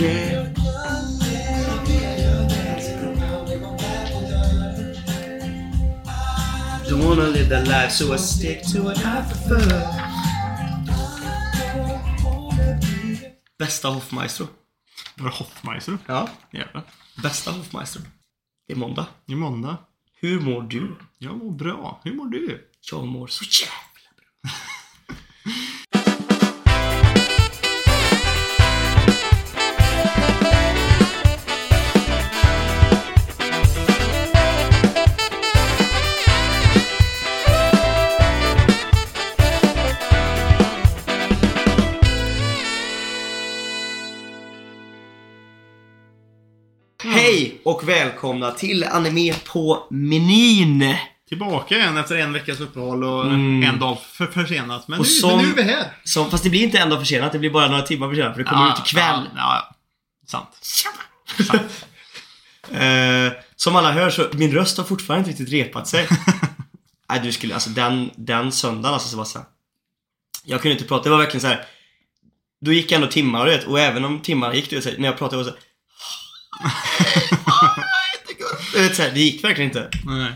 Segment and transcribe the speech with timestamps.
[0.00, 0.46] yeah.
[6.88, 10.06] Don't wanna live that life so I stick to what I prefer.
[13.58, 14.46] Bästa Hoffmaestro.
[15.16, 15.98] Var det Hoffmeister?
[16.06, 16.28] Ja.
[16.52, 16.82] Jävlar.
[17.22, 18.02] Bästa Hoffmaestro.
[18.66, 19.06] Det är måndag.
[19.26, 19.76] Det är måndag.
[20.20, 20.96] Hur mår du?
[21.18, 22.00] Jag mår bra.
[22.04, 22.70] Hur mår du?
[22.92, 24.50] Jag mår så jävla bra.
[47.66, 50.94] och välkomna till Anime på menyn!
[51.28, 53.62] Tillbaka igen efter en veckas uppehåll och Mm.
[53.62, 54.88] en dag för försenat.
[54.88, 55.84] Men, Och nu, som- men nu är vi här.
[56.04, 58.42] Som, fast det blir inte en dag försenat, det blir bara några timmar försenat för
[58.44, 59.20] det kommer ut ikväll.
[59.36, 59.74] Ja, ja,
[60.26, 60.48] sant.
[62.72, 66.08] Eh, som alla hör så, min röst har fortfarande inte riktigt repat sig.
[67.10, 69.44] Nej du skulle, alltså den, den söndagen alltså Sebastian.
[70.44, 71.64] Jag kunde inte prata, det var verkligen så här.
[72.60, 75.18] Då gick ändå timmar du vet, och även om timmarna gick så här, när jag
[75.18, 75.65] pratade var det så här,
[78.72, 79.90] Du vet, så här, Det gick verkligen inte.
[80.04, 80.32] Nej.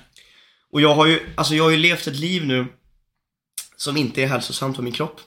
[0.72, 2.66] Och jag har ju, alltså jag har ju levt ett liv nu
[3.76, 5.20] som inte är hälsosamt för min kropp.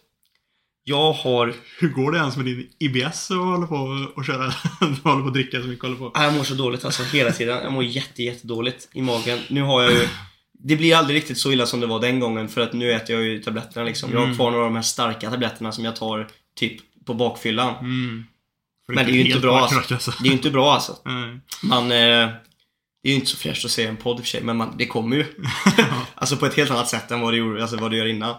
[0.84, 4.54] Jag har, Hur går det ens med din IBS och håller på och köra?
[4.80, 6.12] du håller på att dricka så mycket håller på.
[6.14, 7.64] Jag mår så dåligt alltså hela tiden.
[7.64, 9.40] Jag mår jätte, jättedåligt i magen.
[9.48, 10.08] Nu har jag ju
[10.66, 13.16] det blir aldrig riktigt så illa som det var den gången för att nu äter
[13.16, 14.12] jag ju tabletterna liksom.
[14.12, 14.36] Jag har Mm.
[14.38, 17.76] kvar några av de här starka tabletterna som jag tar typ på bakfyllan.
[17.80, 18.26] Mm.
[18.86, 19.94] För Men det är ju inte bra, vackert, alltså.
[19.94, 20.12] alltså.
[20.20, 20.98] Det är ju inte bra alltså.
[21.06, 21.40] Nej.
[21.64, 22.30] Man, eh,
[23.04, 24.58] det är ju inte så fräscht att se en podd i och för sig, men
[24.58, 25.26] man, det kommer ju.
[26.16, 28.36] alltså på ett helt annat sätt än vad det, gjorde, alltså vad det gör innan.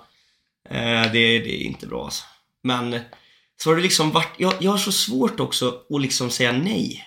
[0.70, 2.24] Eh, det, det är inte bra alltså.
[2.62, 3.00] Men
[3.62, 7.04] så har det liksom varit, jag, jag har så svårt också att liksom säga nej.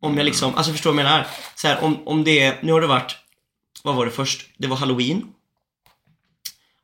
[0.00, 1.26] Om jag liksom, alltså förstår du vad jag menar?
[1.54, 3.16] Så här, om, om det är, nu har det varit,
[3.82, 4.50] vad var det först?
[4.58, 5.32] Det var halloween.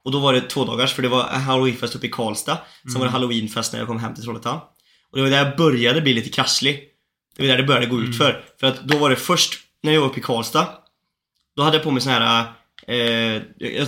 [0.02, 2.58] Och då var det två dagars för det var halloweenfest uppe i Karlstad.
[2.92, 4.60] Sen var det halloweenfest när jag kom hem till Trollhättan.
[5.10, 6.84] Och det var där jag började bli lite krasslig.
[7.36, 8.44] Det var där det började gå ut för.
[8.60, 10.68] För att då var det först, när jag var uppe i Karlstad.
[11.56, 12.44] Då hade jag på mig sån här,
[12.86, 13.42] eh,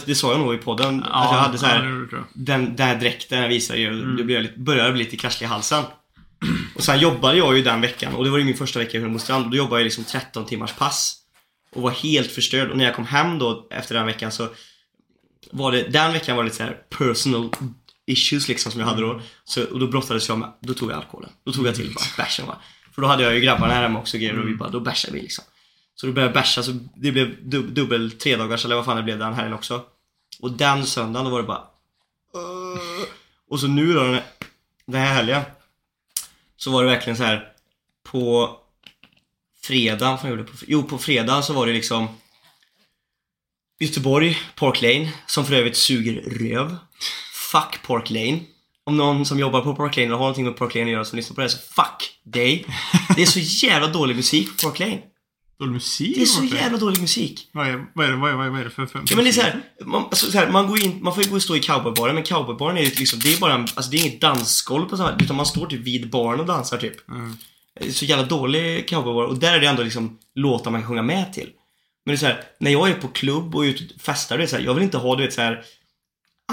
[0.07, 1.03] det sa jag nog i podden.
[1.03, 2.25] att jag hade så ja, här, det gjorde jag.
[2.35, 5.85] den där dräkten jag visade ju, det blev lite, började bli lite krasslig i halsen.
[6.75, 9.01] Och sen jobbade jag ju den veckan och det var ju min första vecka i
[9.01, 9.51] Hunnebostrand.
[9.51, 11.17] Då jobbade jag liksom 13 timmars pass.
[11.73, 12.71] Och var helt förstörd.
[12.71, 14.49] Och när jag kom hem då efter den veckan så
[15.51, 17.51] var det, den veckan var det lite så här personal
[18.11, 19.21] issues liksom som jag hade då.
[19.45, 21.31] Så, och då brottades jag med, då tog jag alkoholen.
[21.45, 22.57] Då tog jag till bara bärsen va.
[22.95, 25.15] För då hade jag ju grabbarna här hemma också grejer och vi bara, då bärsade
[25.15, 25.45] vi liksom.
[25.95, 29.03] Så då började jag bärsa så det blev dub, dubbel tredagars eller vad fan det
[29.03, 29.83] blev den helgen också.
[30.41, 31.65] Och den söndagen då var det bara.
[33.51, 34.25] Och så nu då den här,
[34.87, 35.43] den här helgen
[36.57, 37.53] Så var det verkligen så här
[38.03, 38.57] På
[39.63, 42.09] Fredagen, vad gjorde på, jo på fredagen så var det liksom
[43.81, 46.77] Göteborg, Park Lane, som för övrigt suger röv.
[47.53, 48.41] Fuck Park Lane.
[48.85, 51.05] Om någon som jobbar på Park Lane eller har någonting med Park Lane att göra
[51.05, 52.67] som lyssnar på det här, så fuck dig.
[53.17, 54.99] Det är så jävla dålig musik på Park Lane.
[55.59, 56.17] Dålig musik?
[56.17, 57.49] Det är så jävla dålig musik.
[57.53, 58.87] Vad är, vad är, det, vad är, vad är det för...
[58.87, 61.25] för Ja men det är såhär, man, alltså, så här, man går in, man får
[61.25, 63.61] ju gå och stå i cowboybaren men cowboybaren är ju liksom, det är bara en,
[63.61, 66.79] alltså det är inget dansgolv på samma utan man står typ vid baren och dansar
[66.79, 67.09] typ.
[67.09, 67.37] Mm.
[67.81, 70.89] Det är Så jävla dålig cowboybar och där är det ändå liksom låtar man kan
[70.89, 71.51] sjunga med till.
[72.05, 74.45] Men det är så här, när jag är på klubb och ute och festar, det
[74.45, 75.65] är så här, jag vill inte ha du vet så här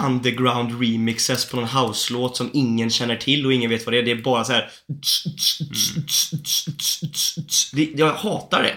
[0.05, 4.03] underground remixes på någon house-låt som ingen känner till och ingen vet vad det är.
[4.03, 4.69] Det är bara så här.
[7.95, 8.73] Jag hatar det.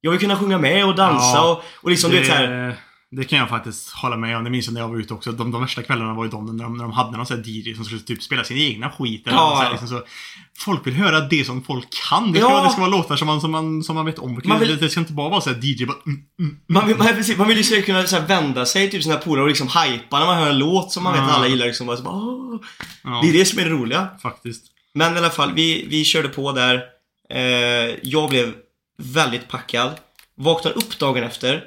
[0.00, 2.76] Jag vill kunna sjunga med och dansa Ja, och, och liksom du vet så här.
[3.10, 4.44] Det, kan jag faktiskt hålla med om.
[4.44, 5.32] Det minns jag när jag var ute också.
[5.32, 7.44] De, de värsta kvällarna var ju de när de, när de hade någon sån här
[7.48, 9.26] DJ som skulle typ spela sin egna skit.
[9.26, 9.54] Eller Ja.
[9.56, 10.02] så här, liksom så.
[10.58, 12.32] Folk vill höra det som folk kan.
[12.32, 12.54] Det ska, Ja.
[12.54, 14.40] vara, det ska vara låtar som man, som man, som man vet om.
[14.44, 15.96] Man vill- det, ska inte bara vara så här DJ bara...
[16.06, 16.56] Mm, mm.
[16.66, 19.42] Man vill, man, precis, man vill ju så kunna så vända sig till sina polare
[19.42, 21.66] och liksom hypa när man hör en låt som man vet att alla gillar.
[21.66, 22.58] Liksom, bara, så bara.
[23.04, 24.08] Ja, Det är det som är det roliga.
[24.22, 24.62] faktiskt.
[24.94, 26.82] Men i alla fall, vi, vi körde på där.
[27.30, 27.40] Eh,
[28.02, 28.54] jag blev
[29.02, 29.92] väldigt packad.
[30.36, 31.64] Vaknar upp dagen efter.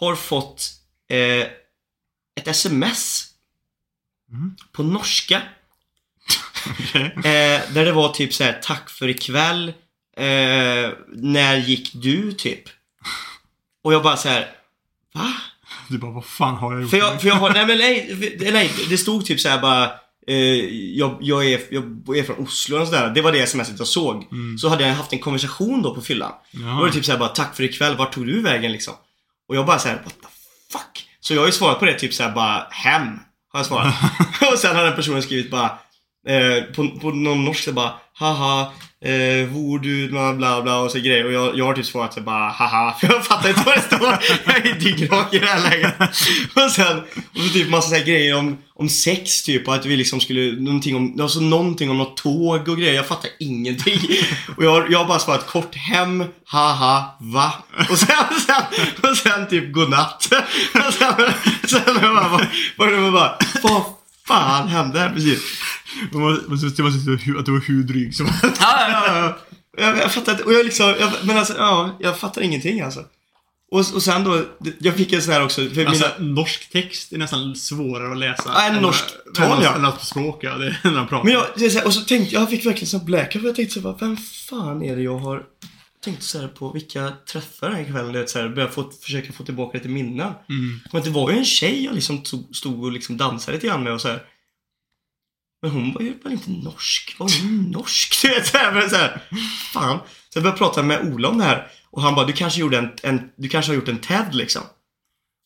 [0.00, 0.70] Har fått
[1.10, 1.46] eh,
[2.36, 3.26] ett sms.
[4.32, 4.56] Mm.
[4.72, 5.42] På norska.
[7.16, 9.68] Eh, där det var typ så här: tack för ikväll.
[10.16, 12.32] Eh, när gick du?
[12.32, 12.62] Typ.
[13.82, 14.50] Och jag bara så här.
[15.14, 15.32] Va?
[15.88, 16.90] Du bara, vad fan har jag gjort?
[16.90, 17.78] För jag, för jag har, nej men
[18.38, 19.84] nej, nej, det stod typ så här bara
[20.26, 20.36] eh,
[20.96, 23.10] jag, jag, är, jag är från Oslo och sådär.
[23.10, 24.26] Det var det smset jag såg.
[24.60, 26.32] Så hade jag haft en konversation då på fyllan.
[26.50, 26.60] Ja.
[26.60, 28.94] Då var det typ så här bara, tack för ikväll, vart tog du vägen liksom?
[29.48, 30.28] Och jag bara så här, what the
[30.78, 31.08] fuck?
[31.20, 33.20] Så jag har ju svarat på det typ så här bara, hem.
[33.52, 33.94] Har jag svarat.
[34.52, 35.78] och sen har den personen skrivit bara,
[36.28, 38.72] Eh, på, på någon norsk så bara haha,
[39.04, 41.26] eh, hvor du, bla bla bla och så grejer.
[41.26, 43.80] Och jag, jag har typ svarat så bara haha, för jag fattar inte vad det
[43.80, 44.18] står.
[44.46, 45.94] Jag är dyngrak i det här läget.
[46.54, 46.98] Och sen,
[47.34, 50.20] och så typ massa så här grejer om, om sex typ och att vi liksom
[50.20, 52.94] skulle, någonting om, alltså någonting om något tåg och grejer.
[52.94, 54.00] Jag fattar ingenting.
[54.56, 57.52] Och jag, jag har bara svarat kort hem, haha, va?
[57.90, 58.16] Och sen,
[58.46, 60.28] sen, och sen typ godnatt.
[60.86, 61.14] Och sen,
[61.68, 62.28] sen jag bara,
[62.76, 63.82] bara, bara, bara vad
[64.26, 65.42] fan hände precis?
[66.12, 69.38] Man måste, man måste, att du var hur dryg som Ja, ja, ja.
[69.76, 73.04] Jag, jag fattar inte, och jag liksom, jag, men alltså, ja, jag fattar ingenting alltså.
[73.70, 74.42] Och, och sen då,
[74.78, 78.18] jag fick en sån här också, för Alltså, mina, norsk text är nästan svårare att
[78.18, 78.42] läsa.
[78.46, 79.04] Ja, en norsk
[79.34, 79.74] tal, ja.
[79.74, 80.56] Än att språk, ja.
[80.56, 81.24] Det är när han pratar.
[81.24, 83.96] men jag, och så tänkte jag, fick verkligen sån blackout, för jag tänkte så bara,
[84.00, 85.42] vem fan är det jag har
[86.04, 88.90] tänkt så här på vilka träffar den här kvällen, du vet så här, börja få,
[88.90, 90.32] försöka få tillbaka lite minnen.
[90.48, 90.80] Mm.
[90.92, 93.82] Men det var ju en tjej jag liksom tog, stod och liksom dansade lite grann
[93.82, 94.22] med och så här.
[95.62, 97.16] Men hon var ju väl inte norsk?
[97.18, 98.14] Var hon norsk?
[98.22, 99.22] Du vet såhär, men så här,
[99.72, 99.98] fan.
[100.28, 102.78] Så jag började prata med Ola om det här och han bara, du kanske gjorde
[102.78, 104.62] en, en du kanske har gjort en TED liksom.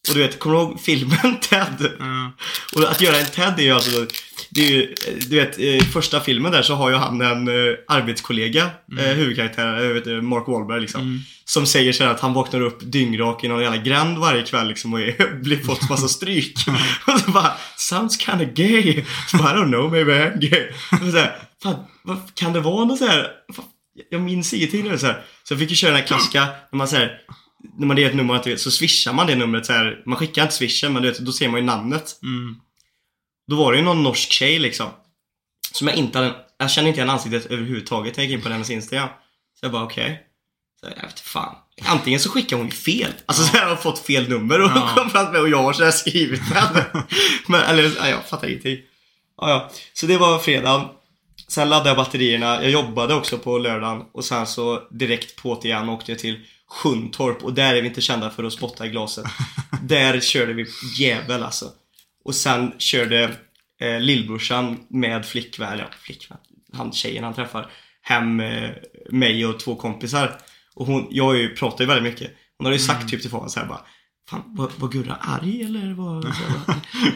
[0.09, 1.93] Och du vet, kommer du ihåg filmen TED?
[1.99, 2.33] Ja.
[2.75, 4.07] Och att göra en TED är ju alltså,
[4.51, 4.95] det är ju,
[5.29, 9.85] du vet, i första filmen där så har ju han en eh, arbetskollega, eh, huvudkaraktär,
[9.85, 11.01] jag vet, inte, Mark Wahlberg liksom.
[11.01, 11.21] Mm.
[11.45, 14.69] Som säger så här att han vaknar upp dyngrak i någon jävla gränd varje kväll
[14.69, 16.59] liksom och är, blir fått massa stryk.
[17.07, 19.05] och så bara, sounds kinda gay.
[19.31, 20.69] Så bara, I don't know, maybe I'm gay.
[20.91, 23.27] Och så här, fan, vad, kan det vara något så här,
[23.57, 23.65] fan,
[24.11, 25.25] jag minns ingenting nu så här.
[25.45, 27.21] Så jag fick ju köra den här klassiska, när man säger
[27.79, 30.03] när man ger ett nummer du vet, så swishar man det numret så här.
[30.07, 32.19] Man skickar inte swishen men du vet, då ser man ju namnet.
[32.23, 32.57] Mm.
[33.49, 34.87] Då var det ju någon norsk tjej liksom.
[35.73, 38.49] Som jag inte hade, jag kände inte igen ansiktet överhuvudtaget när jag gick in på
[38.49, 39.09] hennes Instagram.
[39.61, 40.23] Så jag bara okej.
[40.81, 41.55] Så jag vet fan.
[41.83, 43.13] Antingen så skickar hon ju fel.
[43.27, 44.93] Alltså så här har fått fel nummer och Ja.
[44.97, 46.85] kom fram med och jag har så här skrivit med.
[47.47, 48.79] Men, eller, ja, jag fattar ingenting.
[49.41, 49.71] Ja, ja.
[49.93, 50.89] Så det var fredagen.
[51.49, 52.63] Sen laddade jag batterierna.
[52.63, 57.45] Jag jobbade också på lördagen och sen så direkt på igen åkte jag till Sjuntorp
[57.45, 59.25] och där är vi inte kända för att spotta i glaset.
[59.83, 60.67] där körde vi
[60.99, 61.71] jävel alltså.
[62.25, 63.37] Och sen körde
[63.81, 66.39] eh, lillbrorsan med flickvän, eller ja, flickvän,
[66.73, 67.71] han tjejen han träffar,
[68.03, 68.71] hem eh,
[69.11, 70.39] mig och två kompisar.
[70.75, 72.31] Och hon, jag ju, pratar ju väldigt mycket.
[72.59, 73.81] Hon hade ju sagt typ till Fabian såhär bara
[74.31, 75.81] Fan, var, var Gurra arg eller?
[75.81, 76.21] Så här, bara,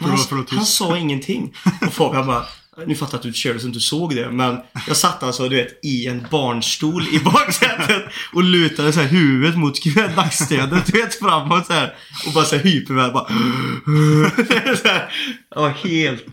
[0.01, 0.53] Men han, tyst.
[0.55, 1.53] han sa ingenting.
[1.81, 2.45] Och Fabian bara
[2.87, 5.49] nu fattar jag att du körde så du inte såg det, men jag satt alltså
[5.49, 8.03] du vet i en barnstol i baksätet
[8.33, 9.85] och lutade så här huvudet mot
[10.15, 11.93] nackstödet, du vet framåt så här
[12.27, 13.27] och bara så här hyperväl bara
[14.77, 15.09] så här,
[15.55, 16.25] Ja, helt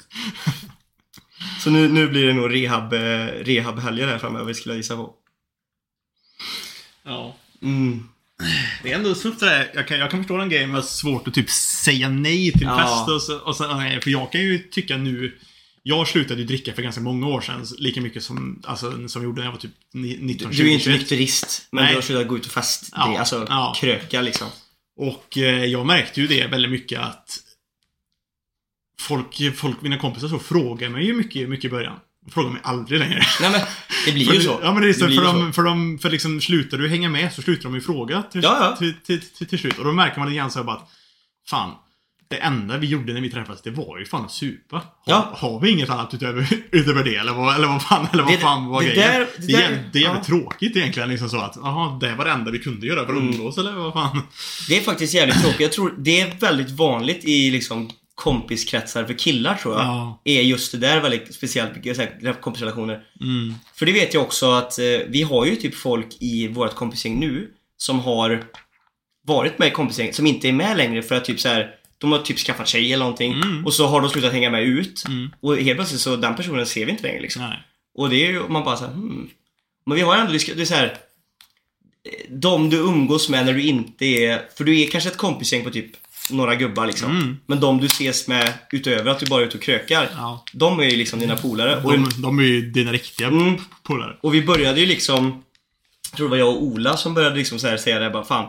[1.61, 5.15] Så nu, nu blir det nog rehab, eh, rehabhelger här framöver skulle jag gissa på.
[7.05, 7.37] Ja.
[7.63, 8.09] Mm.
[8.83, 9.71] Det är ändå tufft det där.
[9.75, 12.79] Jag kan, jag kan förstå den grejen med svårt att typ säga nej till Ja.
[12.79, 15.39] fest och så, och så, nej, För jag kan ju tycka nu
[15.83, 17.67] Jag slutade ju dricka för ganska många år sedan.
[17.79, 20.63] Lika mycket som, alltså, som jag gjorde när jag var typ ni- 19, Du 20,
[20.63, 20.99] är ju inte 21.
[20.99, 21.93] nykterist, men Nej.
[21.93, 22.89] du har slutat gå ut och fest.
[22.97, 23.75] Ja, Det, alltså ja.
[23.77, 24.49] kröka liksom.
[24.97, 27.39] Och eh, jag märkte ju det väldigt mycket att
[29.01, 31.97] Folk, folk mina kompisar så frågar mig ju mycket, mycket i början.
[32.31, 33.23] Frågar mig aldrig längre.
[33.41, 33.61] Nej men,
[34.07, 34.61] det blir För, ju så.
[34.63, 37.09] Ja men det är så, blir för, de, för, de, för liksom slutar du hänga
[37.09, 38.77] med så slutar de ju fråga till, Ja, ja.
[38.77, 39.79] Till, till, till, till slut.
[39.79, 40.91] Och då märker man lite grann så här bara att
[41.49, 41.75] Fan,
[42.31, 44.77] det enda vi gjorde när vi träffades, det var ju fan att supa.
[44.77, 45.31] Har, Ja.
[45.37, 47.17] har vi inget annat utöver, utöver det?
[47.17, 49.13] Eller vad, eller vad fan, eller vad Det- fan var det grejen?
[49.13, 50.37] där- det det, är jävligt, det är jävligt ja.
[50.39, 51.09] tråkigt egentligen.
[51.09, 53.35] Liksom så att, jaha, det var det enda vi kunde göra för att Mm.
[53.35, 54.23] umgås, eller vad fan?
[54.69, 55.61] Det är faktiskt jävligt tråkigt.
[55.61, 59.85] Jag tror det är väldigt vanligt i liksom kompiskretsar för killar tror jag.
[59.85, 60.21] Ja.
[60.25, 61.73] Är just det där väldigt speciellt,
[62.41, 63.01] kompisrelationer.
[63.21, 63.55] Mm.
[63.75, 67.21] För det vet jag också att eh, vi har ju typ folk i vårt kompisgäng
[67.21, 68.45] nu som har
[69.27, 72.13] varit med i kompisgäng som inte är med längre för att typ så här de
[72.13, 73.67] har typ skaffat tjej eller någonting Mm.
[73.67, 75.05] och så har de slutat hänga med ut.
[75.09, 75.31] Mm.
[75.41, 77.43] Och helt plötsligt så den personen ser vi inte längre liksom.
[77.43, 77.59] Nej.
[77.95, 79.29] Och det är ju, man bara såhär, hmm.
[79.87, 80.85] Men vi har ändå, det är så här.
[80.87, 85.65] eh, De du umgås med när du inte är, för du är kanske ett kompisgäng
[85.65, 85.87] på typ
[86.31, 87.11] några gubbar liksom.
[87.11, 87.37] Mm.
[87.47, 90.09] Men de du ses med utöver att du bara är ute och krökar.
[90.17, 90.45] Ja.
[90.53, 91.77] De är ju liksom dina polare.
[91.85, 93.57] Och, De, de är ju dina riktiga Mm.
[93.83, 94.17] polare.
[94.21, 95.43] och vi började ju liksom,
[96.11, 98.13] jag tror det var jag och Ola som började liksom så här säga det här,
[98.13, 98.49] bara fan.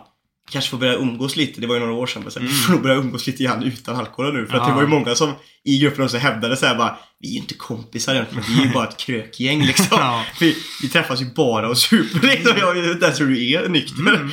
[0.52, 2.22] Kanske får börja umgås lite, det var ju några år sedan.
[2.22, 4.48] Men så här, Vi får nog börja umgås lite grann utan alkohol nu.
[4.48, 4.76] För att det Ja.
[4.76, 7.54] var ju många som i gruppen också hävdade så här bara Vi är ju inte
[7.54, 9.86] kompisar egentligen, vi är ju bara ett krökgäng liksom.
[10.00, 10.26] Ja.
[10.40, 12.54] vi, vi träffas ju bara och super liksom.
[12.60, 14.00] Jag är där tror du är nykter.
[14.00, 14.30] Mm.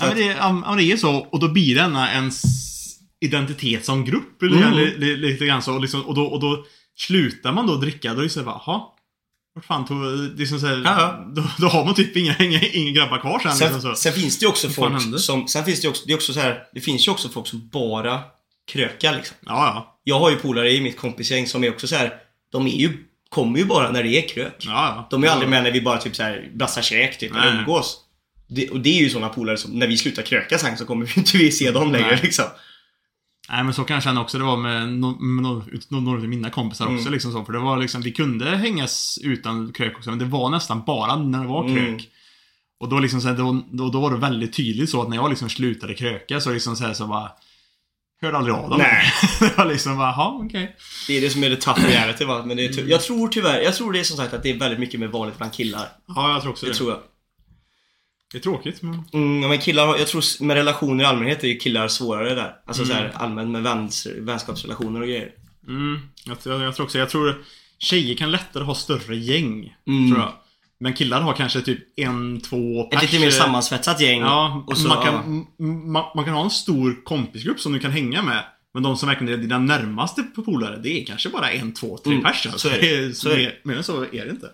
[0.00, 1.16] Ja, men det, ja, men det är så.
[1.16, 2.42] Och då blir denna ens
[3.20, 4.42] identitet som grupp.
[4.42, 4.74] Eller, Mm.
[4.78, 5.74] li, li, lite grann så.
[5.74, 6.64] Och, liksom, och, då, och då
[6.98, 8.14] slutar man då dricka.
[8.14, 8.80] Då är det så här bara.
[9.56, 9.98] Vart fan tog...
[10.36, 13.18] Det är som så här, Ja, då, då har man typ inga, inga, inga grabbar
[13.18, 13.52] kvar sen.
[13.52, 13.96] Sen, liksom så.
[13.96, 16.32] sen finns det ju också folk som, sen finns det ju också, det är också
[16.32, 18.20] så här, det finns ju också folk som bara
[18.72, 19.36] krökar liksom.
[19.40, 19.98] Ja, ja.
[20.04, 22.14] Jag har ju polare i mitt kompisgäng som är också så här.
[22.52, 24.56] de är ju kommer ju bara när det är krök.
[24.58, 25.06] Ja, ja.
[25.10, 27.96] De är ju aldrig med när vi bara typ såhär brassar käk typ, eller umgås.
[28.48, 31.06] Det, och det är ju såna polare som, när vi slutar kröka sen så kommer
[31.06, 32.20] vi inte vi se dem längre Nej.
[32.22, 32.44] liksom.
[33.48, 36.18] Nej men så kan jag känna också det var med, no, med no, no, några
[36.18, 37.12] av mina kompisar också Mm.
[37.12, 37.44] liksom så.
[37.44, 41.16] För det var liksom, vi kunde hängas utan krök också, men det var nästan bara
[41.16, 41.74] när det var Mm.
[41.76, 42.08] krök.
[42.80, 45.16] Och då liksom så här, då, då, då var det väldigt tydligt så att när
[45.16, 47.30] jag liksom slutade kröka så liksom så här, så bara
[48.22, 48.78] Hörde aldrig av dem.
[48.78, 49.04] Nej.
[49.40, 50.76] det var liksom bara, jaha okej.
[51.06, 52.42] Det är det som är det tough reality va.
[52.46, 52.88] Men det är Mm.
[52.90, 55.06] jag tror tyvärr, jag tror det är som sagt att det är väldigt mycket mer
[55.06, 55.88] vanligt bland killar.
[56.06, 56.78] Ja, jag tror också Det det.
[56.78, 56.98] tror jag.
[58.36, 59.02] Det är tråkigt men...
[59.12, 62.54] Mm, ja, men killar jag tror med relationer i allmänhet är ju killar svårare där.
[62.66, 62.96] Alltså Mm.
[62.96, 65.30] så här, allmänt med väns, vänskapsrelationer och grejer.
[65.68, 67.44] Mm, jag, jag, jag tror också, jag tror
[67.78, 69.74] tjejer kan lättare ha större gäng.
[69.86, 70.10] Mm.
[70.10, 70.32] Tror jag.
[70.80, 74.20] Men killar har kanske typ en, två Ett lite mer sammansvetsat gäng.
[74.20, 75.14] Ja, och så, man, kan,
[75.58, 75.64] ja.
[75.66, 78.44] man, man kan ha en stor kompisgrupp som du kan hänga med.
[78.74, 82.12] Men de som verkligen är dina närmaste polare, det är kanske bara en, två, tre
[82.12, 82.48] Mm, pers.
[82.56, 83.16] så är det.
[83.16, 83.72] Så är det.
[83.74, 84.50] än så är det inte.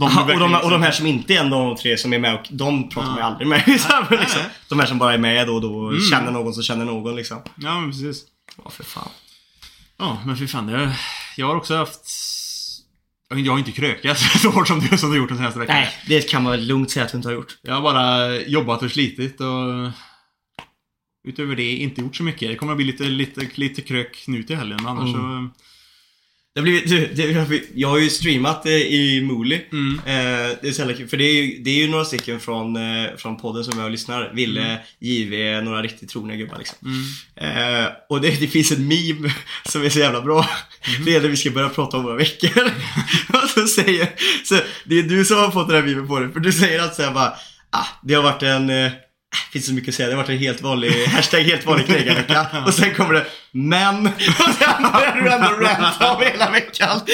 [0.00, 1.98] De Aha, och, de, och de här liksom- som inte är en av de tre
[1.98, 3.26] som är med och de pratar man ju Ja.
[3.26, 3.62] aldrig med.
[3.66, 4.04] liksom.
[4.10, 4.26] nej.
[4.68, 6.00] De här som bara är med då och då Mm.
[6.10, 7.38] känner någon som känner någon liksom.
[7.56, 8.24] Ja, men precis.
[8.64, 9.08] Ja, för fan.
[9.98, 10.66] Ja, men fy fan.
[10.66, 10.96] Det,
[11.36, 12.00] jag har också haft...
[13.34, 15.76] Jag har inte krökat så hårt som du, som du gjort den senaste veckan.
[15.76, 17.58] Nej, det kan man väl lugnt säga att du inte har gjort.
[17.62, 19.90] Jag har bara jobbat och slitit och...
[21.28, 22.48] Utöver det inte gjort så mycket.
[22.48, 25.50] Det kommer att bli lite, lite, lite krök nu till helgen, men annars Mm.
[26.54, 29.66] Det har blivit, det, jag har ju streamat eh, i Mooli.
[29.72, 29.98] Mm.
[29.98, 32.40] Eh, det är så jävla kul, för det är, ju, det är ju några stycken
[32.40, 34.32] från, eh, från podden som jag lyssnar.
[34.34, 36.78] Ville, JV, några riktigt trogna gubbar liksom.
[36.84, 37.92] Mm.
[38.08, 39.34] Och det, det finns en meme
[39.68, 40.46] som är så jävla bra.
[41.04, 42.64] Det är när vi ska börja prata om våra veckor.
[43.32, 44.08] och så säger,
[44.44, 46.82] så det är du som har fått den här memen på det, för du säger
[46.82, 47.32] att säga bara,
[47.70, 48.70] ah, det har varit en,
[49.52, 52.46] finns så mycket att säga, det har varit en helt vanlig, hashtag helt vanlig knegarvecka.
[52.66, 57.00] Och sen kommer det, men, och sen börjar du ändå ranta om hela veckan.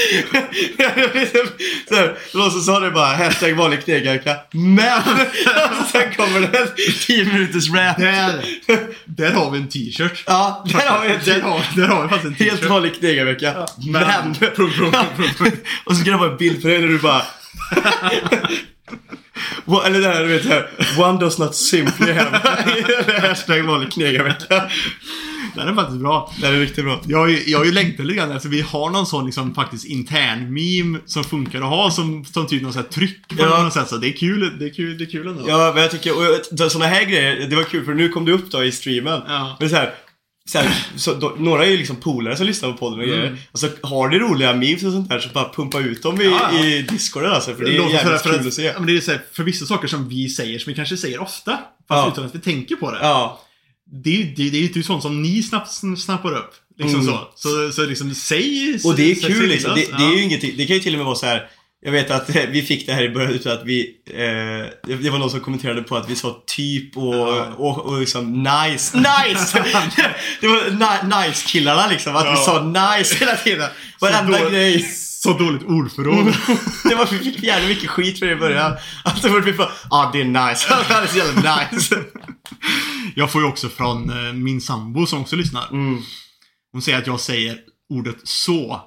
[1.88, 5.02] så, här, sa du bara, hashtag vanlig knegarvecka, men,
[5.80, 6.68] och sen kommer det en
[7.06, 7.98] 10 minuters rant.
[7.98, 8.42] Där,
[9.04, 10.24] där har vi en t-shirt.
[10.26, 12.52] Ja, där har vi en Där har, där har vi faktiskt en t-shirt.
[12.52, 13.66] Helt vanlig knegarvecka.
[13.86, 13.92] Men...
[13.92, 15.56] men- punkt.
[15.84, 17.22] och så ska det vara en bild på dig när du bara...
[19.86, 20.68] Eller det här, du vet det här.
[21.10, 22.40] One does not simply have.
[23.28, 24.62] Hashtag vanlig knegarvecka.
[25.54, 26.32] Den är faktiskt bra.
[26.40, 27.00] Det här är riktigt bra.
[27.06, 29.54] Jag har ju, jag har ju längtat lite grann, alltså vi har någon sån liksom
[29.54, 33.34] faktiskt intern meme som funkar att ha som, som typ någon sån här tryck på
[33.38, 33.62] Ja.
[33.62, 33.88] något sätt.
[33.88, 35.44] Så det är kul, det är kul, det är kul ändå.
[35.48, 36.12] Ja, men jag tycker,
[36.64, 39.20] och sådana här grejer, det var kul för nu kom du upp då i streamen.
[39.28, 39.56] Ja.
[39.60, 39.94] Men så här,
[40.54, 43.36] här, så då, några är ju liksom polare som lyssnar på podden och grejer.
[43.52, 46.24] Och så har ni roliga memes och sånt där så bara pumpa ut dem i,
[46.24, 46.64] Ja, ja.
[46.64, 47.54] i discorden alltså.
[47.54, 48.62] För det är jävligt sådär kul att se.
[48.62, 50.96] Ja, men det är så här, för vissa saker som vi säger, som vi kanske
[50.96, 51.52] säger ofta,
[51.88, 52.10] fast Ja.
[52.12, 52.98] utan att vi tänker på det.
[53.02, 53.40] Ja.
[54.04, 56.50] Det, är ju- det, det är ju typ sånt som ni snabbt, snappar upp.
[56.78, 57.14] Liksom Mm.
[57.14, 57.28] så.
[57.34, 57.72] så.
[57.72, 58.78] Så liksom, säg...
[58.84, 59.74] Och det är kul liksom.
[59.74, 60.54] Det, det är ju ingenting.
[60.56, 61.48] Det kan ju till och med vara så här.
[61.86, 65.10] Jag vet att eh, vi fick det här i början utav att vi, eh, det-
[65.10, 67.46] var någon som kommenterade på att vi sa typ och, Ja.
[67.56, 68.96] och, och liksom nice.
[68.96, 69.64] Nice!
[70.40, 72.16] det var ni, nice killarna liksom.
[72.16, 72.36] Att vi Ja.
[72.36, 72.62] sa
[72.96, 73.68] nice hela tiden.
[74.00, 74.82] Så Varenda grej.
[75.22, 76.34] Så dåligt ordförråd.
[76.84, 78.72] Det var, vi fick jävligt mycket skit för det i början.
[79.04, 80.68] Att det var vi bara, ah, det är nice.
[80.88, 81.96] Det är så jävla nice.
[83.14, 85.68] Jag får ju också från eh, min sambo som också lyssnar.
[85.72, 86.02] Mm.
[86.72, 87.58] Hon säger att jag säger
[87.94, 88.80] ordet så.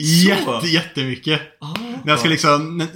[0.00, 1.40] Jätte, jättemycket.
[1.60, 2.86] Ah, När jag ska liksom,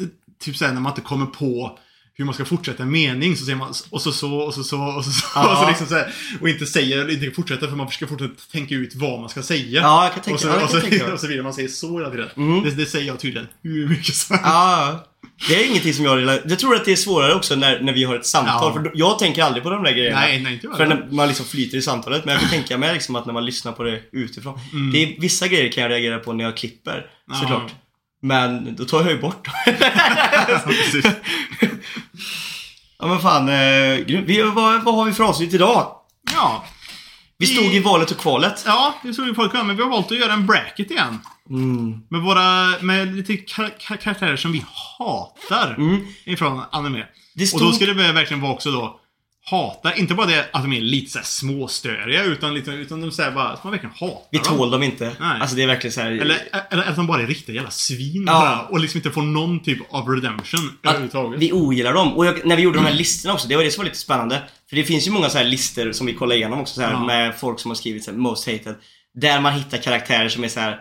[0.44, 1.78] typ såhär när man inte kommer på
[2.16, 4.80] hur man ska fortsätta en mening så säger man och så så och så så
[4.82, 5.26] och så så.
[5.34, 5.52] Ja.
[5.52, 8.75] Och, så liksom så här, och inte säger, inte fortsätter för man ska fortsätta tänka
[8.75, 9.80] ut vad man ska säga.
[9.80, 11.42] Ja, jag kan tänka- och så, ja, jag och så, tänka och så vidare.
[11.42, 12.28] Man säger så hela tiden.
[12.37, 12.62] Mm.
[12.64, 14.49] Det, det säger jag tydligen hur mycket som helst.
[14.52, 15.06] Ja,
[15.48, 17.92] det är ingenting som jag rela- Jag tror att det är svårare också när, när
[17.92, 18.54] vi har ett samtal.
[18.62, 18.72] Ja.
[18.72, 20.20] För då- jag tänker aldrig på de där grejerna.
[20.20, 22.24] Nej, nej, inte För när man liksom flyter i samtalet.
[22.24, 24.58] Men jag kan tänka mig liksom att när man lyssnar på det utifrån.
[24.72, 24.92] Mm.
[24.92, 27.06] Det är, vissa grejer kan jag reagera på när jag klipper.
[27.28, 27.34] Ja.
[27.34, 27.72] Såklart.
[28.22, 29.74] Men då tar jag ju bort dem.
[32.98, 35.96] Ja men fan, eh, vi, vad, vad har vi för avsnitt idag?
[36.34, 36.64] Ja.
[37.48, 38.62] Vi stod i valet och kvalet.
[38.66, 41.18] Ja, det såg vi på men vi har valt att göra en bracket igen.
[41.50, 42.00] Mm.
[42.08, 44.64] Med våra, med lite kar kar karaktärer som vi
[44.98, 46.06] hatar Mm.
[46.24, 47.06] ifrån anime.
[47.34, 47.60] Det Och stod...
[47.60, 49.00] då ska det verkligen vara också då
[49.50, 53.12] hata, inte bara det att de är lite så här småstöriga utan, lite, utan de
[53.12, 55.04] säger bara man verkligen hatar Vi tål dem inte.
[55.20, 55.40] Nej.
[55.40, 56.10] Alltså det är verkligen så här.
[56.10, 56.38] Eller,
[56.70, 58.32] eller att de bara är riktiga jävla svin Ja.
[58.32, 61.40] bara, och liksom inte får någon typ av redemption att överhuvudtaget.
[61.40, 62.12] vi ogillar dem.
[62.16, 63.98] Och jag, när vi gjorde de här listorna också, det var det som var lite
[63.98, 64.42] spännande.
[64.68, 66.92] För det finns ju många så här listor som vi kollar igenom också så här,
[66.92, 67.04] Ja.
[67.04, 68.74] med folk som har skrivit så här, most hated.
[69.14, 70.78] Där man hittar karaktärer som är så här.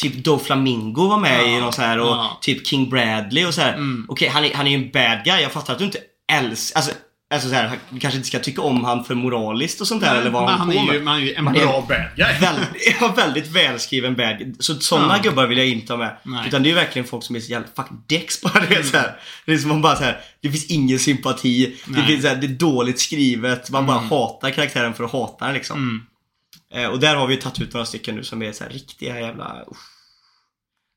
[0.00, 1.46] Typ Do Flamingo var med Ja.
[1.46, 2.38] i någon så här och Ja.
[2.42, 3.74] typ King Bradley och så här.
[3.74, 4.06] Mm.
[4.08, 5.40] Okej, han, är, han är ju en bad guy.
[5.42, 5.98] Jag fattar att du inte
[6.32, 6.78] älskar...
[6.78, 6.92] Alltså,
[7.30, 10.16] Alltså så här, du kanske inte ska tycka om han för moraliskt och sånt där
[10.20, 11.02] eller vad Men han han är på ju, med.
[11.04, 12.26] man är ju en Man är- bra bad guy.
[12.40, 14.52] Väldigt, ja, väldigt välskriven bad guy.
[14.58, 15.22] Så sådana Ja.
[15.22, 16.16] gubbar vill jag inte ha med.
[16.22, 16.48] Nej.
[16.48, 18.60] Utan det är ju verkligen folk som är så jävla fucking däcks bara.
[18.68, 21.76] Det är, så här, det är som man bara så här, det finns ingen sympati.
[21.86, 23.70] Det, finns, så här, det är dåligt skrivet.
[23.70, 24.10] Man bara Mm.
[24.10, 25.76] hatar karaktären för att hata den liksom.
[25.78, 26.84] Mm.
[26.84, 28.70] Eh, och där har vi ju tagit ut några stycken nu som är så här
[28.70, 29.56] riktiga jävla...
[29.66, 29.78] Uff,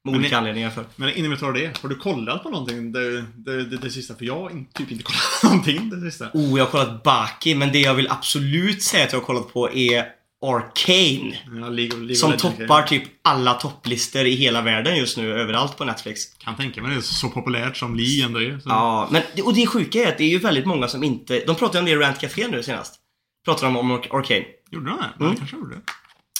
[0.05, 0.85] med olika anledningar för.
[0.95, 4.15] Men innan vi tar det, har du kollat på någonting det, det, det, det sista?
[4.15, 6.27] För jag har in- typ inte kollat någonting det sista.
[6.33, 9.53] Oh, jag har kollat Baki, men det jag vill absolut säga att jag har kollat
[9.53, 10.05] på är
[10.45, 11.37] Arcane.
[11.61, 15.85] Ja, League League Som toppar typ alla topplistor i hela världen just nu, överallt på
[15.85, 16.25] Netflix.
[16.37, 18.59] Kan tänka mig det är så populärt som Lee ändå är.
[18.59, 18.69] Så.
[18.69, 21.43] Ja, men, och det sjuka är att det är ju väldigt många som inte...
[21.47, 22.95] De pratade om det i Rant Café nu senast.
[23.45, 24.45] Pratade de om Ar- Arcane.
[24.71, 25.25] Gjorde de det?
[25.25, 25.37] Mm.
[25.37, 25.81] Kanske gjorde det.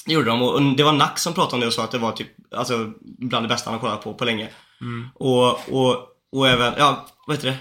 [0.06, 1.98] Det gjorde de och det var Nack som pratade om det och sa att det
[1.98, 4.50] var typ, alltså bland det bästa han har kollat på på länge.
[4.82, 5.10] Mm.
[5.16, 7.58] Och, och, och även, ja, vad heter det?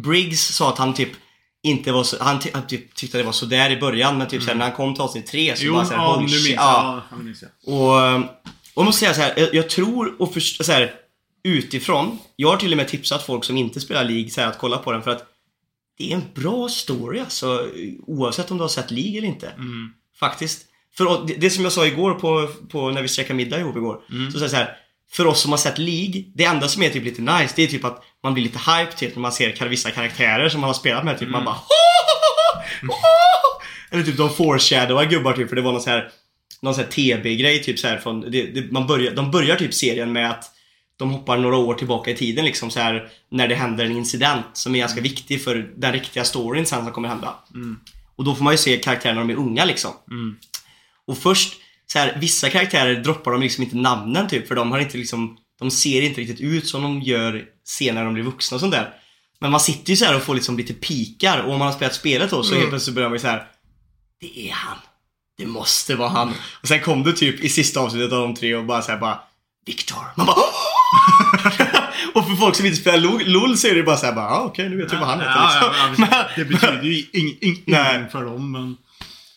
[0.00, 1.10] Briggs sa att han typ
[1.62, 4.54] inte var så, han, han typ tyckte det var sådär i början men typ såhär,
[4.54, 6.56] när han kom till avsnitt tre så Jo, bara såhär, ja, nu minns jag.
[6.62, 7.02] ja.
[7.10, 7.74] Ja, nu minns jag.
[7.74, 8.22] Och,
[8.74, 10.94] och jag måste säga så här, jag, jag tror och först, så här,
[11.44, 14.58] utifrån, jag har till och med tipsat folk som inte spelar League så här, att
[14.58, 15.26] kolla på den för att
[15.98, 17.68] det är en bra story alltså,
[18.06, 19.48] oavsett om du har sett League eller inte.
[19.48, 19.92] Mm.
[20.20, 20.65] Faktiskt.
[20.96, 24.00] För det, det som jag sa igår på, på när vi käkade middag ihop igår.
[24.10, 24.32] Mm.
[24.32, 24.76] Så sa jag så här,
[25.12, 27.66] för oss som har sett League, det enda som är typ lite nice, det är
[27.66, 30.74] typ att man blir lite hype typ när man ser vissa karaktärer som man har
[30.74, 31.18] spelat med.
[31.18, 31.56] Typ man bara
[33.90, 36.10] Eller typ de foreshadowar gubbar typ, för det var någon så här
[36.62, 39.74] någon sån här TB-grej typ så här från, det, det, man börjar, de börjar typ
[39.74, 40.44] serien med att
[40.98, 44.46] de hoppar några år tillbaka i tiden liksom så här när det händer en incident
[44.52, 47.34] som är ganska viktig för den riktiga storyn sen som kommer hända.
[47.54, 47.80] Mm.
[48.16, 49.90] Och då får man ju se karaktärerna när de är unga liksom.
[50.10, 50.36] Mm.
[51.06, 51.54] Och först,
[51.86, 55.36] så här, vissa karaktärer droppar de liksom inte namnen typ för de har inte liksom,
[55.58, 58.72] de ser inte riktigt ut som de gör senare när de blir vuxna och sånt
[58.72, 58.90] där.
[59.40, 61.74] Men man sitter ju så här och får liksom lite pikar och om man har
[61.74, 62.60] spelat spelet då så Mm.
[62.60, 63.46] helt plötsligt börjar man ju så här.
[64.20, 64.76] Det är han.
[65.38, 66.34] Det måste vara han.
[66.62, 68.98] Och sen kom du typ i sista avsnittet av de tre och bara så här
[68.98, 69.18] bara
[69.66, 69.98] Viktor.
[70.16, 70.36] Man bara
[72.14, 74.44] Och för folk som inte spelar LOL, så är det bara så här bara, ah,
[74.44, 75.70] okej nu vet jag vad han heter Ja, liksom.
[75.98, 78.76] ja, ja, Men- det betyder ju ingenting för dem, men...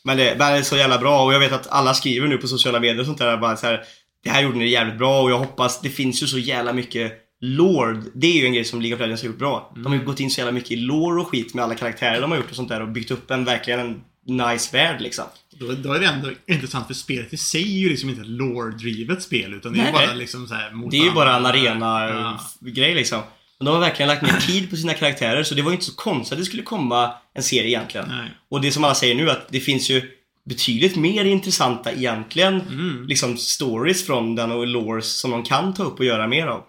[0.03, 2.47] Men det, det är så jävla bra och jag vet att alla skriver nu på
[2.47, 3.83] sociala medier och sånt där bara så här.
[4.23, 7.25] Det här gjorde ni jävligt bra och jag hoppas, det finns ju så jävla mycket
[7.41, 9.71] Lord, det är ju en grej som League of Legends har gjort bra.
[9.75, 12.21] De har ju gått in så jävla mycket i lore och skit med alla karaktärer
[12.21, 14.01] de har gjort och sånt där och byggt upp en verkligen en
[14.38, 15.25] nice värld liksom.
[15.59, 18.27] Då, då är det ändå intressant för spelet i sig är ju liksom inte ett
[18.27, 21.45] lore-drivet spel utan det är ju bara liksom så här Det är ju bara en
[21.45, 23.21] arena-grej liksom.
[23.60, 25.86] Men de har verkligen lagt ner tid på sina karaktärer så det var ju inte
[25.86, 28.08] så konstigt att det skulle komma en serie egentligen.
[28.10, 28.32] Nej.
[28.50, 30.12] Och det som alla säger nu att det finns ju
[30.45, 33.06] betydligt mer intressanta egentligen Mm.
[33.08, 36.63] liksom stories från den och lores som de kan ta upp och göra mer av.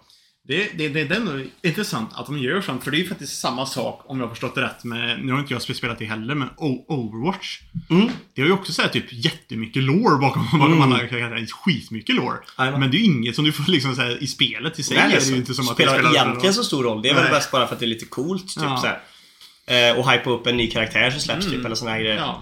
[0.51, 3.07] Det, det, det, det är ändå intressant att de gör sånt, för det är ju
[3.07, 5.99] faktiskt samma sak om jag har förstått det rätt med, nu har inte jag spelat
[5.99, 7.59] det heller, men Overwatch.
[7.89, 8.09] Mm.
[8.35, 10.81] Det har ju också så här, typ jättemycket lore bakom, bakom Mm.
[10.81, 11.45] alla karaktärer.
[11.51, 12.37] Skitmycket lore.
[12.57, 12.79] Jajamän.
[12.79, 14.97] Men det är ju inget som du får liksom så här, i spelet i sig
[14.97, 17.01] Nej, är det det ju inte som att spelar det spelar egentligen så stor roll.
[17.01, 17.31] Det är väl Nej.
[17.33, 18.77] bäst bara för att det är lite coolt typ Ja.
[18.77, 19.91] så här.
[19.91, 21.57] Eh, och hypa upp en ny karaktär som släpps Mm.
[21.57, 22.15] typ eller såna här grejer.
[22.15, 22.41] Ja.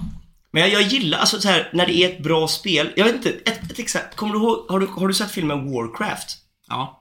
[0.51, 2.89] Men jag, jag gillar, alltså så här, när det är ett bra spel.
[2.95, 4.15] Jag vet inte, ett, ett exempel.
[4.15, 6.37] Kommer du ihåg, har du, har du sett filmen Warcraft?
[6.67, 6.98] Ja.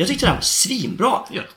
[0.00, 1.12] Jag tyckte den var svinbra.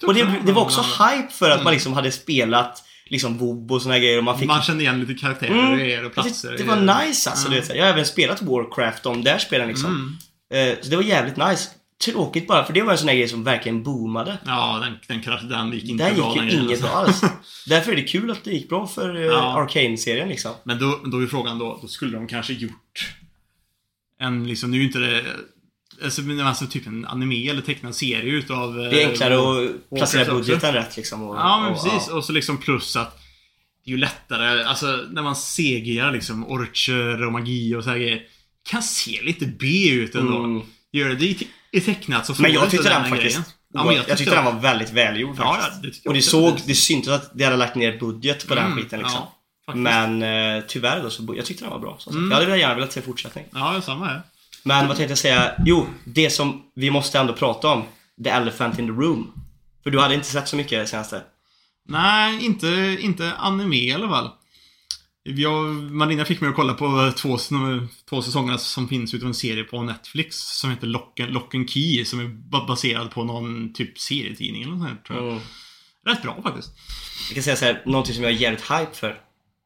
[0.08, 1.64] Och det, det var också den hype för att Mm.
[1.64, 4.48] man liksom hade spelat liksom WoW och såna grejer och man fick...
[4.48, 6.06] Man känner igen lite karaktärer Mm.
[6.06, 6.50] och platser.
[6.50, 7.54] tyckte det var nice alltså.
[7.54, 7.62] Ja.
[7.70, 10.18] Du jag har även spelat Warcraft om där spelen liksom.
[10.52, 10.70] Mm.
[10.72, 11.70] Eh, så det var jävligt nice.
[12.06, 14.38] Tråkigt bara, för det var en sån här grej som verkligen boomade.
[14.46, 16.88] Ja, den, den, krasch, den gick inte Där bra gick ju den inget alltså.
[16.88, 17.22] bra alls.
[17.68, 19.54] Därför är det kul att det gick bra för uh, Ja.
[19.64, 20.52] Arcane-serien liksom.
[20.64, 23.14] Men då, då är frågan då, då skulle de kanske gjort
[24.20, 25.24] en liksom, nu är ju inte det
[26.04, 28.76] Alltså, alltså typ en anime eller tecknad serie utav...
[28.76, 29.36] Det är enklare
[29.66, 31.24] att placera budgeten rätt liksom.
[31.24, 32.08] Och, Ja, men och, precis.
[32.10, 32.16] ja.
[32.16, 33.20] Och så liksom plus att
[33.86, 37.98] det är ju lättare, alltså när man CGar liksom orcher och magi och så här
[37.98, 38.22] grejer.
[38.70, 40.38] Kan se lite B ut ändå.
[40.44, 40.62] Mm.
[40.92, 43.36] Gör det i, te- i tecknat så får Men jag tyckte den här faktiskt...
[43.36, 43.44] grejen.
[43.74, 45.70] Ja, men jag, tyckte den var väldigt välgjord faktiskt.
[45.74, 48.56] ja, det jag och det såg, det syntes att det hade lagt ner budget på
[48.56, 49.20] den Mm, skiten liksom.
[49.68, 49.76] ja.
[49.76, 51.98] Men eh, tyvärr då så, jag tyckte den var bra.
[52.00, 52.16] Sagt.
[52.16, 52.32] Mm.
[52.32, 53.46] Jag hade gärna velat se fortsättning.
[53.54, 54.22] Ja, samma här.
[54.64, 55.56] Men vad tänkte jag säga?
[55.66, 57.84] Jo, det som vi måste ändå prata om.
[58.24, 59.32] The Elephant in the Room.
[59.84, 61.22] För du hade inte sett så mycket senaste.
[61.88, 64.30] Nej, inte, inte anime i alla fall.
[65.24, 67.38] Jag, Marina fick mig att kolla på två,
[68.10, 71.70] två säsonger som finns utav en serie på Netflix som heter Lock and, Lock and
[71.70, 75.32] Key som är ba- baserad på någon typ serietidning eller något sånt tror jag.
[75.32, 75.44] Mm.
[76.06, 76.72] Rätt bra faktiskt.
[77.30, 79.22] Jag kan säga så här, någonting som jag är jävligt hype för.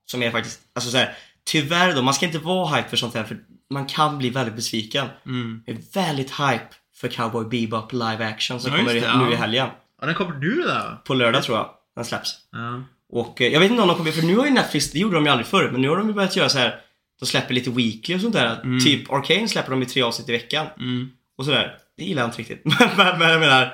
[0.06, 3.14] Som är faktiskt, alltså så här, tyvärr då, man ska inte vara hype för sånt
[3.14, 5.08] här för man kan bli väldigt besviken.
[5.26, 5.64] Mm.
[5.66, 9.32] Jag är väldigt hype för Cowboy Bebop live action som Ja, kommer det, nu ja.
[9.32, 9.68] i helgen.
[10.02, 12.36] Ja, den kommer nu där På lördag tror jag den släpps.
[12.52, 12.84] Ja.
[13.10, 15.16] Och eh, jag vet inte om de kommer, för nu har ju Netflix, det gjorde
[15.16, 16.80] de ju aldrig förr, men nu har de ju börjat göra så här.
[17.20, 18.80] De släpper lite weekly och sånt där.
[18.80, 20.68] Typ Arcane släpper de i tre avsnitt i veckan.
[20.80, 21.10] Mm.
[21.38, 21.78] Och sådär.
[21.98, 22.62] Det gillar jag inte riktigt.
[22.98, 23.74] men, men jag menar.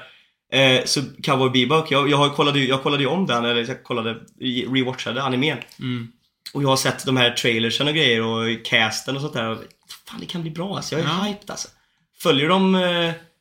[0.53, 3.83] Eh, så Cowboy Bebop, jag, jag, har kollade, jag kollade ju om den, eller jag
[3.83, 4.17] kollade,
[4.73, 5.57] rewatchade animen.
[5.79, 6.07] Mm.
[6.53, 9.57] Och jag har sett de här trailersen och grejer och casten och sånt där.
[10.09, 10.95] Fan det kan bli bra alltså.
[10.95, 11.23] Jag är Ja.
[11.23, 11.67] hyped alltså.
[12.19, 12.75] Följer de...
[12.75, 12.81] Eh,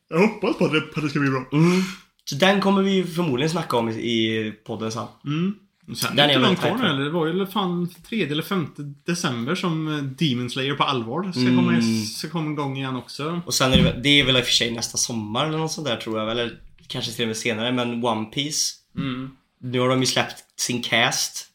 [0.09, 1.45] Jag hoppas på att det, på att det ska bli bra.
[1.51, 1.81] mm.
[2.25, 5.07] Så den kommer vi förmodligen snacka om i, i podden sen.
[5.25, 5.55] Mm.
[5.95, 7.03] Sen Den är inte långt kvar nu hype eller?
[7.03, 8.67] Det var ju fan 3 eller 5
[9.05, 11.55] december som eh, Demon Slayer på allvar ska, Mm.
[11.55, 11.81] komma,
[12.15, 13.41] ska komma igång igen också.
[13.45, 15.57] Och sen är det, väl- det är väl i och för sig nästa sommar eller
[15.57, 16.31] något sånt där tror jag.
[16.31, 17.71] Eller kanske till och med senare.
[17.71, 19.29] Men One Piece Mm.
[19.61, 21.47] Nu har de ju släppt sin cast.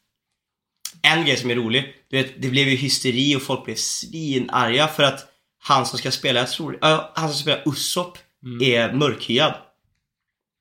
[1.06, 4.88] En grej som är rolig, du vet, det blev ju hysteri och folk blev svinarga
[4.88, 5.26] för att
[5.62, 8.18] han som ska spela, jag tror, ja, han som spelar Usopp
[8.62, 9.54] är mörkhyad.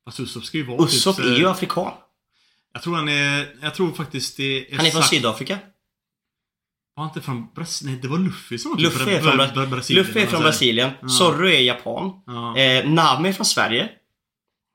[0.06, 1.92] Fast Usopp ska ju vara Usopp typ, är eh, ju afrikan.
[2.74, 3.56] Jag tror han är...
[3.62, 4.78] Jag tror faktiskt det är...
[4.78, 5.60] Han är från Sydafrika.
[6.96, 7.94] Var han inte från Brasilien?
[7.94, 10.06] Nej, det var Luffy som var Luffy Bra- är från, Bra- Bra- Bra- Brasilien.
[10.06, 10.42] Luffy är från.
[10.42, 10.92] Brasilien.
[11.10, 12.12] Zorro är japan.
[12.26, 12.58] Ja.
[12.58, 13.90] Eh, Nami är från Sverige.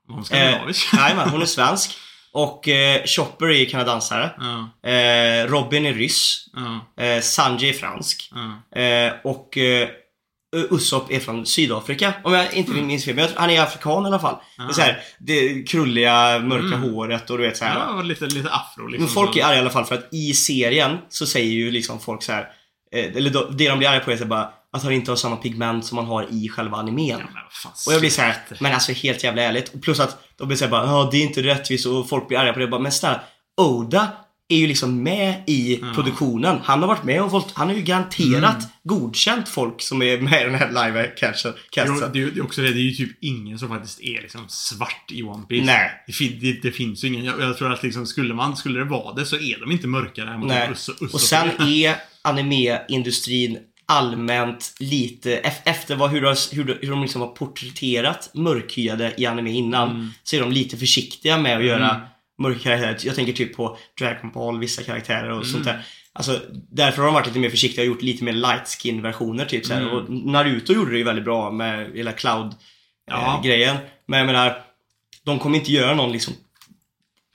[0.07, 0.93] Hon är Eh, skandinavisk.
[0.93, 1.97] Jajamän, hon är svensk.
[2.33, 4.31] Och eh, Chopper är kanadensare.
[4.37, 4.89] Ja.
[4.89, 6.45] Eh, Robin är ryss.
[6.53, 7.03] Ja.
[7.03, 8.31] Eh, Sanji är fransk.
[8.75, 9.89] Eh, och eh,
[10.55, 12.13] Usopp är från Sydafrika.
[12.23, 13.15] Om jag inte minns fel.
[13.15, 14.35] Men jag han är afrikan i alla fall.
[14.57, 17.79] Det är så här, det krulliga, mörka håret och du vet så här.
[17.79, 19.05] Ja, lite, lite afro liksom.
[19.05, 21.99] Men folk är arga i alla fall för att i serien så säger ju liksom
[21.99, 22.47] folk så här.
[22.91, 25.35] Eh, eller det de blir arga på är så bara att han inte har samma
[25.35, 27.19] pigment som man har i själva animen.
[27.33, 28.63] Ja, fan, Och jag blir så här, sluta.
[28.63, 29.73] men alltså helt jävla ärligt.
[29.73, 32.37] Och plus att de blir såhär bara, ja det är inte rättvist och folk blir
[32.37, 32.63] arga på det.
[32.63, 33.21] Jag Bara, men snälla,
[33.61, 34.07] Oda
[34.49, 36.57] är ju liksom med i produktionen.
[36.63, 38.69] Han har varit med och valt, han har ju garanterat Mm.
[38.83, 41.53] godkänt folk som är med i den här live casten.
[41.75, 45.05] Det det, är, också det, det är ju typ ingen som faktiskt är liksom svart
[45.11, 45.65] i One Piece.
[45.65, 45.91] Nej.
[46.19, 47.25] Det, det, det finns ju ingen.
[47.25, 49.87] Jag, jag tror att liksom, skulle man, skulle det vara det så är de inte
[49.87, 50.69] mörkare än vad Nej.
[50.71, 51.67] Usopp- Usopp Och sen är.
[51.87, 53.57] är anime-industrin
[53.91, 59.13] allmänt lite, ef- efter vad, hur, de hur, de- hur de liksom har porträtterat mörkhyade
[59.17, 60.09] i anime innan, Mm.
[60.23, 62.01] så är de lite försiktiga med att göra
[62.37, 62.97] mörka karaktärer.
[63.03, 65.75] Jag tänker typ på Dragon Ball, vissa karaktärer och sånt Mm.
[65.75, 65.85] där.
[66.13, 66.39] Alltså,
[66.71, 69.65] därför har de varit lite mer försiktiga och gjort lite mer light skin versioner typ
[69.65, 69.73] så.
[69.73, 69.89] Mm.
[69.89, 72.55] Och Naruto gjorde det ju väldigt bra med hela cloud
[73.07, 73.35] Ja.
[73.37, 73.77] eh, grejen.
[74.07, 74.61] Men jag menar,
[75.25, 76.33] de kommer inte göra någon liksom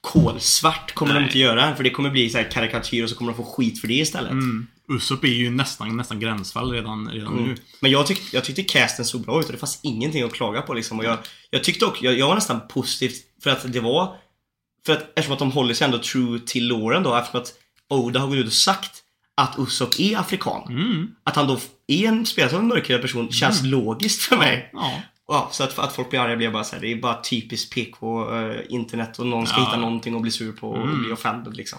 [0.01, 1.29] kolsvart kommer de Nej.
[1.29, 1.77] inte göra.
[1.77, 3.95] För det kommer bli så här karikatyr och så kommer de få skit för det
[3.95, 4.31] istället.
[4.31, 4.67] Mm.
[4.89, 7.45] Usopp är ju nästan, nästan gränsfall redan, redan Mm.
[7.45, 7.57] nu.
[7.81, 10.63] Men jag, tyck, jag tyckte casten såg bra ut och det fanns ingenting att klaga
[10.63, 10.99] på liksom.
[10.99, 11.19] Och jag,
[11.51, 14.17] jag tyckte också, jag, jag var nästan positiv för att det var
[14.87, 17.53] För att eftersom att de håller sig ändå true till låren då eftersom att
[17.89, 19.03] Oda har gått ut och sagt
[19.35, 20.63] att Usopp är afrikan.
[20.69, 21.09] Mm.
[21.25, 24.71] Att han då är en spelare som en mörkhyad person känns logiskt för mig.
[24.73, 25.03] Ja.
[25.29, 28.31] Ja, så att, att folk blir arga blir bara såhär, det är bara typiskt PK
[28.37, 29.65] eh, internet och någon ska Ja.
[29.65, 31.03] hitta någonting och bli sur på och Mm.
[31.03, 31.79] bli offended liksom.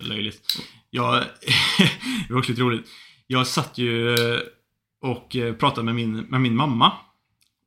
[0.00, 0.60] Så löjligt.
[0.90, 1.14] Jag,
[2.28, 2.88] det var också lite roligt.
[3.26, 4.40] Jag satt ju eh,
[5.02, 6.92] och eh, pratade med min, med min mamma.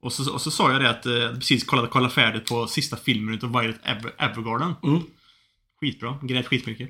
[0.01, 2.97] Och så, och så sa jag det att jag precis kollade, kollade färdigt på sista
[2.97, 4.73] filmen utav Violet Ever, Evergarden.
[4.83, 5.01] Mm.
[5.79, 6.17] Skitbra.
[6.21, 6.89] Grät skitmycket.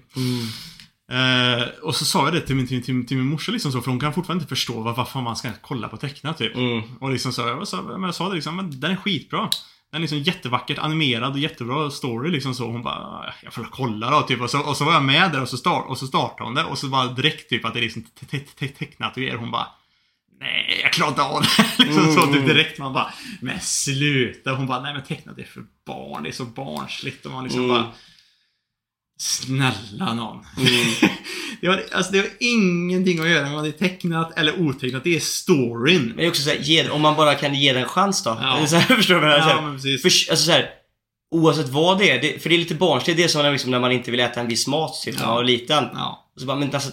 [1.12, 3.82] Eh, och så sa jag det till min, till, till, till min morsa liksom så,
[3.82, 6.56] för hon kan fortfarande inte förstå var, varför man ska kolla på tecknat typ.
[6.56, 6.82] Mm.
[6.99, 9.49] Och liksom så, jag, sa, jag sa det liksom, men den är skitbra.
[9.91, 12.65] Den är liksom jättevackert animerad och jättebra story liksom så.
[12.71, 14.41] Hon bara, jag får kolla då typ.
[14.41, 16.54] Och så, och så var jag med där och så, start, och så startade hon
[16.56, 16.63] det.
[16.63, 19.21] Och så var det direkt typ att det är liksom te- te- te- tecknat och
[19.21, 19.38] grejer.
[19.38, 19.67] Hon bara,
[20.39, 21.65] nej jag klarar inte av det.
[21.84, 22.80] liksom så typ direkt.
[22.80, 24.51] Man bara, men sluta.
[24.54, 26.23] Hon bara, nej men tecknat är för barn.
[26.23, 27.25] Det är så barnsligt.
[27.25, 27.75] Och man liksom Mm.
[27.75, 27.91] bara,
[29.22, 30.46] snälla någon.
[30.58, 30.70] Mm.
[31.62, 35.04] det, var, alltså, det har ingenting att göra med om det är tecknat eller otecknat.
[35.04, 36.06] Det är storyn.
[36.08, 38.38] Men det är också såhär, ge, om man bara kan ge den en chans då.
[38.42, 38.66] Ja.
[38.68, 39.50] Så här, förstår du vad jag menar?
[39.50, 40.02] Så Ja, här, men precis.
[40.02, 40.70] för, alltså så här,
[41.36, 43.72] Oavsett vad det är, det, för det är lite barnsligt, det är som när, liksom,
[43.72, 45.84] när man inte vill äta en viss mat typ, när man var liten.
[45.94, 46.30] Ja.
[46.36, 46.92] Och så bara, men alltså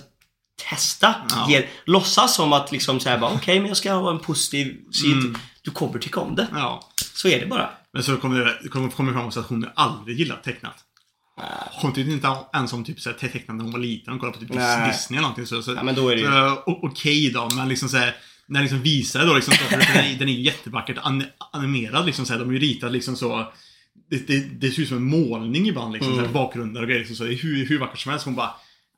[0.71, 1.14] testa.
[1.31, 1.47] Ja.
[1.51, 5.12] Ge, låtsas som att liksom såhär bara, okej men jag ska ha en positiv syn.
[5.12, 5.38] Mm.
[5.62, 6.47] Du kommer tycka om det.
[6.55, 6.88] ja.
[7.14, 7.71] Så är det bara.
[7.93, 10.75] Men så kommer det, det kommer, kommer fram också att hon aldrig gillat tecknat.
[11.72, 14.12] Hon tyckte inte ens om typ tecknat när hon var liten.
[14.12, 14.90] Hon kollade på typ Nej.
[14.90, 15.46] Disney eller någonting.
[15.46, 18.61] Så, så, Ja, men då är det ju- Okej då, men liksom så här, När
[18.62, 22.27] liksom visar det då liksom, så, den, är, den är ju jättevackert an, animerad liksom
[22.27, 23.53] så här, De är ju ritade liksom så
[24.11, 26.98] det, det, det ser ut som en målning ibland liksom, så här, bakgrunder och grejer
[27.01, 28.24] liksom, så det är hur, hur vackert som helst.
[28.24, 28.51] Hon bara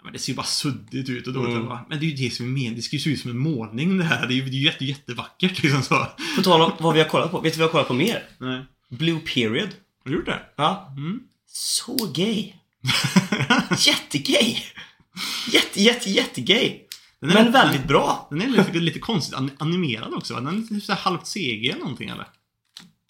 [0.04, 1.54] men det ser ju bara suddigt ut och dåligt.
[1.54, 1.66] Mm.
[1.68, 2.74] Bara, men det är ju det som är meningen.
[2.74, 4.26] Det ska ju se ut som en målning det här.
[4.26, 6.06] Det är ju det är ju jätte, jättevackert liksom så.
[6.36, 7.40] På tal om vad vi har kollat på.
[7.40, 8.22] Vet du vad vi har kollat på mer?
[8.38, 8.64] Nej.
[8.88, 9.68] Blue Period.
[10.04, 10.40] Har du gjort det?
[10.56, 10.94] Ja.
[10.96, 11.20] Mm.
[11.52, 12.52] Så gay.
[13.78, 14.56] Jättegay.
[15.52, 16.80] Jätte, jätte, jättegay.
[17.20, 18.26] Den är- Men väldigt bra.
[18.30, 20.34] Den är lite, lite konstigt an- animerad också?
[20.34, 22.26] Den är lite så halvt CG eller någonting eller?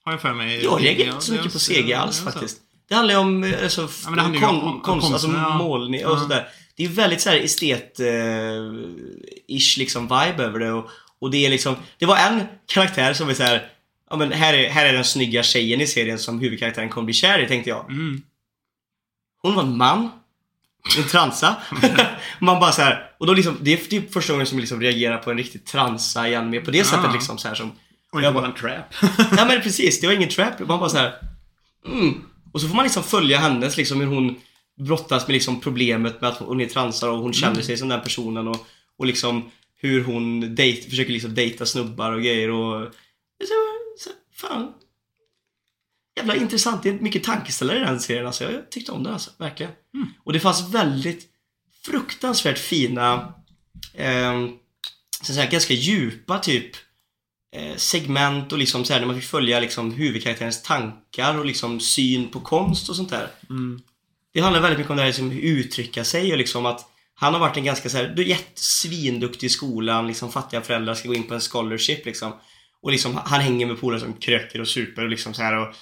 [0.05, 0.65] Har jag för mig.
[0.65, 2.59] Jag reagerar inte så mycket på CG alls faktiskt.
[2.89, 5.59] Det handlar ju om eh, alltså, Ja, det handlar kon, om- konst, alltså ja.
[5.59, 6.21] målning och Ja.
[6.21, 6.49] sådär.
[6.77, 12.07] Det är väldigt såhär estet-ish liksom vibe över det och, och det är liksom, det
[12.07, 13.67] var en karaktär som är såhär
[14.11, 17.15] Ja men här är, här är den snygga tjejen i serien som huvudkaraktären kommer bli
[17.15, 17.91] kär i tänkte jag.
[17.91, 18.23] Mm.
[19.43, 20.11] Hon var en man.
[20.99, 21.57] En transa.
[22.39, 24.81] Man bara så här, och då liksom, det är typ första gången som jag liksom
[24.81, 27.73] reagerar på en riktig transa igen med på det sättet liksom så här som
[28.13, 28.95] Och Jag bara en trap.
[29.37, 30.59] Ja men precis, det var ingen trap.
[30.59, 31.15] Man bara så här.
[31.87, 32.15] Mm.
[32.53, 34.41] Och så får man liksom följa hennes liksom hur hon
[34.79, 38.01] brottas med liksom problemet med att hon är transa och hon känner sig som den
[38.01, 38.67] personen och,
[38.99, 42.95] och liksom hur hon date, försöker liksom dejta snubbar och grejer och
[43.45, 43.55] så,
[43.99, 44.73] så, fan.
[46.17, 46.83] Jävla intressant.
[46.83, 48.53] Det är mycket tankeställare i den serien alltså.
[48.53, 49.73] Jag tyckte om den alltså, verkligen.
[50.25, 51.27] Och det fanns väldigt
[51.85, 53.35] fruktansvärt fina
[53.95, 54.49] eh,
[55.23, 56.71] så säga, ganska djupa typ
[57.57, 61.81] eh, segment och liksom så här, när man fick följa liksom huvudkaraktärens tankar och liksom
[61.81, 63.29] syn på konst och sånt där.
[63.51, 63.83] Mm.
[64.33, 67.33] Det handlar väldigt mycket om det här liksom, hur uttrycka sig och liksom att han
[67.33, 70.95] har varit en ganska så här, du är jätte- svinduktig i skolan, liksom fattiga föräldrar
[70.95, 72.33] ska gå in på en scholarship liksom.
[72.83, 75.75] Och liksom han hänger med polare som kröker och super och liksom så här och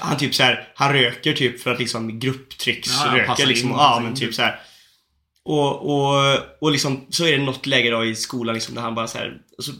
[0.00, 3.44] han typ så här, han röker typ för att liksom grupptrycks Ja, ja, röker passa
[3.44, 3.70] liksom.
[3.70, 4.60] in, ja men typ så här.
[5.44, 8.94] Och, och, och liksom så är det något läge då i skolan liksom där han
[8.94, 9.72] bara så här, så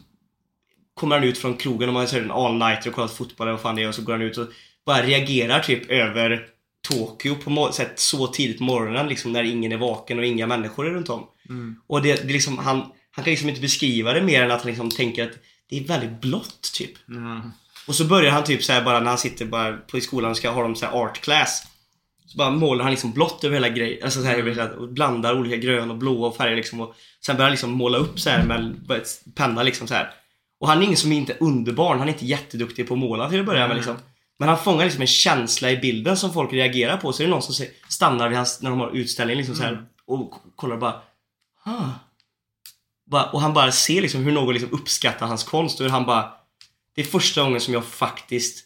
[0.94, 3.62] kommer han ut från krogen och man ser en all-nighter och kollar fotboll eller vad
[3.62, 4.46] fan det är och så går han ut och
[4.86, 6.46] bara reagerar typ över
[6.88, 10.86] Tokyo på mo- så, tidigt på morgonen liksom när ingen är vaken och inga människor
[10.86, 11.26] är runt om.
[11.48, 11.76] Mm.
[11.86, 12.76] Och det, det liksom, han,
[13.10, 15.84] han kan liksom inte beskriva det mer än att han liksom tänker att det är
[15.84, 16.92] väldigt blått typ.
[17.06, 17.50] Ja.
[17.86, 20.30] Och så börjar han typ så här bara när han sitter bara på i skolan
[20.30, 21.62] och ska ha dem så art class.
[22.26, 24.04] Så bara målar han liksom blått över hela grejen.
[24.04, 26.80] Alltså så här, hela- och blandar olika grön och blå och färger liksom.
[26.80, 26.94] Och
[27.26, 28.74] sen börjar han liksom måla upp så här med
[29.34, 30.10] penna liksom så här.
[30.60, 31.98] Och han är ingen som är inte underbarn.
[31.98, 33.96] Han är inte jätteduktig på att måla till att börja med liksom.
[34.38, 37.12] Men han fångar liksom en känsla i bilden som folk reagerar på.
[37.12, 39.84] Så är det någon som stannar vid hans, när de har utställning liksom så här,
[40.06, 40.94] och k- kollar bara
[41.64, 41.88] ah.
[43.10, 43.24] bara.
[43.24, 46.30] Och han bara ser liksom hur någon liksom uppskattar hans konst och hur han bara
[46.94, 48.64] Det är första gången som jag faktiskt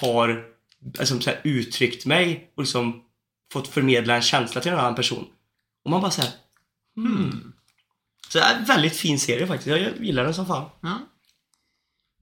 [0.00, 0.44] har
[0.98, 3.02] alltså, så här, uttryckt mig och liksom
[3.52, 5.26] fått förmedla en känsla till en annan person.
[5.84, 6.30] Och man bara såhär
[6.96, 7.52] hmm.
[8.28, 9.66] Så det är en väldigt fin serie faktiskt.
[9.66, 10.70] Jag gillar den som fan.
[10.82, 10.98] Ja.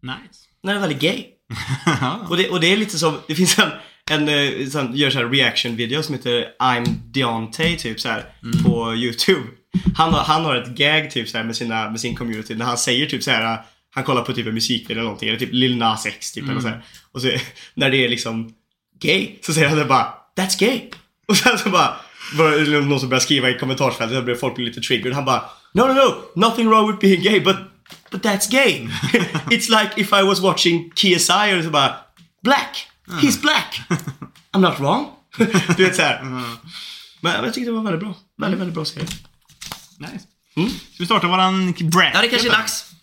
[0.02, 0.40] Nice.
[0.62, 1.26] Den är väldigt gay.
[2.28, 3.70] Och det, och det är lite som, det finns en,
[4.10, 8.32] en eh, sån, gör så här reaction video som heter I'm Deontay typ så här
[8.64, 9.48] på YouTube.
[9.96, 12.64] Han har, han har ett gag typ så här med, sina, med sin community när
[12.64, 13.64] han säger typ så här
[13.94, 16.61] han kollar på typ en musikvideo eller någonting, eller typ Lil Nas X typ eller
[16.61, 16.85] så här.
[17.12, 17.30] Och så
[17.74, 18.54] när det är liksom
[19.00, 20.80] gay, så säger han det bara That's gay!
[21.28, 21.96] Och sen så bara
[22.35, 25.14] var det någon som började skriva i kommentarsfältet, så började folk lite triggered.
[25.14, 25.42] Han bara
[25.74, 26.40] No no no!
[26.46, 27.57] Nothing wrong with being gay but
[28.11, 28.88] But that's gay!
[29.50, 31.96] It's like if I was watching KSI och så bara
[32.42, 32.87] Black!
[33.07, 33.80] He's black!
[34.52, 35.07] I'm not wrong!
[35.76, 36.22] du vet såhär.
[37.20, 38.14] Men jag tyckte det var väldigt bra.
[38.38, 39.07] Väldigt, väldigt bra serie.
[39.98, 40.26] Nice.
[40.57, 40.68] Mm.
[40.70, 42.11] Ska vi starta våran brand?
[42.14, 42.93] Ja, det kanske är dags.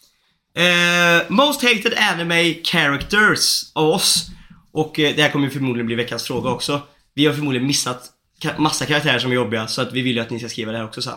[0.54, 4.28] Eh, most hated anime characters av oss.
[4.72, 6.82] Och eh, det här kommer ju förmodligen bli veckans fråga också.
[7.14, 8.10] Vi har förmodligen missat
[8.42, 10.72] ka- massa karaktärer som är jobbiga så att vi vill ju att ni ska skriva
[10.72, 11.14] det här också sen.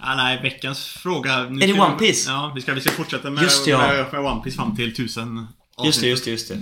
[0.00, 1.32] Ah, nej, veckans fråga.
[1.34, 2.28] Är det One Piece?
[2.30, 3.78] Ja, vi ska, vi ska fortsätta med, Just det, ja.
[3.78, 5.46] med, med One Piece fram till tusen
[5.84, 6.54] Just det, just det, just det.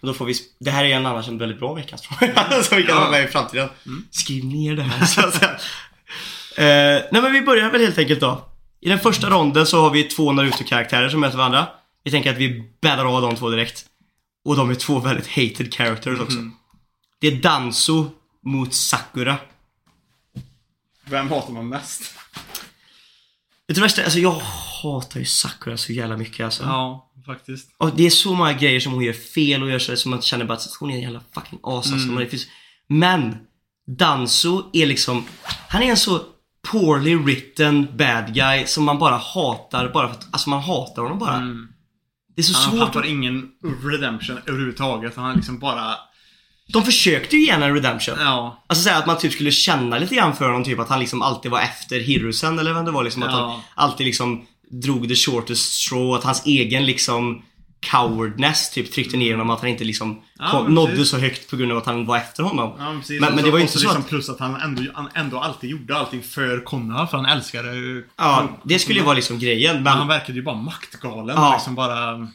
[0.00, 2.62] Och då får vi, det här är en annars en väldigt bra veckans fråga.
[2.62, 3.04] som vi kan Ja.
[3.04, 3.68] ha med i framtiden.
[4.10, 5.06] Skriv ner det här.
[5.06, 5.50] Så att säga.
[6.56, 8.48] eh, nej men vi börjar väl helt enkelt då.
[8.84, 11.68] I den första ronden så har vi två Naruto-karaktärer som möter varandra.
[12.04, 13.86] Vi tänker att vi bäddar av de två direkt.
[14.44, 16.38] Och de är två väldigt hated characters också.
[17.20, 18.10] Det är Danzo
[18.42, 19.38] mot Sakura.
[21.04, 22.02] Vem hatar man mest?
[23.66, 24.04] Vet du värsta?
[24.04, 24.40] Alltså jag
[24.82, 26.62] hatar ju Sakura så jävla mycket alltså.
[26.62, 27.68] Ja, faktiskt.
[27.78, 30.22] Och det är så många grejer som hon gör fel och gör så som man
[30.22, 32.08] känner bara att hon är en jävla fucking as alltså.
[32.08, 32.28] Mm.
[32.86, 33.36] Men
[33.86, 35.24] Danzo är liksom,
[35.68, 36.20] han är en så
[36.70, 41.18] poorly written bad guy som man bara hatar bara för att, alltså man hatar honom
[41.18, 41.42] bara.
[42.36, 42.92] Det är så Han, han svårt.
[42.92, 43.48] får att, ingen
[43.84, 45.16] redemption överhuvudtaget.
[45.16, 45.94] Han liksom bara...
[46.72, 48.14] de försökte ju ge en redemption.
[48.20, 48.64] Ja.
[48.66, 51.22] Alltså säga att man typ skulle känna lite grann för honom, typ att han liksom
[51.22, 53.22] alltid var efter Hirusen eller vem det var liksom.
[53.22, 53.62] Att Ja.
[53.74, 57.42] han alltid liksom drog the shortest straw, att hans egen liksom
[57.90, 61.50] cowardness typ tryckte ner honom, att han inte liksom Ja, kom, men nådde så högt
[61.50, 62.74] på grund av att han var efter honom.
[62.78, 62.92] Ja.
[62.92, 65.08] Men, Och men det var ju inte så liksom att, Plus att han ändå, han
[65.14, 67.68] ändå alltid gjorde allting för Konoha, för han älskade...
[68.18, 69.76] Ja, det skulle ju vara liksom grejen.
[69.76, 71.36] Men han Men, verkade ju bara maktgalen.
[71.36, 71.52] Ja.
[71.52, 72.28] Liksom bara...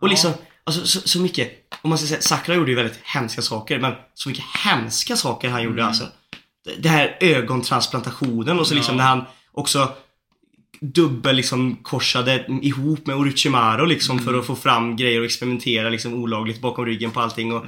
[0.00, 0.32] och liksom,
[0.64, 1.52] alltså så, så mycket,
[1.82, 5.50] om man ska säga, Sakura gjorde ju väldigt hemska saker, men så mycket hemska saker
[5.50, 6.04] han gjorde alltså.
[6.78, 9.92] Det- här ögontransplantationen och så liksom när han också
[10.80, 16.14] dubbel liksom korsade ihop med Orochimaru liksom för att få fram grejer och experimentera liksom
[16.14, 17.64] olagligt bakom ryggen på allting och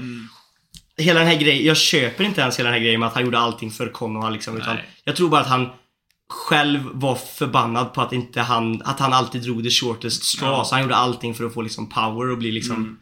[0.97, 3.25] hela den här grejen, jag köper inte ens hela den här grejen med att han
[3.25, 4.57] gjorde allting för Konoha liksom.
[4.57, 5.69] Utan jag tror bara att han
[6.29, 10.59] själv var förbannad på att inte han, att han alltid drog the shortest straw.
[10.59, 10.64] Ja.
[10.64, 12.77] Så han gjorde allting för att få liksom power och bli liksom...
[12.77, 12.99] Mm.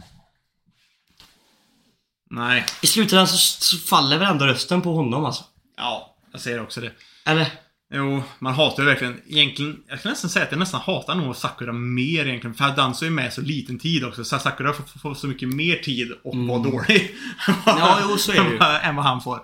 [2.31, 2.65] Nej.
[2.83, 5.45] I slutändan så, så faller väl ändå rösten på honom alltså.
[5.77, 6.93] Ja, jag säger också det.
[7.25, 7.53] Eller?
[7.97, 11.37] Jo, man hatar ju verkligen, egentligen, jag kan nästan säga att jag nästan hatar nog
[11.37, 12.55] Sakura mer egentligen.
[12.55, 14.25] För Danzo är med så liten tid också.
[14.25, 17.15] Så Sakura får, får, så mycket mer tid och vara dålig.
[17.49, 17.61] Mm.
[17.67, 18.57] Ja, jo, så är det ju.
[18.89, 19.43] än vad- han får.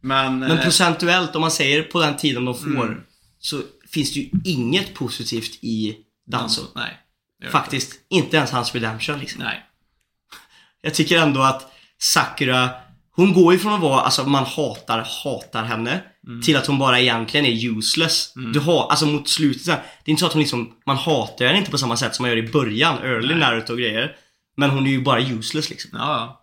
[0.00, 0.38] Men...
[0.38, 3.00] Men eh, procentuellt, om man säger på den tiden de får, Mm.
[3.38, 6.62] så finns det ju inget positivt i Danzo.
[6.74, 6.98] Nej.
[7.38, 7.92] det gör det Faktiskt.
[8.10, 9.42] Inte ens hans redemption liksom.
[9.42, 9.62] Nej.
[10.80, 12.70] Jag tycker ändå att Sakura,
[13.16, 16.00] hon går ju från att vara, alltså man hatar, hatar henne.
[16.26, 16.42] Mm.
[16.42, 18.32] Till att hon bara egentligen är useless.
[18.52, 21.46] Du har, alltså mot slutet här, Det är inte så att hon liksom, man hatar
[21.46, 23.38] henne inte på samma sätt som man gör i början, early Nej.
[23.38, 24.16] Naruto och grejer.
[24.56, 25.90] Men hon är ju bara useless liksom.
[25.92, 26.40] Ja, ja.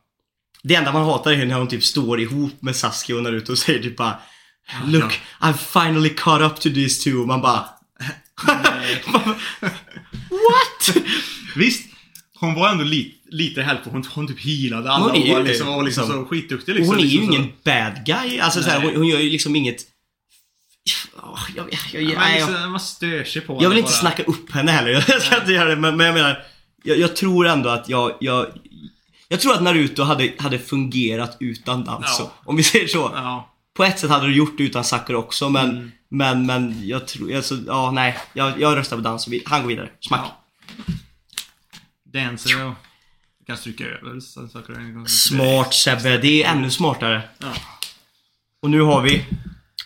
[0.63, 3.57] Det enda man hatar är när hon typ står ihop med Sasuke och Naruto och
[3.57, 4.19] säger typ bara
[4.85, 7.17] Look, I've finally caught up to these two.
[7.17, 7.65] Och man bara
[10.29, 10.97] What?
[11.55, 11.87] Visst.
[12.39, 13.91] Hon var ändå li, lite helpful.
[13.93, 16.23] Hon, hon typ healade alla Hon och var liksom, var liksom liksom.
[16.23, 16.95] så skitduktig Och liksom.
[16.95, 18.39] hon är ju liksom ingen bad guy.
[18.39, 19.81] Alltså så här, hon, hon gör ju liksom inget...
[21.23, 23.87] Åh, jag, jag, jag, Men nej, jag, liksom, man stör sig på jag vill inte
[23.91, 23.99] bara.
[23.99, 24.91] snacka upp henne heller.
[25.07, 25.75] Jag ska inte göra det.
[25.75, 26.43] Men, men jag menar,
[26.83, 28.47] jag, jag tror ändå att jag, jag...
[29.27, 32.23] Jag tror att Naruto hade, hade fungerat utan Danzo.
[32.23, 32.31] Ja.
[32.45, 33.11] Om vi säger så.
[33.15, 33.53] Ja.
[33.73, 35.91] På ett sätt hade det gjort det utan Sakura också men, Mm.
[36.09, 38.17] men, men jag tror, alltså, ja nej.
[38.33, 39.19] Jag, jag röstar på.
[39.31, 39.89] Vi- Han går vidare.
[39.99, 40.21] Smack.
[40.23, 40.41] Ja.
[42.19, 42.73] Dancer och...
[43.51, 44.73] kan stryka över så- saker.
[44.73, 45.07] en gång.
[45.07, 46.17] Smart Sebbe.
[46.17, 47.21] Det är ännu smartare.
[47.37, 47.53] Ja.
[48.61, 49.25] Och nu har vi...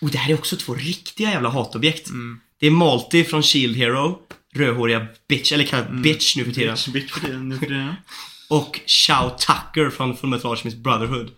[0.02, 2.10] Oh, det här är också två riktiga jävla hatobjekt.
[2.10, 2.40] Mm.
[2.60, 4.20] Det är Malti från Shield Hero.
[4.56, 6.74] Rödhåriga bitch, eller kallad bitch nu för tiden.
[6.74, 7.94] Bitch, bitch för tiden, nu för tiden.
[8.50, 11.32] Och Shao Tucker från Fullmetal Alchemist Brotherhood.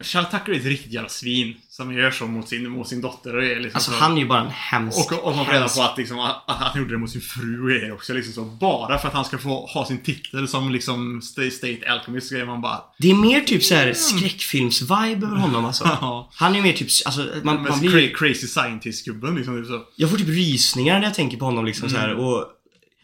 [0.00, 1.54] Shao Tucker är ett riktigt jävla svin.
[1.70, 3.96] Som gör så mot sin, mot sin dotter och är liksom Alltså så.
[3.96, 5.12] han är ju bara en hemsk...
[5.12, 7.20] Och, och man får reda på att, liksom, att, att han gjorde det mot sin
[7.20, 8.12] fru och grejer också.
[8.12, 8.44] Liksom så.
[8.44, 12.44] Bara för att han ska få ha sin titel som liksom State, Alchemist så är
[12.44, 12.80] man bara...
[12.98, 15.84] Det är mer typ så här skräckfilms-vibe över honom alltså.
[16.00, 16.30] Ja.
[16.34, 19.56] Han är mer typ, alltså man, man blir cra- crazy scientist-gubben liksom.
[19.62, 19.82] Typ så.
[19.96, 22.46] Jag får typ rysningar när jag tänker på honom liksom så här och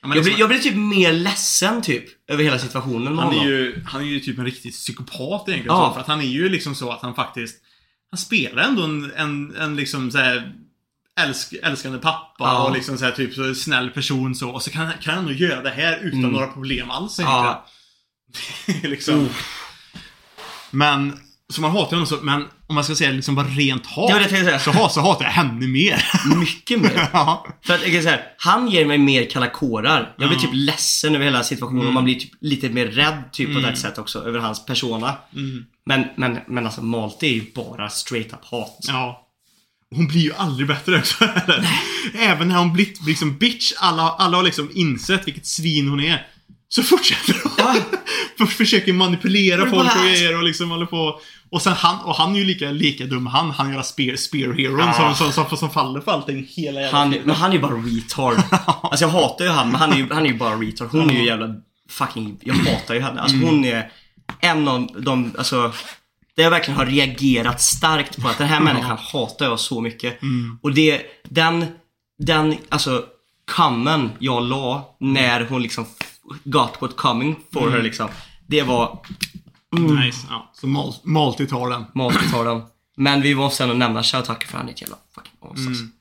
[0.02, 3.38] Ja, jag, blir, jag blir typ mer ledsen typ över hela situationen med Han är,
[3.38, 3.48] honom.
[3.52, 5.76] ju, han är ju typ en riktig psykopat egentligen.
[5.76, 5.88] Ja.
[5.88, 7.56] Så, för att han är ju liksom så att han faktiskt...
[8.11, 10.52] Han spelar ändå en, en, en liksom så här
[11.20, 12.64] älsk, älskande pappa Ja.
[12.68, 14.50] och liksom så här, typ så snäll person så.
[14.50, 16.30] Och så kan, han- kan han nog göra det här utan Mm.
[16.32, 17.66] några problem alls Ja.
[18.66, 18.90] egentligen.
[18.90, 19.28] liksom.
[20.70, 24.09] Men, så man hatar honom så, men om man ska säga liksom bara rent hat.
[24.09, 24.59] Det var det jag säga.
[24.59, 26.05] Så, hat, så hatar jag henne mer.
[26.37, 27.09] Mycket mer.
[27.12, 27.46] ja.
[27.66, 30.14] För att jag kan säga, han ger mig mer kalla kårar.
[30.18, 30.42] Jag blir Ja.
[30.42, 33.64] typ ledsen över hela situationen och man blir typ lite mer rädd typ på Mm.
[33.72, 35.14] ett sätt också över hans persona.
[35.35, 35.64] Mm.
[35.87, 38.79] Men, men, men alltså Malte är ju bara straight up hat.
[38.88, 39.22] Ja.
[39.94, 41.24] Hon blir ju aldrig bättre också.
[42.18, 46.26] Även när hon blivit liksom bitch, alla, alla har liksom insett vilket svin hon är.
[46.68, 47.52] Så fortsätter hon.
[47.59, 47.74] Ja.
[48.38, 51.20] För- Försöker manipulera folk och grejer och liksom håller på.
[51.50, 54.52] Och sen han, och han är ju lika, lika dum han, han gör spear, spear
[54.52, 55.14] hero Ja.
[55.14, 57.74] som, som, som, som faller för allting hela jävla Han, men han är ju bara
[57.74, 58.37] retard.
[58.82, 60.88] Alltså jag hatar ju han, men han är ju, han är ju bara retard.
[60.92, 61.54] Hon är ju jävla
[61.88, 63.20] fucking, jag hatar ju henne.
[63.20, 63.90] Alltså hon är
[64.40, 65.72] en av de, alltså
[66.37, 70.18] där jag verkligen har reagerat starkt på att den här människan hatar jag så mycket.
[70.62, 71.66] Och det, den,
[72.18, 73.04] den, alltså
[73.52, 75.87] kammen jag la när hon liksom
[76.44, 78.09] got what coming for her liksom.
[78.46, 78.98] Det var
[79.82, 80.26] Nice.
[80.30, 80.52] Ja.
[80.54, 81.84] Så mal, Malti tar den.
[81.94, 82.62] matigt den.
[82.96, 85.82] Men vi måste ändå nämna Shao Tucker för han är ett jävla fucking as alltså.
[85.82, 85.92] Mm.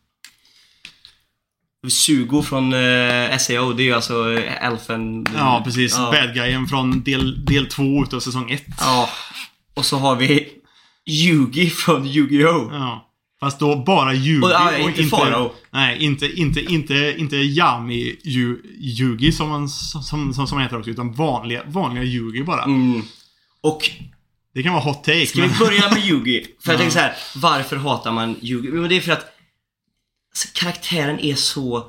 [1.90, 5.26] Sugo från eh, SAO, det är ju alltså eh, Elfen...
[5.36, 5.96] Ja, precis.
[5.98, 6.12] Ja.
[6.12, 8.66] Bad guyen från del, del två utav säsong ett.
[8.80, 9.10] Ja.
[9.74, 10.50] Och så har vi
[11.06, 12.74] Yugi från Yu-Gi-Oh!
[12.74, 13.12] Ja.
[13.40, 15.52] Fast då bara Yugi Och, ja, inte Farao.
[15.72, 20.78] Nej, inte, inte, inte, inte Yami Yu, Yugi som han, som, som, som han heter
[20.78, 22.64] också, utan vanliga, vanliga Yugi bara.
[22.64, 23.02] Mm.
[23.66, 23.90] Och
[24.54, 25.58] Det kan vara hot take, ska vi men...
[25.60, 26.46] börja med Yugi?
[26.64, 26.78] För jag Ja.
[26.78, 28.68] tänker så här, varför hatar man Yugi?
[28.68, 29.26] Men det är för att
[30.32, 31.88] alltså, karaktären är så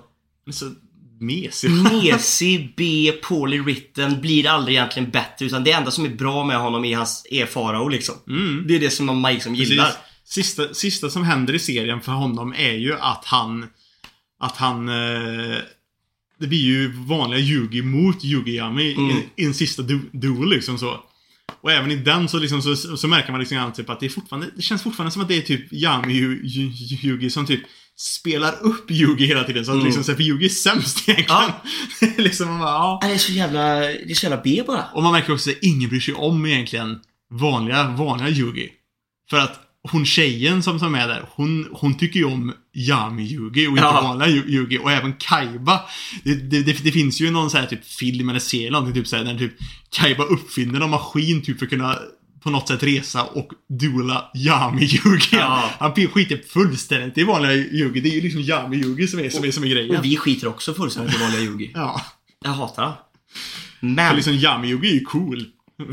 [0.50, 0.72] Så
[1.20, 1.70] mesig.
[1.70, 5.46] mesig, B, poorly written, blir aldrig egentligen bättre.
[5.46, 8.14] Utan det enda som är bra med honom är hans är Farao liksom.
[8.28, 8.64] Mm.
[8.68, 9.84] Det är det som man liksom gillar.
[9.84, 10.00] Precis.
[10.24, 13.66] Sista, sista som händer i serien för honom är ju att han...
[14.40, 14.88] Att han...
[14.88, 15.56] Eh,
[16.38, 19.16] det blir ju vanliga Yugi mot Yugi-Yami Mm.
[19.36, 21.00] i, en sista du, duel liksom så.
[21.66, 24.46] Och även i den så, liksom, så, så märker man liksom typ att det fortfarande...
[24.56, 27.60] Det känns fortfarande som att det är typ Yami Yu- Yu- Yugi som typ
[27.96, 29.64] spelar upp Yugi hela tiden.
[29.64, 29.86] Så att Mm.
[29.86, 31.52] liksom, så här, för Yugi är sämst egentligen.
[32.24, 32.98] liksom man bara, ja.
[33.02, 34.84] Ja, Det är så jävla, det är så jävla B bara.
[34.94, 37.00] Och man märker också att ingen bryr sig om egentligen
[37.30, 38.68] vanliga, vanliga Yugi.
[39.30, 39.60] För att
[39.90, 44.00] hon tjejen som, som är där, hon, hon tycker ju om Yami-Yugi och inte Ja.
[44.02, 44.78] vanliga Yu- Yugi.
[44.78, 45.80] Och även Kaiba.
[46.24, 49.02] Det, det, det, det finns ju någon sån här typ film eller serie eller någonting
[49.02, 49.52] typ såhär, när typ
[49.90, 51.98] Kaiba uppfinner en maskin typ för att kunna
[52.42, 55.36] på något sätt resa och duella Yami-Yugi.
[55.36, 55.70] Ja.
[55.78, 58.00] Han skiter fullständigt i vanliga Yugi.
[58.00, 59.96] Det är ju liksom Yami-Yugi som är, som är, som är grejen.
[59.96, 61.70] Och vi skiter också fullständigt i vanliga Yugi.
[61.74, 62.00] Ja.
[62.44, 62.92] Jag hatar han.
[63.80, 65.44] För Men, liksom Yami-Yugi är ju cool.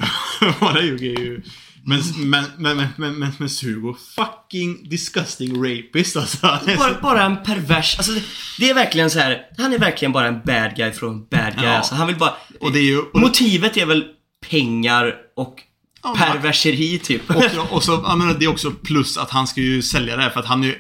[0.60, 1.42] vanliga Yugi är ju...
[1.86, 6.38] Men, men, men, men, men, men, men Sugo, fucking disgusting rapist alltså.
[6.78, 8.24] bara, bara en pervers, alltså det,
[8.60, 9.42] det är verkligen så här.
[9.58, 11.66] han är verkligen bara en bad guy från bad guy.
[11.66, 11.78] Ja.
[11.78, 12.34] Alltså, han vill bara...
[12.60, 13.00] Och det är ju...
[13.00, 14.06] Och, Motivet är väl
[14.50, 15.60] pengar och
[16.04, 17.30] Ja, perverseri typ.
[17.30, 20.22] och, och så, jag menar, det är också plus att han ska ju sälja det
[20.22, 20.76] här för att han är ju...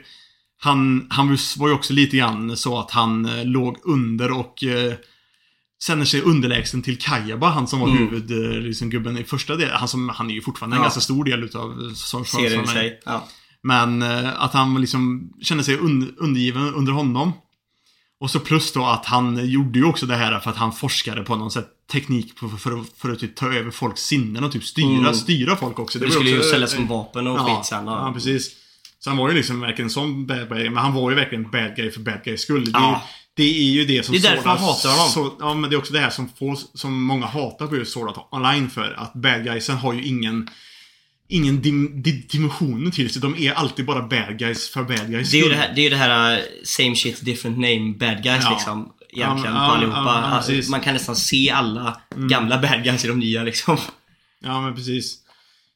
[0.59, 4.93] Han, han var ju också lite grann så att han eh, låg under och eh,
[5.87, 7.97] känner sig underlägsen till Kajaba, han som var Mm.
[8.09, 9.75] huvudgubben liksom, i första delen.
[9.77, 10.83] Han, som, han är ju fortfarande en Ja.
[10.83, 11.93] ganska stor del utav
[12.25, 12.99] Serien i sig.
[13.05, 13.27] Ja.
[13.63, 17.31] Men eh, att han liksom kände sig un undergiven under honom.
[18.19, 21.23] Och så plus då att han gjorde ju också det här för att han forskade
[21.23, 24.63] på någon sätt teknik för, för, för, att typ ta över folks sinnen och typ
[24.63, 25.13] styra, Mm.
[25.13, 25.99] styra folk också.
[25.99, 27.85] Det var skulle ju också- säljas som vapen och ja, skit sen.
[27.87, 28.51] Ja, precis.
[28.99, 31.75] Så han var ju liksom verkligen som bad guy, men han var ju verkligen bad
[31.75, 32.65] guy för bad guys skull.
[32.65, 33.03] Det, Ja.
[33.35, 35.09] Det är ju det som Det är därför man hatar honom.
[35.09, 37.93] Så, ja, men det är också det här som, får, som många hatar på just
[37.93, 38.93] Sword Art Online för.
[38.93, 40.49] Att bad guysen har ju ingen
[41.27, 43.21] Ingen dim, di, dimensioner till sig.
[43.21, 45.85] De är alltid bara bad guys för bad guys det är ju det här, det
[45.85, 48.49] är det här uh, same shit different name bad guys Ja.
[48.51, 48.93] liksom.
[49.09, 49.97] Egentligen Ja, på allihopa.
[49.97, 50.51] ja, Alltså.
[50.51, 50.65] Mm.
[50.69, 53.77] Man kan nästan se alla gamla bad guys i de nya liksom.
[54.43, 55.17] Ja, men precis.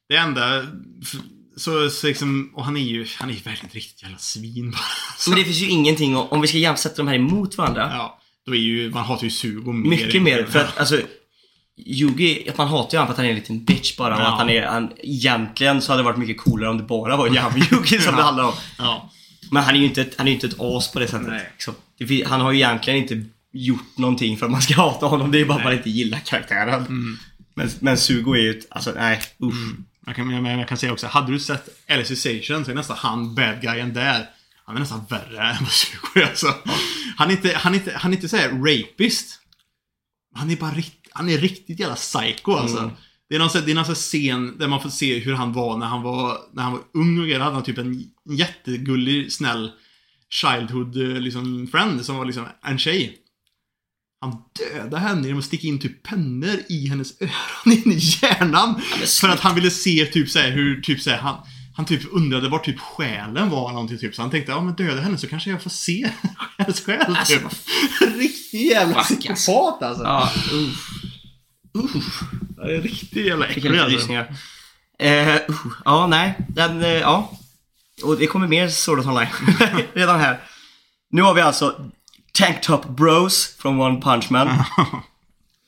[0.08, 0.62] Det enda...
[1.58, 4.70] Så, så liksom, och han är ju, han är ju verkligen ett riktigt jävla svin
[4.70, 4.80] bara.
[5.28, 7.90] Men det finns ju ingenting, om om vi ska jämsätta de här emot varandra.
[7.92, 9.90] ja, då är ju, man hatar ju Sugo mer.
[9.90, 10.44] Mycket mer.
[10.44, 11.00] För att alltså,
[11.86, 14.14] Yugi, att man hatar ju honom för att han är en liten bitch bara.
[14.16, 14.26] Och Ja.
[14.32, 17.28] att han är, han, egentligen så hade det varit mycket coolare om det bara var
[17.28, 18.16] Yami-Yugi som Ja.
[18.16, 18.52] det handlar om.
[18.78, 19.10] Ja.
[19.50, 21.32] Men han är ju inte ett, han är inte ett as på det sättet.
[21.52, 21.74] Liksom.
[21.98, 25.30] Det Han har ju egentligen inte gjort någonting för att man ska hata honom.
[25.30, 26.86] Det är bara att man inte gillar karaktären.
[26.86, 27.18] Mm.
[27.54, 29.54] Men, men Sugo är ju ett, alltså nej, usch.
[30.08, 33.34] Jag kan, jag, jag kan säga också, hade du sett Alicization så är nästan han
[33.34, 34.26] bad guyen där.
[34.64, 36.54] Han är nästan värre än vad Sugo är alltså.
[37.16, 39.40] Han är inte, han är inte, han är inte såhär rapist.
[40.34, 42.78] Han är bara rikt, han är riktigt jävla psycho alltså.
[42.78, 42.90] Mm.
[43.28, 45.86] Det är någon, det är någon scen där man får se hur han var när
[45.86, 47.40] han var, när han var ung och grejer.
[47.40, 49.72] Han hade typ en jättegullig, snäll
[50.30, 53.18] childhood eh, liksom, friend som var liksom en tjej.
[54.20, 57.32] Han dödade henne genom att sticka in typ pennor i hennes öron
[57.84, 58.80] in i hjärnan.
[59.20, 61.36] för att han ville se typ såhär hur, typ såhär, han,
[61.76, 64.14] han typ undrade var typ själen var någonting typ.
[64.14, 66.10] Så han tänkte, ja men döda henne så kanske jag får se
[66.58, 67.42] hennes själ Alltså, typ.
[68.18, 70.04] Riktig jävla Fuck, psykopat alltså.
[70.04, 70.32] Ja,
[71.74, 72.22] usch.
[72.56, 74.12] Ja, det är riktigt jävla äcklig alltså.
[74.98, 75.66] Eh, usch.
[75.84, 76.34] ja, nej.
[76.48, 77.32] Den, eh, ja.
[78.02, 79.28] Och det kommer mer Sword Art Online.
[79.94, 80.40] Redan här.
[81.10, 81.90] Nu har vi alltså
[82.38, 84.48] Tank Top Bros från One Punch Man.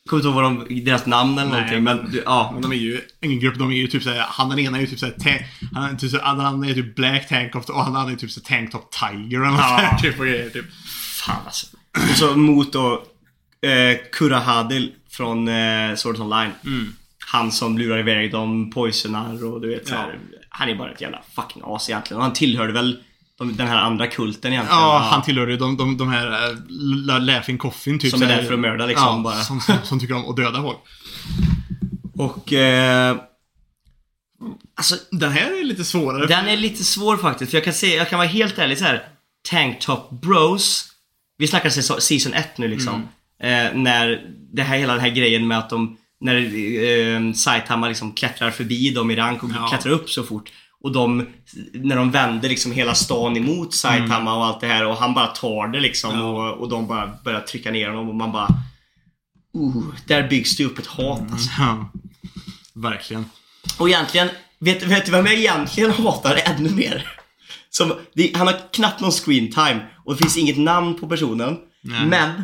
[0.08, 2.50] Kommer inte ihåg vad de, deras namn eller Nej, någonting, men ja.
[2.52, 4.80] Men de är ju ingen grupp, de är ju typ såhär, han den ena är
[4.80, 5.14] ju typ såhär,
[5.74, 8.30] han, är typ, såhär- han är typ Black Tank Top och han andra är typ
[8.30, 9.98] såhär Tank Top Tiger eller Ja.
[10.02, 10.64] typ och grejer typ.
[11.24, 11.66] Fan alltså.
[11.92, 12.92] Och så mot då
[13.68, 16.50] eh, Kurahadil från eh, Sword Art Online.
[16.66, 16.92] Mm.
[17.32, 20.18] Han som lurar iväg dem, poisonar och du vet så här,
[20.48, 22.18] Han är bara ett jävla fucking as egentligen.
[22.18, 22.98] Och han tillhörde väl
[23.40, 24.80] de, den här andra kulten egentligen.
[24.80, 26.56] Ja, han tillhör ju de, de, de här äh,
[27.06, 28.10] La- Laughing Coffin typ.
[28.10, 29.34] Som är där för att mörda, liksom, ja, bara.
[29.42, 30.78] Som, som, som tycker om att döda folk.
[32.16, 33.16] Och eh,
[34.76, 36.26] Alltså Den här är lite svårare.
[36.26, 37.50] den är lite svår faktiskt.
[37.50, 39.02] För jag kan se, jag kan vara helt ärlig så här.
[39.50, 40.84] Tank Top Bros.
[41.38, 42.94] Vi snackar säso- season 1 nu liksom.
[43.42, 44.20] Eh, när
[44.52, 48.90] det här, hela den här grejen med att de, när eh, Saitama liksom klättrar förbi
[48.90, 49.66] dem i rank och Ja.
[49.68, 50.50] klättrar upp så fort.
[50.82, 51.26] Och de,
[51.72, 55.26] när de vänder liksom hela stan emot Saitama och allt det här och han bara
[55.26, 56.24] tar det liksom Ja.
[56.24, 58.48] och, och de bara börjar trycka ner honom och man bara
[59.56, 61.50] Uh, där byggs det upp ett hat alltså.
[61.58, 61.90] Ja.
[62.74, 63.24] Verkligen.
[63.78, 64.28] Och egentligen,
[64.58, 67.12] vet, vet du vem jag egentligen hatar ännu mer?
[67.70, 71.58] Som, det, han har knappt någon screen time och det finns inget namn på personen.
[71.82, 72.06] Nej.
[72.06, 72.42] Men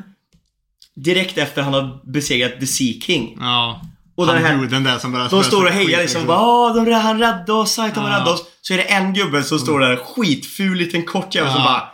[0.94, 3.36] direkt efter han har besegrat The Sea King.
[3.40, 3.80] Ja.
[4.16, 5.28] Och den här, bruden där som bara...
[5.28, 6.26] de står och hejar liksom.
[6.26, 8.06] Bara, Åh, de, han räddade oss, Saitama.
[8.06, 8.18] Mm.
[8.18, 8.44] räddade oss.
[8.62, 11.66] Så är det en gubbe som står där, skitful liten kort jävel som Ja.
[11.66, 11.88] bara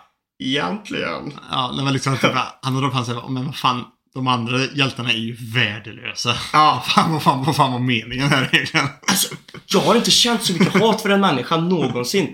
[0.44, 1.32] Egentligen.
[1.50, 2.30] Ja, det var liksom typ,
[2.62, 6.34] han och säger, men vad fan, de andra hjältarna är ju värdelösa.
[6.52, 6.82] Ja.
[6.88, 8.86] Fan, vad fan, vad fan var meningen här egentligen?
[9.06, 9.34] Alltså,
[9.66, 12.28] jag har inte känt så mycket hat för en människa någonsin.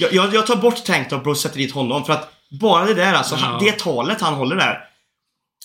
[0.00, 2.94] Jag, jag, jag tar bort Tank Top och sätter dit honom för att bara det
[2.94, 3.58] där alltså, Ja.
[3.60, 4.78] det talet han håller där.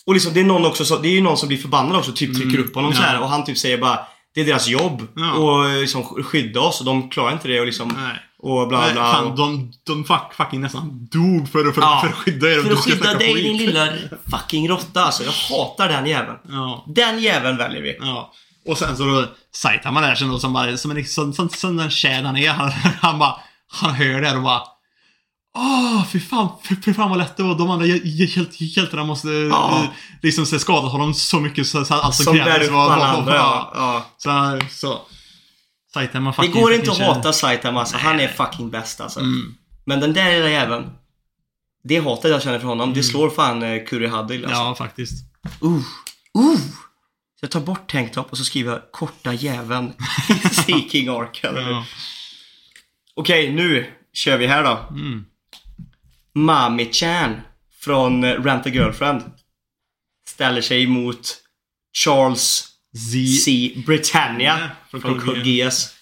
[0.08, 2.12] Och liksom det är någon också, så, det är ju någon som blir förbannad också,
[2.12, 3.20] typ trycker upp honom så här ja.
[3.20, 3.99] och han typ säger bara
[4.36, 5.08] Det är deras jobb.
[5.16, 5.34] Ja.
[5.34, 7.93] Och liksom skydda oss och de klarar inte det och liksom...
[7.97, 8.24] Nej.
[8.39, 9.12] Och bla Nej, bla.
[9.12, 11.99] fan, de, de fuck, fucking nästan dog för, för, Ja.
[12.01, 12.62] för att skydda er.
[12.62, 13.43] För att skydda dig skit.
[13.43, 13.89] din lilla
[14.32, 15.24] fucking råtta alltså.
[15.24, 16.38] Jag hatar den jäveln.
[16.49, 16.86] Ja.
[16.95, 17.97] Den jäveln väljer vi.
[17.99, 18.34] Ja.
[18.68, 21.78] Och sen så då Saitama där sen då som bara, som en som, som, som
[21.78, 22.49] den han är.
[22.49, 23.36] Han, han bara,
[23.72, 24.62] han hör det och bara
[25.58, 27.58] Åh, fy fan, fy, fy fan vad lätt det var.
[27.58, 29.84] De andra hjäl- hjäl- hjältarna måste Ja.
[29.84, 29.89] eh,
[30.22, 32.91] liksom se skada honom så mycket så, så allt som, Som krävdes var...
[32.91, 33.22] andra.
[33.22, 33.72] var- Ja.
[33.76, 34.05] Ja.
[34.18, 35.01] Så, så.
[35.93, 37.97] Saitama Det fucking går inte att hata Saitama alltså.
[37.97, 39.20] Han är fucking bäst alltså.
[39.20, 39.55] Mm.
[39.86, 40.89] Men den där lilla jäveln.
[41.84, 44.60] Det hatet jag känner för honom, det slår fan uh, Kuri Hadil alltså.
[44.62, 45.14] Ja, faktiskt.
[45.64, 46.58] Uh, uh.
[47.39, 49.93] Så jag tar bort tanktop och så skriver jag korta jäveln.
[50.51, 51.43] Seeking Ark.
[51.43, 51.70] eller?
[51.72, 51.86] Ja.
[53.16, 54.80] Okej, nu kör vi här då.
[54.89, 55.26] Mm.
[56.46, 57.42] Mami-chan
[57.80, 59.24] från eh, Rent a Girlfriend
[60.30, 61.38] ställer sig mot
[62.04, 62.64] Charles
[63.12, 63.42] Z.
[63.46, 63.74] C.
[63.86, 65.94] Britannia Ja, från från Code Geass.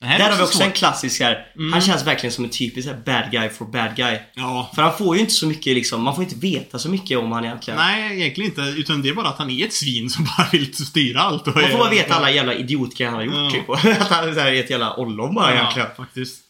[0.00, 0.66] Det här är Där har vi också svårt.
[0.66, 1.46] en klassisk här.
[1.72, 4.18] Han känns verkligen som en typisk här, bad guy for bad guy.
[4.34, 4.70] Ja.
[4.74, 7.32] För han får ju inte så mycket liksom, man får inte veta så mycket om
[7.32, 7.78] han egentligen.
[7.80, 8.60] Nej, egentligen inte.
[8.80, 11.46] Utan det är bara att han är ett svin som bara vill styra allt.
[11.46, 13.34] Man får bara veta alla jävla idiotgrejer han har gjort
[13.68, 13.84] Ja.
[13.84, 13.96] typ.
[14.00, 15.88] Att han är ett jävla ollon bara egentligen.
[15.96, 16.42] Ja, faktiskt.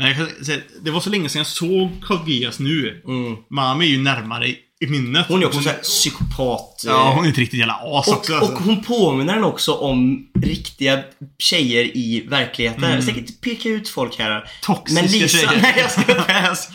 [0.00, 1.90] Men jag säga, det var så länge sedan jag såg
[2.26, 3.02] Geass nu.
[3.06, 3.36] Mm.
[3.50, 4.48] Mami är ju närmare
[4.82, 5.26] i minnet.
[5.28, 6.84] Hon är också såhär psykopat.
[6.84, 8.34] eh, Ja, hon är ett riktigt jävla as och, också.
[8.34, 8.52] alltså.
[8.52, 11.02] och hon påminner den också om riktiga
[11.38, 12.84] tjejer i verkligheten.
[12.84, 13.18] Mm.
[13.18, 14.44] Inte peka ut folk här.
[14.62, 15.58] Toxiska Men Lisa, tjejer.
[15.62, 16.02] nej jag ska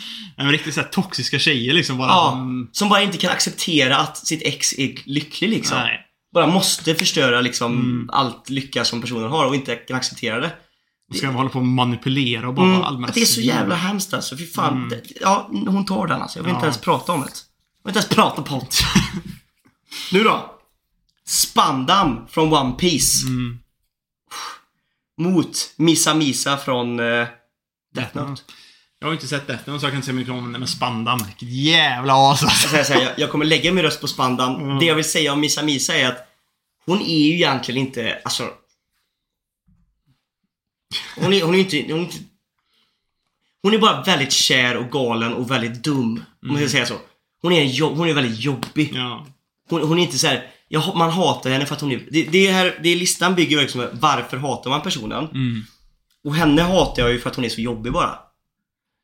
[0.38, 2.68] Nej, men riktigt såhär toxiska tjejer liksom bara Ja, som...
[2.72, 5.78] som bara inte kan acceptera att sitt ex är lycklig liksom.
[5.78, 6.00] Nej.
[6.34, 8.10] Bara måste förstöra liksom Mm.
[8.12, 10.50] allt lycka som personen har och inte kan acceptera det.
[11.14, 13.74] Ska de hålla på och manipulera och bara Mm, vara allmänna det är så jävla
[13.74, 14.36] hemskt alltså.
[14.36, 14.88] Fy fan.
[14.88, 16.38] Det, ja, hon tar den alltså.
[16.38, 16.66] Jag vill inte Ja.
[16.66, 17.26] ens prata om det.
[17.82, 18.76] Jag vill inte ens prata på det.
[20.12, 20.52] nu då.
[21.26, 23.26] Spandam från One Piece.
[23.26, 23.58] Mm.
[25.18, 27.26] Mot Misa Misa från uh,
[27.94, 28.42] Death Note.
[28.98, 30.68] Jag har inte sett Death Note så jag kan inte säga mycket om det, men
[30.68, 31.18] Spandam.
[31.26, 32.94] Vilket jävla as alltså.
[32.94, 34.54] Jag, jag kommer lägga min röst på Spandam.
[34.62, 34.78] Mm.
[34.78, 36.28] Det jag vill säga om Misa Misa är att
[36.86, 38.48] hon är ju egentligen inte, alltså...
[41.16, 42.16] Hon är, hon är inte, hon är inte...
[43.62, 46.24] Hon är bara väldigt kär och galen och väldigt dum.
[46.42, 46.94] Om man ska säga så.
[47.42, 48.92] Hon är, jobb, hon är väldigt jobbig.
[48.94, 49.26] Ja.
[49.68, 52.06] Hon, hon är inte så här, jag, man hatar henne för att hon är...
[52.10, 55.24] Det, det, här, det listan bygger på varför hatar man personen?
[55.24, 55.64] Mm.
[56.24, 58.18] Och henne hatar jag ju för att hon är så jobbig bara.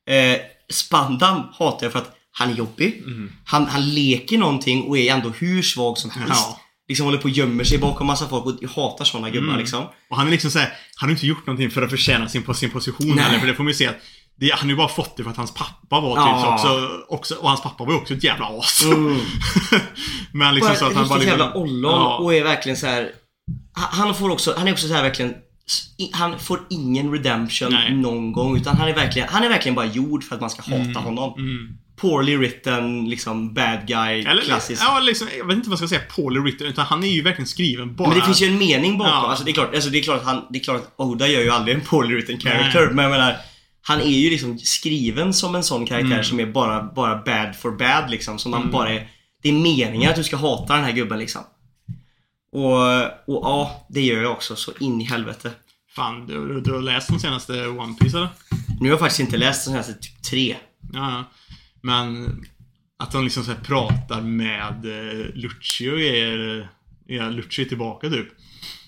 [0.09, 3.03] Eh, Spandam hatar jag för att han är jobbig.
[3.45, 6.47] Han, han leker någonting och är ändå hur svag som helst.
[6.49, 6.61] Ja.
[6.93, 9.85] Liksom håller på och gömmer sig bakom massa folk och jag hatar sådana gubbar liksom.
[10.11, 12.55] Och han är liksom såhär, han har inte gjort någonting för att förtjäna sin, på
[12.55, 13.25] sin position Nej.
[13.25, 13.97] heller, för det får man ju se att
[14.41, 16.25] det, han har ju bara fått det för att hans pappa var Ja.
[16.25, 18.85] typ så också, också, och hans pappa var ju också ett jävla as.
[18.85, 19.19] Mm.
[20.33, 22.17] Men liksom Bara så att han bara liksom, jävla ollon Ja.
[22.19, 23.11] och är verkligen så här.
[23.75, 25.35] Han får också, han är också så här verkligen
[26.13, 27.95] han får ingen redemption Nej.
[27.95, 30.63] någon gång utan han är verkligen, han är verkligen bara gjord för att man ska
[30.63, 31.35] hata honom.
[31.39, 31.79] Mm.
[32.03, 34.83] Poorly written, liksom bad guy, Eller, klassisk.
[34.83, 37.23] ja, liksom, jag vet inte vad jag ska säga, Paul Ritter, utan han är ju
[37.23, 38.09] verkligen skriven bara...
[38.09, 39.13] Men det finns ju en mening bakom.
[39.15, 39.29] Ja.
[39.29, 41.29] Alltså, det, är klart, alltså, det, är klart att han, det är klart att Oda
[41.29, 42.91] gör ju aldrig en poorly written character.
[42.93, 43.37] Men jag menar,
[43.83, 46.25] han är ju liksom skriven som en sån karaktär Mm.
[46.25, 48.39] som är bara, bara bad for bad liksom.
[48.39, 49.09] Som man bara är,
[49.43, 51.43] det är meningen att du ska hata den här gubben liksom.
[52.53, 55.51] Och, och ja, det gör jag också så in i helvete.
[55.97, 58.29] Fan, du, du, du har läst de senaste One Piece eller?
[58.81, 60.57] Nu har jag faktiskt inte läst den senaste typ tre.
[60.93, 61.25] Ja.
[61.83, 62.29] Men
[62.99, 66.69] att de liksom så pratar med eh, Lucio är...
[67.07, 68.29] Ja, Lucio är tillbaka typ.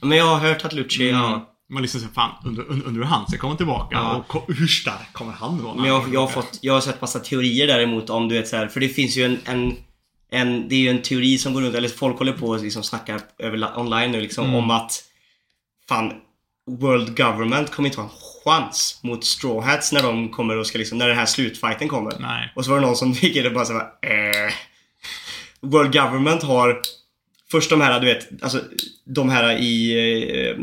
[0.02, 1.50] Men jag har hört att Lucci, ja.
[1.68, 4.24] Man liksom säger fan, undrar undrar hur han ska komma tillbaka Ja.
[4.28, 5.74] och hur stark kommer han vara?
[5.74, 8.56] Men jag, jag, har fått, jag har sett massa teorier däremot om du vet så
[8.56, 9.76] här, för det finns ju en, en,
[10.30, 12.82] en det är ju en teori som går runt, eller folk håller på och liksom
[12.82, 14.56] snackar över online nu liksom Mm.
[14.56, 15.02] om att
[15.88, 16.12] fan
[16.80, 18.14] World Government kommer inte ha en
[18.44, 22.12] chans mot Straw Hats när de kommer och ska liksom, när den här slutfighten kommer.
[22.18, 22.52] Nej.
[22.56, 24.52] Och så var det någon som fick det bara såhär, eh.
[25.60, 26.80] World Government har
[27.50, 28.60] Först de här, du vet, alltså
[29.04, 29.94] de här i...
[30.48, 30.56] Eh,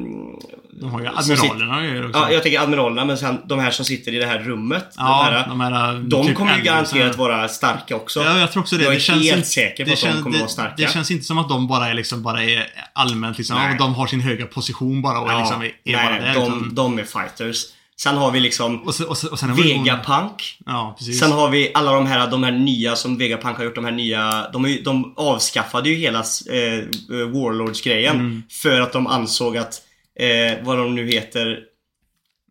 [0.74, 2.20] De har ju admiralerna ju också.
[2.20, 4.94] Ja, jag tänker admiralerna, men sen de här som sitter i det här rummet.
[4.98, 5.94] Ja, de här, de här...
[5.94, 8.24] de typ kommer ju garanterat vara starka också.
[8.24, 8.84] Ja, jag tror också det.
[8.84, 10.74] Jag är det känns helt inte, säker på att de känns, kommer det, vara starka.
[10.78, 13.72] Det känns inte som att de bara är liksom bara är allmänt liksom, Nej.
[13.72, 16.34] ja, de har sin höga position bara och är liksom är, är nej, bara där.
[16.34, 17.66] de, utan, de är fighters.
[18.02, 20.58] Sen har vi liksom och, så, och, så, och Vegapunk.
[20.66, 20.98] Ja.
[21.20, 23.92] Sen har vi alla de här, de här nya som Vegapunk har gjort, de här
[23.92, 28.16] nya, de, de avskaffade ju hela eh, Warlords-grejen.
[28.16, 28.44] Mm.
[28.50, 29.82] För att de ansåg att,
[30.20, 31.60] eh, vad de nu heter,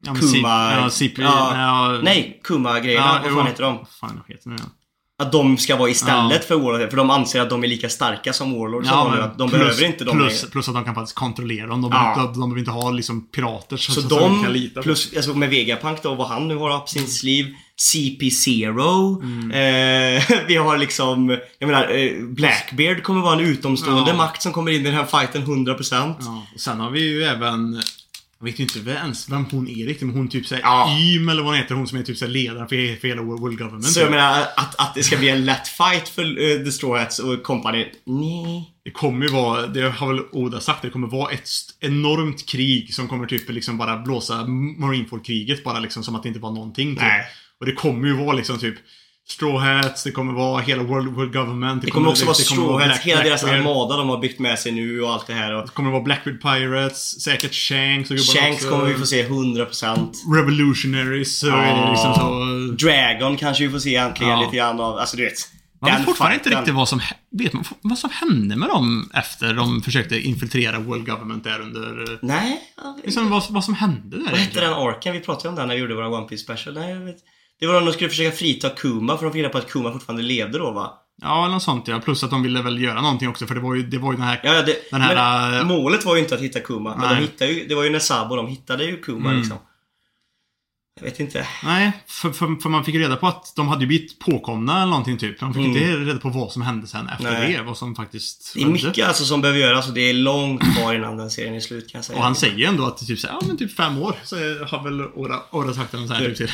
[0.02, 0.72] ja, Kuma...
[0.74, 3.76] Ja, CP, ja, ja, Nej, Kuma-grejerna, vad fan heter de?
[3.76, 4.56] Vad fan heter nu?
[5.20, 6.90] att de ska vara istället för Warlord.
[6.90, 8.84] För de anser att de är lika starka som Warlord.
[8.86, 11.82] Ja, att de plus, behöver inte dem plus, plus att de kan faktiskt kontrollera dem.
[11.82, 14.52] De, behöver inte, de behöver inte ha liksom pirater så, Så så, vi kan de,
[14.52, 14.82] lita på.
[14.82, 17.48] plus alltså med Vegapunk då, vad han nu har upp sin sleeve.
[17.80, 19.22] CP0.
[19.52, 24.16] Eh, vi har liksom, jag menar, eh, Blackbeard kommer vara en utomstående Ja.
[24.16, 26.16] makt som kommer in i den här fighten 100%.
[26.20, 27.82] Ja, och sen har vi ju även
[28.38, 30.98] jag vet inte ens vem hon är riktigt, men hon typ såhär Ja.
[31.00, 33.58] Ym eller vad hon heter, hon som är typ såhär ledaren för, för hela World
[33.58, 33.86] Government.
[33.86, 37.02] Så jag menar att, att det ska bli en lätt fight för uh, The Straw
[37.04, 37.86] Hats och company.
[38.06, 38.74] Nej.
[38.84, 41.48] Det kommer ju vara, det har väl Oda sagt, det kommer vara ett
[41.80, 44.46] enormt krig som kommer typ liksom bara blåsa
[44.78, 46.94] Marineford-kriget bara liksom som att det inte var någonting.
[46.94, 47.02] Typ.
[47.02, 47.26] Nej.
[47.60, 48.74] Och det kommer ju vara liksom typ
[49.28, 51.82] Straw Hats, det kommer vara hela World, World Government.
[51.84, 54.72] Det kommer också vara det Straw Hats, hela deras armada de har byggt med sig
[54.72, 55.54] nu och allt det här.
[55.54, 58.70] Och Det kommer vara Blackbeard Pirates, säkert Shanks och Shanks också.
[58.70, 60.12] kommer vi få se 100%.
[60.36, 62.84] Revolutionaries, så är det liksom så...
[62.86, 64.40] Dragon kanske vi får se äntligen Ja.
[64.40, 64.98] lite grann av.
[64.98, 65.38] Alltså du vet.
[65.82, 67.00] Man vet fortfarande inte riktigt vad som,
[67.38, 72.12] vet man, vad som hände med dem efter de försökte infiltrera World Government där under...
[72.12, 72.60] eh, Nej.
[73.04, 75.12] Liksom vad, vad som hände där Vad hette den arken?
[75.12, 76.74] Vi pratade om den när vi gjorde våra One Piece special.
[76.74, 77.16] Nej, jag vet.
[77.60, 79.92] Det var när de skulle försöka frita Kuma för de fick reda på att Kuma
[79.92, 80.92] fortfarande levde då va?
[81.22, 82.00] Ja, eller något sånt ja.
[82.00, 84.16] Plus att de ville väl göra någonting också för det var ju, det var ju
[84.16, 84.40] den här...
[84.42, 86.90] Ja, det, Den här, men äh, målet var ju inte att hitta Kuma.
[86.96, 87.22] Men de Nej.
[87.22, 89.40] hittade ju, det var ju när Sabo de hittade ju Kuma Mm.
[89.40, 89.58] liksom.
[91.00, 91.46] Jag vet inte.
[91.64, 94.90] Nej, för, för, för man fick reda på att de hade ju blivit påkomna eller
[94.90, 95.40] någonting typ.
[95.40, 95.76] De fick Mm.
[95.76, 97.52] inte reda på vad som hände sen efter Nej.
[97.52, 97.62] det.
[97.62, 100.94] Vad som faktiskt Det är mycket alltså som behöver göras och det är långt kvar
[100.94, 102.18] innan den serien är slut kan jag säga.
[102.18, 104.36] Och han säger ju ändå att typ så här, ja men typ fem år så
[104.36, 106.50] har väl Oda, Oda sagt eller sånt här typ till.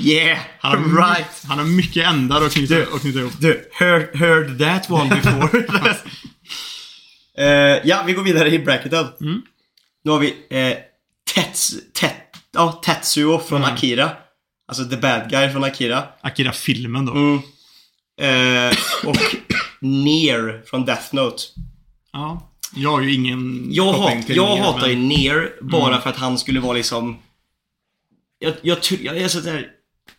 [0.00, 0.38] Yeah!
[0.60, 1.44] han, har, right!
[1.48, 3.32] han har mycket ändar att knyta, att knyta ihop.
[3.40, 5.64] Du, heard, heard that one before.
[7.38, 9.06] Eh, ja, vi går vidare i bracketen.
[9.20, 9.42] Mm.
[10.04, 10.76] Nu har vi uh,
[11.34, 12.14] Tets, Tet,
[12.52, 13.74] ja, Tetsuo från Mm.
[13.74, 14.10] Akira.
[14.68, 16.04] Alltså the bad guy från Akira.
[16.20, 17.12] Akira-filmen då.
[17.12, 17.34] Mm.
[18.20, 19.16] Eh, och
[19.80, 21.42] Near från Death Note.
[22.12, 22.52] Ja.
[22.74, 26.02] Jag har ju ingen Jag, hat, till jag Nier, hatar ju men- Near bara Mm.
[26.02, 27.18] för att han skulle vara liksom...
[28.38, 29.68] Jag, jag, jag är så där,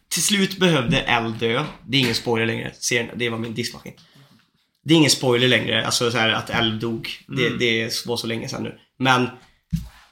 [0.10, 1.66] Till slut behövde L dö.
[1.88, 2.74] Det är ingen spoiler längre.
[2.80, 3.94] Serien, det var min diskmaskin.
[4.84, 7.10] Det är ingen spoiler längre, alltså så här att L dog.
[7.28, 7.60] Det, Mm.
[7.60, 8.80] det var så länge sedan nu.
[9.00, 9.30] Men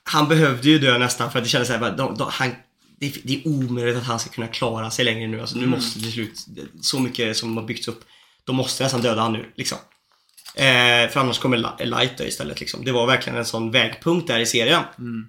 [0.04, 2.56] han behövde ju dö nästan för att det kändes såhär, de, de, han,
[3.00, 5.42] det, är- det är omöjligt att han ska kunna klara sig längre nu.
[5.42, 5.72] Alltså nu Mm.
[5.72, 6.46] måste till slut,
[6.82, 8.04] så mycket som har byggts upp,
[8.44, 9.78] de måste nästan döda han nu liksom.
[10.56, 12.86] Eh, för annars kommer Li- Light dö istället liksom.
[12.86, 14.84] Det var verkligen en sån vägpunkt där i serien.
[15.00, 15.28] Mm.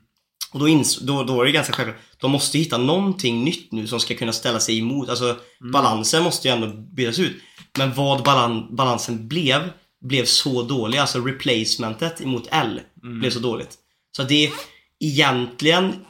[0.56, 2.00] Och då, ins- då, då är det ganska självklart.
[2.20, 5.08] De måste hitta någonting nytt nu som ska kunna ställa sig emot.
[5.08, 5.36] Alltså
[5.72, 7.36] balansen måste ju ändå bytas ut.
[7.78, 10.98] Men vad balan- balansen blev, blev så dålig.
[10.98, 12.80] Alltså replacementet emot L
[13.20, 13.74] blev så dåligt.
[14.16, 14.52] Så det är
[15.00, 16.04] egentligen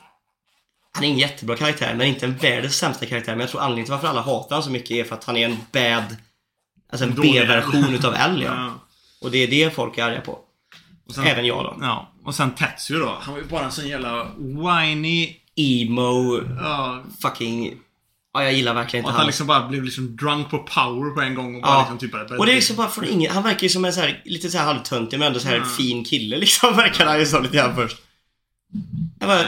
[0.93, 3.33] han är en jättebra karaktär, men inte en världens sämsta karaktär.
[3.33, 5.37] Men jag tror anledningen till varför alla hatar honom så mycket är för att han
[5.37, 6.17] är en bad...
[6.93, 8.55] Alltså en Dålig B-version utav L, ja.
[8.55, 8.75] Ja.
[9.21, 10.39] Och det är det folk är arga på.
[11.15, 11.77] Sen, Även jag då.
[11.81, 12.13] Ja.
[12.27, 13.19] Och sen Tetsuo då.
[13.21, 15.37] Han var ju bara en sån jävla whiny...
[15.59, 17.03] Emo, Ja.
[17.23, 17.75] fucking...
[18.35, 19.27] Ja, jag gillar verkligen Och inte att han han.
[19.27, 21.79] liksom bara blev liksom drunk på power på en gång och bara Ja.
[21.81, 22.39] liksom typ bara...
[22.39, 23.33] Och det är liksom bara från ingen...
[23.33, 25.57] Han verkar ju som en så här, lite så här halvtöntig men ändå så här
[25.57, 25.69] Mm.
[25.69, 26.77] fin kille liksom.
[26.77, 27.97] Verkar han ju så lite grann först.
[29.21, 29.43] Jag, bara,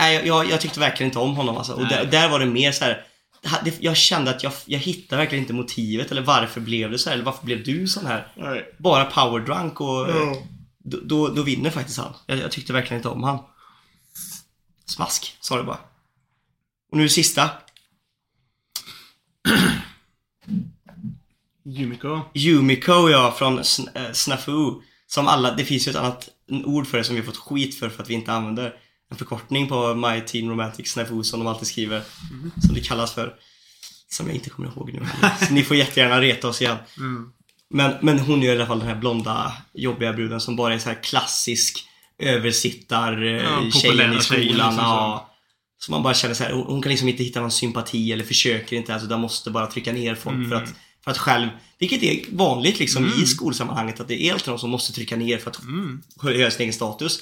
[0.00, 1.72] nej, jag, jag, jag tyckte verkligen inte om honom alltså.
[1.72, 1.90] Och Nej.
[1.90, 3.02] där, där var det mer så här.
[3.80, 7.14] Jag kände att jag, jag hittade verkligen inte motivet eller varför blev det så här
[7.14, 8.26] eller varför blev du sån här?
[8.36, 8.64] Nej.
[8.78, 10.36] Bara power drunk och Ja.
[10.86, 12.14] Då, då, då vinner faktiskt han.
[12.26, 13.38] Jag, jag tyckte verkligen inte om han.
[14.86, 15.78] Smask, sa det bara.
[16.90, 17.50] Och nu sista.
[21.64, 22.20] Yumiko.
[22.34, 24.80] Yumiko ja, från Sn- äh, Snafu.
[25.06, 26.28] Som alla, det finns ju ett annat
[26.64, 28.74] ord för det som vi har fått skit för för att vi inte använder.
[29.10, 32.02] En förkortning på My Teen Romantic Snafu som de alltid skriver.
[32.66, 33.34] Som det kallas för.
[34.10, 35.06] Som jag inte kommer ihåg nu.
[35.46, 36.76] Så ni får jättegärna reta oss igen.
[36.98, 37.32] Mm.
[37.70, 40.78] Men, men hon är i alla fall den här blonda, jobbiga bruden som bara är
[40.78, 41.84] så här klassisk
[42.18, 44.42] översittar Ja, ja, tjejen populära i skolan.
[44.46, 45.32] liksom ja.
[45.78, 48.76] Så man bara känner så här, hon kan liksom inte hitta någon sympati eller försöker
[48.76, 50.48] inte ens utan måste bara trycka ner folk Mm.
[50.50, 50.68] för, att,
[51.04, 51.48] för att själv,
[51.78, 53.22] vilket är vanligt liksom Mm.
[53.22, 56.02] i skolsammanhanget, att det är alltid någon som måste trycka ner för att Mm.
[56.22, 57.20] höja sin egen status.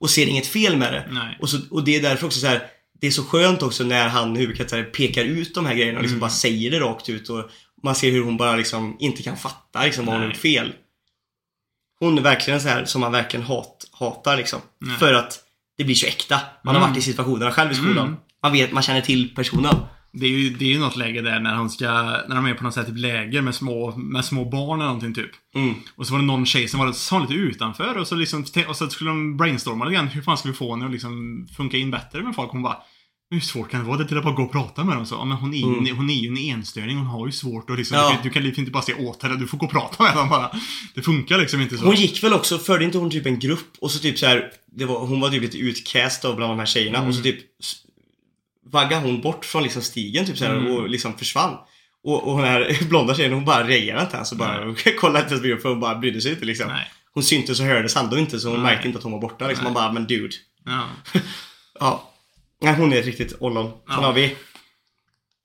[0.00, 1.08] Och ser inget fel med det.
[1.12, 1.38] Nej.
[1.40, 2.66] Och, så, och det är därför också så här.
[3.00, 6.16] Det är så skönt också när han huvudkaraktären pekar ut de här grejerna och liksom
[6.16, 6.20] Mm.
[6.20, 7.50] bara säger det rakt ut och
[7.84, 10.72] man ser hur hon bara liksom inte kan fatta liksom vad hon har gjort fel.
[12.00, 14.60] Hon är verkligen så här som man verkligen hat, hatar liksom.
[14.80, 14.96] Nej.
[14.96, 15.40] För att
[15.76, 16.40] det blir så äkta.
[16.64, 16.90] Man har Mm.
[16.90, 18.06] varit i situationerna själv i skolan.
[18.08, 18.20] Mm.
[18.42, 19.74] Man vet, man känner till personen.
[20.12, 21.86] Det är ju, det är ju något läge där när hon ska,
[22.28, 25.14] när de är på något sätt typ läger med små, med små barn eller någonting
[25.14, 25.30] typ.
[25.54, 25.74] Mm.
[25.96, 28.76] Och så var det någon tjej som var, var lite utanför och så liksom, och
[28.76, 30.08] så skulle de brainstorma lite grann.
[30.08, 32.50] Hur fan ska vi få henne att liksom funka in bättre med folk?
[32.50, 32.76] Hon bara
[33.30, 33.98] Hur svårt kan det vara?
[33.98, 35.14] Det till att bara gå och prata med dem så.
[35.14, 35.96] Ja, men hon är, ju, Mm.
[35.96, 36.96] hon är ju en enstöring.
[36.96, 38.08] Hon har ju svårt att liksom, Ja.
[38.08, 39.36] du, kan, du kan liksom inte bara säga åt henne.
[39.36, 40.50] Du får gå och prata med dem bara.
[40.94, 41.84] Det funkar liksom inte så.
[41.84, 44.50] Hon gick väl också, förde inte hon typ en grupp och så typ så här,
[44.66, 47.38] det var, hon var typ lite utcast då bland de här tjejerna och så typ
[47.60, 47.76] s-
[48.70, 50.72] vaggade hon bort från liksom stigen typ så här, Mm.
[50.72, 51.56] och liksom försvann.
[52.04, 55.30] Och, och den här blonda tjejen hon bara reagerade inte ens och bara kollade inte
[55.34, 56.68] ens på gruppen hon bara brydde sig inte liksom.
[56.68, 56.90] Nej.
[57.14, 58.72] Hon syntes och hördes ändå inte så hon Nej.
[58.72, 59.64] märkte inte att hon var borta liksom.
[59.64, 59.72] Nej.
[59.72, 60.34] Man bara, men dude.
[60.64, 60.88] Ja.
[61.80, 62.10] Ja.
[62.64, 63.70] Nej, hon är riktigt ollon.
[63.70, 63.94] Sen Ja.
[63.94, 64.36] har vi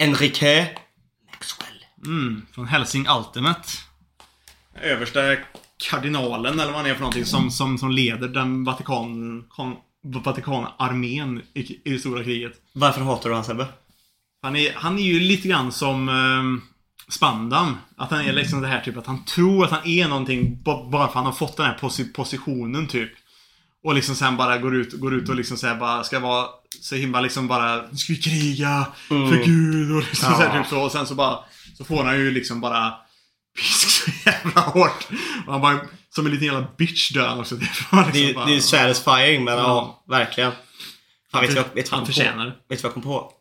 [0.04, 0.70] Enrique
[1.34, 1.86] Maxwell.
[2.06, 3.70] Mm, från Helsing Ultimate.
[4.82, 5.20] Översta
[5.90, 11.42] kardinalen eller vad han är för någonting som, som, som leder den Vatikan, kon, Vatikanarmén
[11.54, 12.54] i, i det stora kriget.
[12.74, 13.68] Varför hatar du han Sebbe?
[14.42, 16.64] Han är, han är ju lite grann som eh,
[17.12, 17.78] Spandam.
[17.98, 20.90] Att han är liksom det här typ att han tror att han är någonting ba-
[20.90, 23.12] bara för att han har fått den här posi positionen typ.
[23.84, 26.48] Och liksom sen bara går ut, går ut och liksom så bara ska vara
[26.82, 30.62] så himla liksom bara Nu ska vi kriga för Gud och liksom så, här, Ja.
[30.64, 30.82] typ så.
[30.82, 31.40] Och sen så bara
[31.78, 32.94] Så får han ju liksom bara
[33.58, 35.08] Pisk så jävla hårt.
[35.48, 37.56] Och han bara Som en liten jävla bitch dör han också.
[37.56, 40.04] Det är, liksom Det, bara, det är satisfying men ja, Ja.
[40.18, 40.52] verkligen.
[41.32, 42.52] Fan, vet vet vad han förtjänar det.
[42.52, 43.34] Vet du vad jag kom på?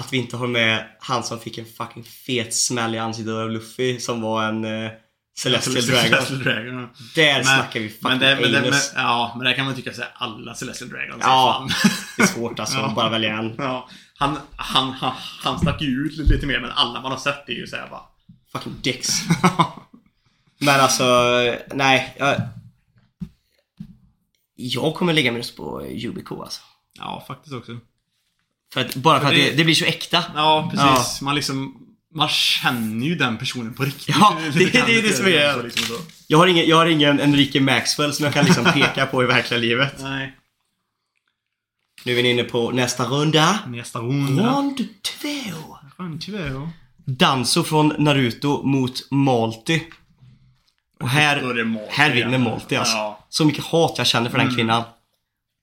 [0.00, 3.50] Att vi inte har med han som fick en fucking fet smäll i ansiktet av
[3.50, 4.90] Luffy som var en uh,
[5.38, 6.02] Celestial Dragon.
[6.10, 6.74] Celestial Dragon.
[6.82, 6.88] ja.
[7.14, 9.92] Där snackar vi fucking men det, men det, men, ja, men det kan man tycka
[9.92, 11.68] såhär, alla Celestial Dragons Ja.
[12.16, 12.92] Det är svårt alltså, Ja.
[12.96, 13.54] bara välja en.
[13.58, 15.12] ja, han, han, han,
[15.42, 18.02] han stack ju ut lite mer, men alla man har sett är ju såhär bara...
[18.52, 19.08] Fucking dicks.
[20.60, 21.04] Men alltså,
[21.74, 22.16] nej.
[22.18, 22.36] Jag,
[24.54, 26.60] jag kommer lägga min röst på Yubico alltså.
[26.98, 27.78] ja, faktiskt också.
[28.72, 30.24] För att, bara för att det- det, det blir så äkta.
[30.34, 31.20] Ja, precis.
[31.22, 31.86] Man liksom...
[32.14, 34.16] Man känner ju den personen på riktigt.
[34.20, 35.96] Ja, det- det är det som är- liksom.
[36.26, 39.26] Jag har ingen, jag har ingen Enrique Maxwell som jag kan liksom peka på i
[39.26, 39.94] verkliga livet.
[40.00, 40.36] Nej.
[42.04, 43.58] Nu är vi inne på nästa runda.
[43.66, 44.46] Nästa runda.
[44.46, 45.76] Rond två.
[45.96, 46.68] Fan, tyvärr.
[47.06, 49.80] Danso från Naruto mot Malty.
[51.00, 52.38] Och här, det Malty här vinner.
[52.38, 52.96] Malty alltså.
[52.96, 53.26] Ja.
[53.28, 54.82] Så mycket hat jag känner för den kvinnan.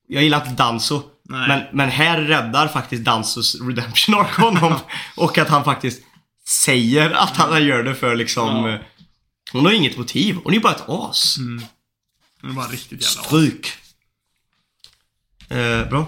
[0.08, 1.02] Jag gillar inte Danso.
[1.22, 4.74] Men, men här räddar faktiskt Dansos redemption arc honom.
[5.16, 6.02] och att han faktiskt
[6.48, 8.48] säger att han gör det för liksom...
[8.66, 8.74] Ja.
[8.74, 8.80] eh,
[9.52, 10.36] Hon har inget motiv.
[10.44, 11.36] Hon är bara ett as.
[12.42, 13.72] Det är bara riktigt jävla Stryk.
[15.48, 16.06] Eh, bra.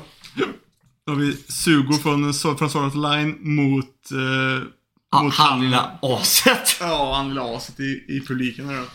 [1.07, 4.11] Då har vi Sugo från, från Sword Line mot...
[4.13, 4.67] Eh,
[5.15, 6.77] Ja, mot han lilla aset.
[6.81, 8.87] Ja, han lilla aset i, i publiken här då.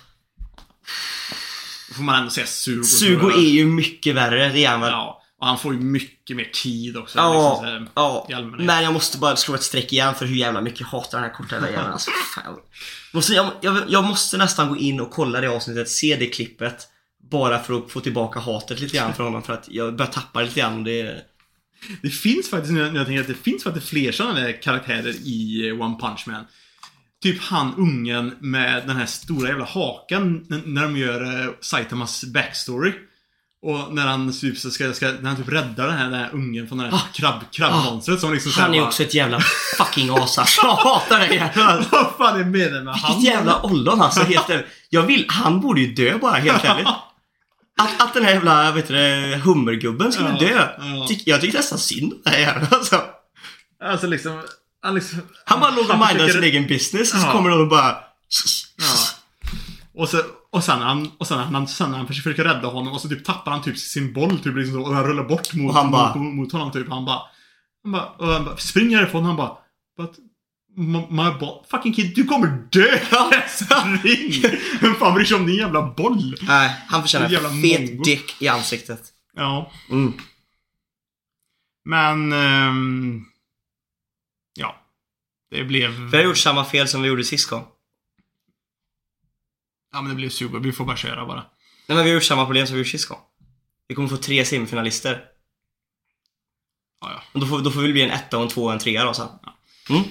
[1.96, 2.84] Får man ändå säga Sugo.
[2.84, 4.92] Sugo är ju mycket värre, det är han väl.
[4.92, 7.18] Ja, och han får ju mycket mer tid också.
[7.18, 8.42] Ja, liksom, här, ja.
[8.58, 11.30] Men jag måste bara slå ett streck igen för hur jävla mycket jag hatar den
[11.30, 11.78] här korta jäveln.
[11.92, 12.60] Alltså, fan.
[13.14, 16.88] Måste, jag, jag, jag måste nästan gå in och kolla det avsnittet, se det klippet.
[17.32, 20.40] Bara för att få tillbaka hatet lite grann för honom för att jag börjar tappa
[20.40, 21.26] det lite grann det...
[22.02, 25.82] Det finns faktiskt, nu jag tänker att det finns faktiskt fler sådana karaktärer i eh,
[25.82, 26.46] One Punch Man.
[27.24, 32.94] Typ han ungen med den här stora jävla hakan när de gör eh, Saitamas backstory.
[33.62, 36.68] Och när han typ ska, ska, när han typ räddar den här, den här ungen
[36.68, 38.62] från det här krabb, krabbmonstret som liksom Ah.
[38.62, 39.40] Han är bara- också ett jävla
[39.78, 40.62] fucking as alltså.
[40.66, 41.86] Jag hatar den jäveln.
[41.92, 43.16] Vad fan är meningen med han?
[43.20, 44.24] Vilket jävla ollon alltså.
[44.24, 44.52] Helt
[44.90, 46.88] jag vill, han borde ju dö bara helt ärligt.
[47.80, 50.68] Att, att den här jävla, vet du det, hummergubben skulle Ja, dö.
[50.80, 51.08] ja.
[51.08, 53.02] Tyck, jag tycker nästan synd om den här jäveln alltså.
[53.84, 54.44] Alltså liksom...
[54.82, 57.68] Han, liksom, Han bara låg och mindade sin egen business och så kommer någon och
[57.68, 57.98] bara...
[58.78, 58.86] Ja.
[60.02, 60.18] Och, så,
[60.50, 63.52] och sen han, och sen han, sen han försöker rädda honom och så typ tappar
[63.52, 66.36] han typ sin boll typ liksom så, och han rullar bort mot, han bara- mot,
[66.36, 66.90] mot honom typ.
[66.90, 67.22] Han bara...
[67.84, 69.58] Han bara, och han bara springer härifrån han bara...
[69.98, 70.12] But,
[71.10, 71.66] my, ball...
[71.72, 73.00] Fucking kid, du kommer dö!
[73.48, 74.44] Spring!
[74.82, 76.36] Vem fan bryr sig om din jävla boll?
[76.42, 78.04] Nej, han förtjänar En fet mongo.
[78.04, 79.02] dick i ansiktet.
[79.36, 79.72] Ja.
[79.90, 80.14] Mm.
[81.86, 82.32] Men...
[82.34, 83.22] ehm,
[84.60, 84.76] ja.
[85.52, 85.92] Det blev...
[85.92, 87.66] Vi har gjort samma fel som vi gjorde sist gång.
[89.98, 90.60] Ja men det blev super.
[90.60, 91.36] Vi får bara köra bara.
[91.88, 93.20] Nej men vi har gjort samma problem som vi gjorde sist gång.
[93.88, 95.22] Vi kommer få tre semifinalister.
[97.02, 97.24] Ja, ja.
[97.34, 99.04] Och då får, då får vi bli en etta och en tvåa och en trea
[99.04, 99.28] då sen.
[99.90, 100.04] Mm.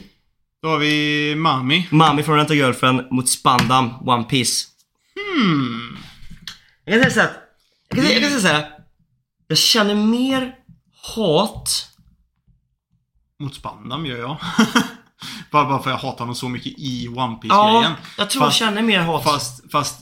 [0.62, 1.88] Då har vi Mami.
[1.90, 4.66] Mami från Rent Girlfriend mot Spandam One Piece.
[5.14, 5.96] Hmm.
[6.84, 7.40] Jag kan säga så här.
[7.88, 8.72] Jag kan, säga- jag kan säga så här.
[9.48, 10.54] Jag känner mer
[11.14, 11.88] hat.
[13.38, 14.36] Mot Spandam gör jag.
[15.50, 17.82] bara, bara för jag hatar honom så mycket i One Piece-grejen.
[17.82, 19.24] Ja, jag tror Fast- jag känner mer hat.
[19.24, 19.98] Fast, fast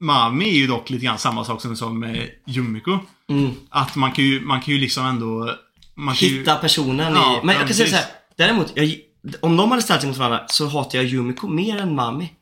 [0.00, 2.98] Mami är ju dock lite grann samma sak som, som eh, Yumiko.
[3.28, 3.50] Mm.
[3.70, 5.54] Att man kan ju, man kan ju liksom ändå...
[5.96, 7.46] Kan ju, Hitta personen Ja, i...
[7.46, 7.94] Men ja, jag kan säga så precis.
[7.94, 8.06] här.
[8.36, 8.96] Däremot, jag,
[9.42, 12.32] om de hade ställt sig mot varandra så hatar jag Yumiko mer än Mami.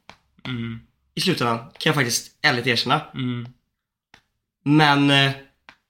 [0.46, 0.80] Mm,
[1.14, 3.00] I slutändan, kan jag faktiskt ärligt erkänna.
[3.14, 3.48] mm.
[4.64, 5.10] Men...
[5.10, 5.32] Eh,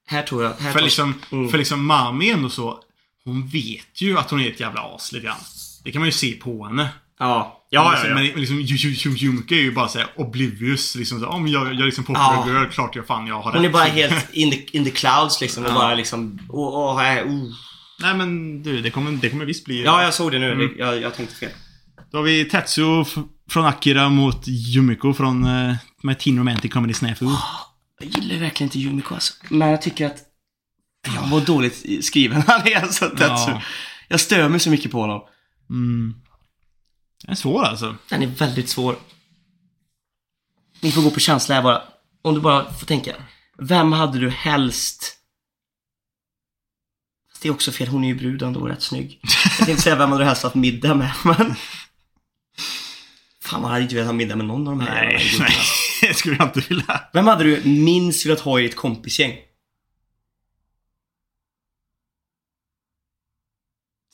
[0.06, 0.50] Här tror jag...
[0.50, 1.48] Här För tar- liksom, Mm.
[1.50, 2.78] för liksom Mami är ändå så...
[3.24, 5.36] Hon vet ju att hon är ett jävla as lite grann.
[5.84, 6.88] Det kan man ju se på henne.
[7.18, 7.58] Ja.
[7.70, 8.14] Ja, ja, ja.
[8.14, 10.94] Men liksom Yu- Yumka är ju bara såhär oblivious.
[10.94, 12.52] Liksom så, om jag, jag är liksom popular Ja.
[12.52, 13.72] girl, klart jag fan jag har Hon är rätt.
[13.72, 15.64] bara helt in the, in the clouds liksom.
[15.66, 16.38] Och bara liksom...
[16.48, 17.50] Åh, åh, här, oh.
[18.00, 19.84] Nej men du, det kommer, det kommer visst bli...
[19.84, 20.52] Ja, jag såg det nu.
[20.52, 20.70] Mm.
[20.78, 21.50] Jag, jag tänkte fel.
[22.12, 23.04] Då har vi Tetsuo
[23.50, 27.26] från Akira mot Yumiko från uh, med Teen Romantic Comedy Snafu.
[28.00, 29.34] Jag gillar verkligen inte Yumiko alltså.
[29.48, 30.16] Men jag tycker att...
[31.14, 33.24] Jag var dåligt skriven han är alltså, Tetsu.
[33.26, 33.62] Ja.
[34.08, 35.20] Jag stör mig så mycket på honom.
[35.72, 36.14] Mm.
[37.24, 37.96] Det är svår alltså.
[38.08, 38.96] Den är väldigt svår.
[40.80, 41.82] Ni får gå på känsla här bara.
[42.22, 43.14] Om du bara får tänka.
[43.58, 45.18] Vem hade du helst...
[47.30, 49.20] Fast det är också fel, hon är ju brud ändå rätt snygg.
[49.58, 51.54] Jag tänkte säga vem hade du helst haft middag med, men...
[53.40, 55.52] Fan, man hade inte velat ha middag med någon av de här Nej, nej.
[56.00, 57.00] Det skulle jag inte vilja.
[57.12, 59.38] Vem hade du minst velat ha i ett kompisgäng?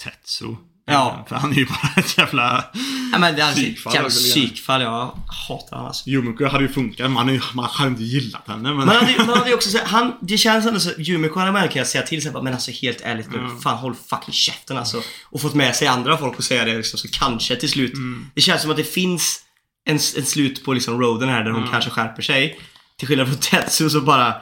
[0.00, 0.56] Tetsu.
[0.92, 1.24] Ja.
[1.28, 2.64] För han är ju bara ett jävla...
[3.12, 3.94] Ja, men det är Psykfall.
[3.94, 5.18] Jävla psykfall, jag
[5.48, 6.08] hatar han alltså.
[6.10, 7.10] Yumiko hade ju funkat.
[7.10, 8.76] Man, är, man hade inte gillat henne men...
[8.76, 11.52] Man hade, ju- man hade ju också så, han, det känns ändå så, Yumiko hade
[11.52, 13.60] man kunnat säga till sig men alltså helt ärligt nu, Mm.
[13.60, 15.02] fan håll fucking käften alltså.
[15.24, 17.92] Och fått med sig andra folk och säga det liksom, så kanske till slut.
[17.94, 18.30] Mm.
[18.34, 19.40] Det känns som att det finns
[19.84, 21.70] en, en slut på liksom roaden här där hon Mm.
[21.72, 22.60] kanske skärper sig.
[22.98, 24.34] Till skillnad från Tetsu så bara, han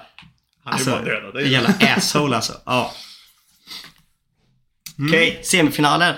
[0.64, 1.36] är alltså, bara dödad.
[1.36, 2.52] Är jävla asshole alltså.
[2.66, 2.92] Ja.
[4.98, 5.10] Mm.
[5.10, 6.16] Okej, semifinaler.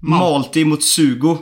[0.00, 1.38] Malti mot Sugo.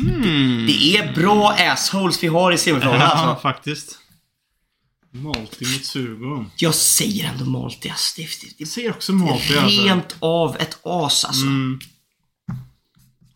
[0.00, 0.66] Mm.
[0.66, 3.42] Det är bra assholes vi har i semifinalen Ja, alltså.
[3.42, 3.98] faktiskt.
[5.10, 6.44] Malti mot Sugo.
[6.56, 8.22] Jag säger ändå Malti alltså.
[8.58, 9.82] Jag ser också Malti alltså.
[9.82, 11.46] Rent av ett as alltså.
[11.46, 11.80] Mm.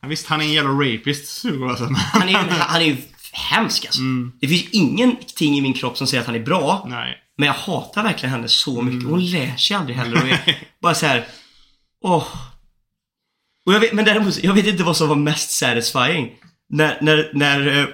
[0.03, 1.85] Ja, visst, han är en jävla rapist, Sugo alltså.
[2.13, 2.97] Han är ju han är
[3.33, 4.01] hemsk alltså.
[4.01, 4.33] Mm.
[4.41, 6.87] Det finns ingenting i min kropp som säger att han är bra.
[6.89, 7.17] Nej.
[7.39, 9.01] Men jag hatar verkligen henne så mycket.
[9.01, 9.11] Mm.
[9.13, 10.23] Hon lär sig aldrig heller.
[10.23, 11.27] Och är bara så här.
[12.03, 12.27] Åh.
[13.71, 16.31] Och jag vet, men däremot, jag vet inte vad som var mest satisfying.
[16.69, 17.87] När, när, när, eh,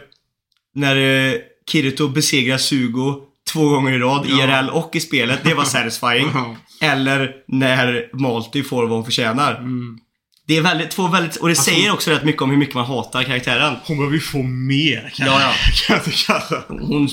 [0.75, 1.35] när eh,
[1.71, 3.15] Kirito besegrar Sugo
[3.53, 4.45] två gånger i rad, Ja.
[4.45, 5.41] IRL och i spelet.
[5.45, 6.31] Det var satisfying.
[6.35, 6.57] Ja.
[6.81, 9.55] Eller när Malty får vad hon förtjänar.
[9.55, 9.99] Mm.
[10.47, 12.75] Det är väldigt, två väldigt, och det Alltså- säger också rätt mycket om hur mycket
[12.75, 13.77] man hatar karaktären.
[13.87, 15.53] Hon behöver ju få mer kan, Ja, ja.
[15.95, 16.43] jag tycka.
[16.69, 17.09] Hon,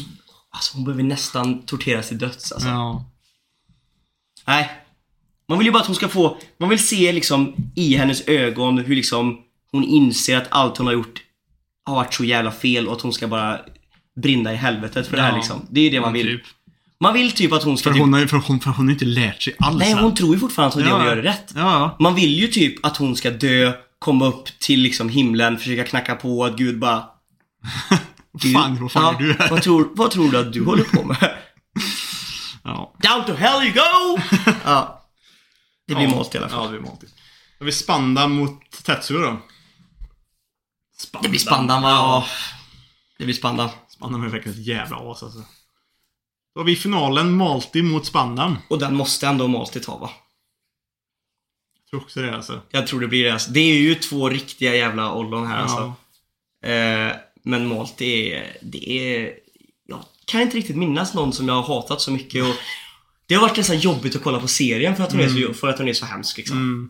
[0.52, 2.68] alltså hon behöver nästan torteras till döds alltså.
[2.68, 3.06] Ja.
[4.48, 4.72] Nej.
[5.50, 8.78] Man vill ju bara att hon ska få, man vill se liksom i hennes ögon
[8.78, 9.38] hur liksom
[9.72, 11.22] hon inser att allt hon har gjort
[11.86, 13.60] har varit så jävla fel och att hon ska bara
[14.22, 15.36] brinna i helvetet för det här Ja.
[15.36, 15.68] liksom.
[15.70, 16.26] Det är ju det man vill.
[16.28, 16.42] Typ.
[17.00, 18.86] Man vill typ att hon ska För typ, hon, har, ju- för, hon, för hon
[18.88, 19.80] har inte lärt sig alls.
[19.80, 21.06] Nej, hon tror ju fortfarande att hon, det Ja.
[21.06, 21.52] gör är rätt.
[21.56, 21.96] Ja.
[22.00, 26.16] Man vill ju typ att hon ska dö, komma upp till liksom himlen, försöka knacka
[26.16, 27.04] på att Gud bara
[28.32, 29.50] Vad fan, vad fan ja, är du här?
[29.50, 31.18] vad, tror, vad tror du att du håller på med?
[32.64, 32.94] Ja.
[33.02, 34.22] Down to hell you go!
[34.66, 35.03] ja.
[35.88, 36.12] Det blir ja.
[36.16, 36.66] målt i alla fall.
[36.66, 37.02] Ja, det blir målt.
[37.02, 37.08] Då
[37.60, 39.42] har vi Spanda mot Tetsuo då.
[40.98, 41.24] Spanda.
[41.24, 41.90] Det blir spandan va?
[41.90, 42.26] Ja.
[43.18, 43.70] Det blir spandan.
[43.90, 45.44] Spandan är verkligen ett jävla as alltså.
[46.56, 48.58] Då har vi finalen Malti mot Spandan.
[48.68, 50.10] Och den måste ändå Malti ta va?
[51.76, 52.62] Jag tror också det alltså.
[52.70, 53.34] Jag tror det blir det.
[53.34, 53.52] Alltså.
[53.52, 55.94] Det är ju två riktiga jävla ollon här alltså.
[56.62, 56.68] Ja.
[56.68, 59.34] Eh, men Malti det är...
[59.88, 62.56] Jag kan inte riktigt minnas någon som jag har hatat så mycket och
[63.28, 65.68] det har varit nästan jobbigt att kolla på serien för att hon, är, så, för
[65.68, 66.58] att hon är så hemsk liksom.
[66.58, 66.90] Mm.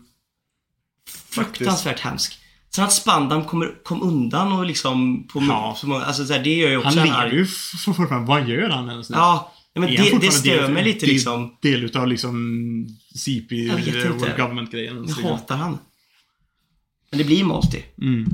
[1.30, 2.38] Fruktansvärt hemsk.
[2.74, 5.76] Sen att Spandam kommer, kom undan och liksom på Ja.
[5.80, 8.26] så många, alltså så här, det gör ju också Han lever ju fortfarande.
[8.28, 9.16] Vad gör han ens nu?
[9.16, 11.56] Ja, men det, det stör mig lite liksom.
[11.62, 13.68] Del utav liksom CP.
[13.68, 15.06] World Government-grejen.
[15.08, 15.78] Jag hatar han.
[17.10, 17.84] Men det blir Malti.
[18.02, 18.26] Mm.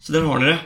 [0.00, 0.58] Så där har ni det.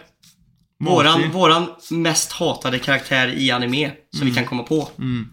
[0.79, 5.29] Våran, våran mest hatade karaktär i anime, som vi kan komma på, Mm.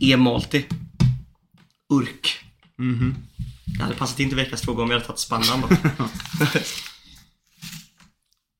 [0.00, 0.66] Är Malti.
[1.92, 2.38] Urk.
[2.78, 3.14] Mhm.
[3.66, 5.68] Det hade passat in till veckans fråga om vi hade tagit Spannan då.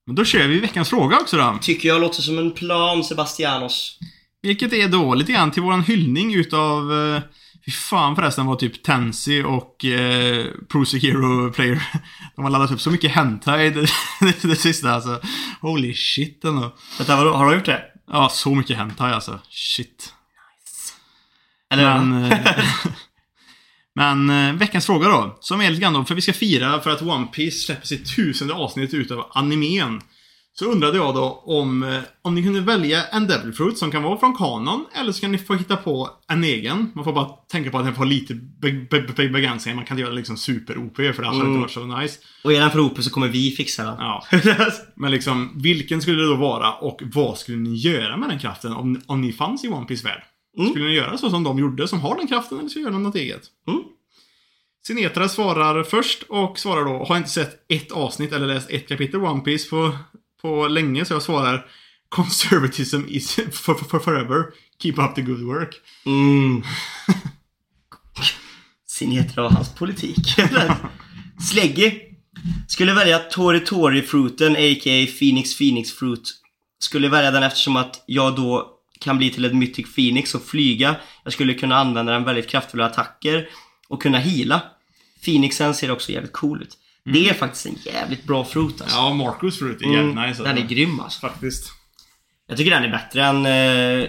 [0.07, 1.59] Men då kör vi veckans fråga också då.
[1.61, 3.99] Tycker jag låter som en plan, Sebastianos.
[4.43, 6.93] Vilket är då lite grann till våran hyllning utav...
[6.93, 7.23] Eh,
[7.67, 11.83] fy fan förresten vad typ Tensi och eh, Pro Sekiro Player.
[12.37, 13.81] De har laddat upp så mycket hentai det,
[14.21, 15.21] det, det sista alltså.
[15.61, 16.77] Holy shit ändå.
[16.99, 17.33] Vänta, vadå?
[17.33, 17.83] Har du gjort det?
[18.11, 19.41] Ja, så mycket hentai alltså.
[19.51, 20.15] Shit.
[21.71, 21.99] Eller?
[21.99, 22.39] Men, eh,
[23.95, 25.37] men eh, veckans fråga då.
[25.41, 28.17] Som är lite grann då, för vi ska fira för att One Piece släpper sitt
[28.17, 30.01] tusende avsnitt utav animen.
[30.53, 34.03] Så undrade jag då om, eh, om ni kunde välja en Devil Fruit som kan
[34.03, 36.93] vara från kanon, eller så kan ni få hitta på en egen.
[36.95, 39.77] Man får bara tänka på att den får lite be be be begränsningar.
[39.77, 41.49] Man kan inte göra liksom super-OP för det hade Mm.
[41.49, 42.19] inte varit så nice.
[42.45, 43.97] Och är den för OP så kommer vi fixa den.
[43.99, 44.25] Ja.
[44.97, 48.73] Men liksom, vilken skulle det då vara och vad skulle ni göra med den kraften
[48.73, 50.23] om, om ni fanns i One Piece värld?
[50.59, 50.71] Mm.
[50.71, 52.99] Skulle ni göra så som de gjorde, som har den kraften, eller ska ni göra
[52.99, 53.43] något eget?
[53.69, 53.83] Mm.
[54.87, 59.21] Sinetra svarar först och svarar då, har inte sett ett avsnitt eller läst ett kapitel
[59.21, 59.99] One Piece på,
[60.43, 61.67] på länge, så jag svarar
[62.09, 64.45] Conservatism is for, for, for forever.
[64.83, 65.75] Keep up the good work.
[66.07, 66.63] Mm.
[68.87, 70.19] Sinetra och hans politik.
[71.51, 71.93] Sleggy.
[72.69, 75.07] Skulle välja Tori Tori Fruiten, a.k.a.
[75.19, 76.35] Phoenix Phoenix Fruit.
[76.81, 80.97] Skulle välja den eftersom att jag då kan bli till ett Mythic Phoenix och flyga.
[81.25, 83.49] Jag skulle kunna använda den väldigt kraftfulla attacker
[83.89, 84.63] och kunna heala.
[85.25, 86.79] Phoenixen ser också jävligt cool ut.
[87.05, 88.97] Det är faktiskt en jävligt bra fruit alltså.
[88.97, 90.43] Ja, Marcus förut är jävligt Mm, nice.
[90.43, 90.75] Den är alltså.
[90.75, 91.21] grym alltså.
[91.21, 91.73] Faktiskt.
[92.47, 93.47] Jag tycker den är bättre än...
[93.47, 94.09] Eh,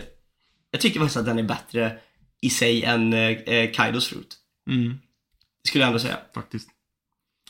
[0.71, 1.97] jag tycker faktiskt att den är bättre
[2.41, 4.35] i sig än eh, eh, Kaidos fruit.
[4.69, 4.99] Mm,
[5.67, 6.17] skulle jag ändå säga.
[6.33, 6.69] faktiskt.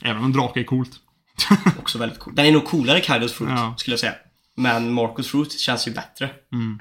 [0.02, 0.92] Även om drake är coolt.
[1.80, 2.36] Också väldigt cool.
[2.36, 3.76] Den är nog coolare Kaidos fruit, Ja.
[3.78, 4.16] skulle jag säga.
[4.56, 6.30] Men Marcus fruit känns ju bättre.
[6.54, 6.80] Mm.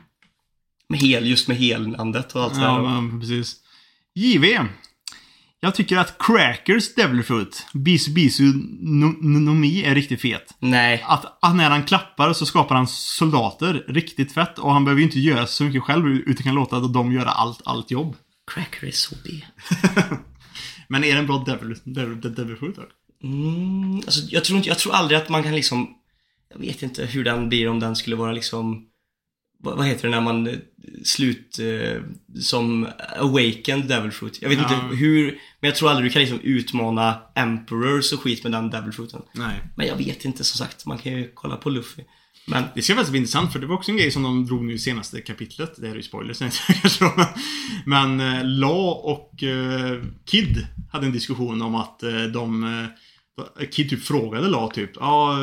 [0.89, 2.83] Med hel, just med helnandet och allt det Ja, där.
[2.83, 3.57] men precis.
[4.15, 4.59] JV.
[5.61, 8.43] Jag tycker att Crackers Devil Fruit, Bisu Bisu
[8.81, 10.55] no, no, no Mi, är riktigt fet.
[10.59, 11.05] Nej.
[11.07, 13.85] Att, att när han klappar så skapar han soldater.
[13.89, 14.59] Riktigt fett.
[14.59, 17.61] Och han behöver ju inte göra så mycket själv utan kan låta dem göra allt,
[17.65, 18.17] allt jobb.
[18.55, 19.31] Cracker är så B.
[20.89, 22.83] Men är det en bra devil, devil, devil Fruit då?
[23.29, 25.89] Mm, alltså, jag, tror inte, jag tror aldrig att man kan liksom...
[26.55, 28.85] Jag vet inte hur den blir om den skulle vara liksom...
[29.63, 30.55] Vad, heter det när man eh,
[31.05, 31.59] slut...
[31.59, 32.03] Eh,
[32.41, 32.89] som
[33.21, 34.39] awakened devil fruit.
[34.43, 34.85] Jag vet Ja.
[34.85, 35.25] inte hur...
[35.61, 39.23] Men jag tror aldrig du kan liksom utmana emperors och skit med den devil fruiten.
[39.33, 39.61] Nej.
[39.77, 40.87] Men jag vet inte som sagt.
[40.87, 42.03] Man kan ju kolla på Luffy.
[42.47, 44.65] Men Det ska faktiskt bli intressant för det var också en grej som de drog
[44.65, 45.73] nu i senaste kapitlet.
[45.77, 46.39] Det här är ju spoilers
[46.83, 47.05] kanske.
[47.87, 52.65] Men eh, La och eh, Kid hade en diskussion om att eh, de...
[52.65, 55.39] Eh, Kid typ frågade La typ Ja,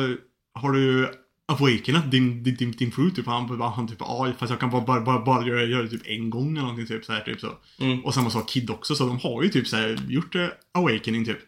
[0.54, 1.10] har du
[1.48, 3.26] awakenat din, din, din, din fru typ?
[3.26, 6.06] Han, han typ ja, fast jag kan bara, bara, bara, bara göra, göra det typ
[6.06, 7.48] en gång eller någonting typ så här typ så.
[7.80, 8.04] Mm.
[8.04, 11.24] Och samma sak Kid också, så de har ju typ så här gjort eh, awakening
[11.24, 11.38] typ.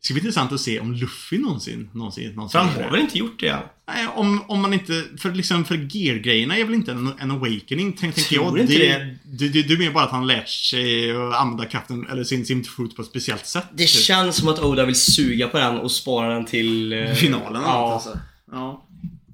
[0.00, 3.18] Det ska bli intressant att se om Luffy någonsin, någonsin, någonsin han har väl inte
[3.18, 3.58] gjort det?
[3.88, 5.04] Nej, om, om man inte...
[5.18, 8.58] För liksom, för gear-grejerna är väl inte en, en awakening, tänk, tänker jag.
[8.58, 9.48] inte det, det.
[9.48, 12.96] det, det är mer bara att han lärt sig använda kraften, eller sin, sin fruit
[12.96, 13.66] på ett speciellt sätt.
[13.72, 13.88] Det typ.
[13.88, 16.92] känns som att Oda vill suga på den och spara den till...
[16.92, 17.92] eh, Finalen Ja.
[17.92, 18.18] alltså.
[18.52, 18.86] Ja.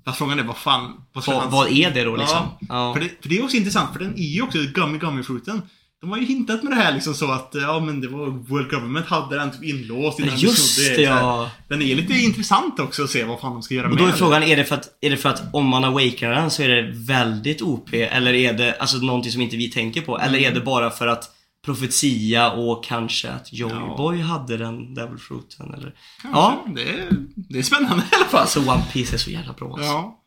[0.06, 0.92] Fast frågan är vad fan...
[1.12, 2.38] Vad, ska Vad, vad är det då liksom?
[2.38, 2.66] Ja.
[2.68, 2.94] Ja.
[2.94, 5.62] För, det, för det är också intressant, för den är ju också gummy gummy fruiten.
[6.00, 8.70] De har ju hintat med det här liksom så att, ja men det var World
[8.70, 11.50] Government hade den typ inlåst innan Just det, ja.
[11.68, 14.06] Den är lite intressant också att se vad fan de ska göra Och med då
[14.06, 16.62] är frågan, är det, för att, är det för att om man awakenar den så
[16.62, 17.88] är det väldigt OP?
[17.92, 20.18] Eller är det alltså någonting som inte vi tänker på?
[20.18, 21.35] Eller är det bara för att
[21.66, 24.24] profetia och kanske att Joey Ja.
[24.24, 25.94] Hade den Devil Fruiten eller?
[26.22, 26.40] Kanske.
[26.40, 26.64] Ja.
[26.74, 28.40] Det, är, det är spännande i alla fall.
[28.40, 29.84] Alltså One Piece är så jävla bra alltså.
[29.84, 30.22] Ja.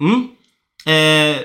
[0.00, 0.28] Mm.
[0.86, 1.40] Eh,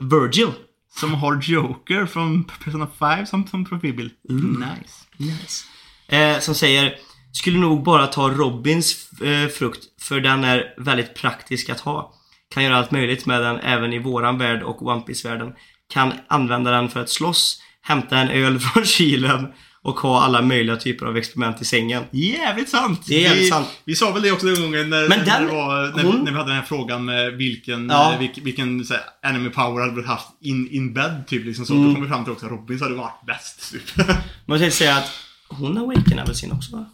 [0.00, 0.52] Virgil.
[1.00, 4.12] Som har Joker från Persona 5 som, som profilbild.
[4.28, 5.04] Nice.
[5.16, 5.64] Nice.
[6.08, 6.94] Eh, som säger
[7.32, 12.14] Skulle nog bara ta Robins eh, frukt för den är väldigt praktisk att ha.
[12.54, 15.52] Kan göra allt möjligt med den även i våran värld och One Piece-världen.
[15.92, 19.46] Kan använda den för att slåss, hämta en öl från kylen
[19.82, 22.02] och ha alla möjliga typer av experiment i sängen.
[22.10, 23.00] Jävligt sant!
[23.06, 23.68] Det är jävligt vi, sant.
[23.84, 26.30] Vi sa väl det också den gången när, när, den- det var, när, hon- när
[26.32, 28.12] vi hade den här frågan med vilken, Ja.
[28.12, 31.66] eh, vilk, vilken så här, anime power hade vi haft in, in bed typ liksom
[31.66, 31.74] så.
[31.74, 31.88] Mm.
[31.88, 34.06] Då kom vi fram till också att Robins hade varit bäst typ.
[34.46, 35.10] Man kan säga att
[35.48, 36.86] hon awakenar väl sin också va?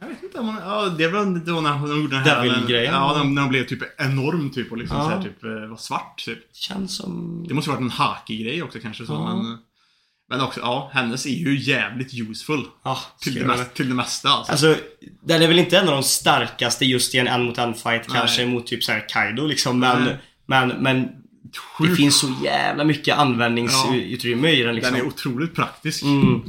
[0.00, 2.94] Jag vet inte om hon, ja det var då när hon gjorde den här Devil-grejen.
[2.94, 5.04] Ja, när, när hon blev typ enorm typ och liksom Ja.
[5.04, 6.38] så här, typ eh, var svart typ.
[6.56, 7.44] Känns som...
[7.48, 9.36] Det måste varit en haki-grej också kanske så Ja.
[9.36, 9.58] men
[10.28, 12.64] Men också, ja, hennes är ju jävligt useful.
[12.84, 14.52] Ja, Till det, mest, till det mesta alltså.
[14.52, 14.76] Alltså,
[15.22, 18.08] den är väl inte en av de starkaste just i en en mot en fight
[18.08, 18.18] Nej.
[18.18, 20.08] kanske mot typ såhär Kaido liksom men.
[20.46, 21.08] Men, men
[21.78, 24.94] det finns så jävla mycket användningsutrymme i den liksom.
[24.94, 26.02] Den är otroligt praktisk.
[26.02, 26.42] Mm.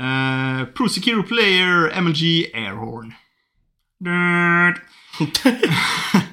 [0.00, 3.14] Uh, Prosecutor Player MLG Airhorn.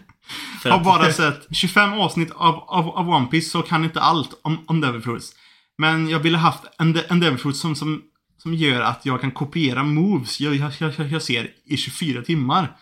[0.66, 4.66] Har bara sett 25 avsnitt av, av, av One Piece så kan inte allt om,
[4.68, 5.36] om Devil Fruits.
[5.78, 8.01] Men jag ville haft en, en Devil Fruits som, som,
[8.38, 12.78] som gör att jag kan kopiera moves jag, jag, jag, jag ser i 24 timmar.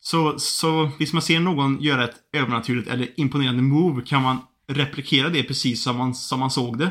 [0.00, 5.28] Så, så visst man ser någon göra ett övernaturligt eller imponerande move kan man replikera
[5.28, 6.90] det precis som man, som man såg det.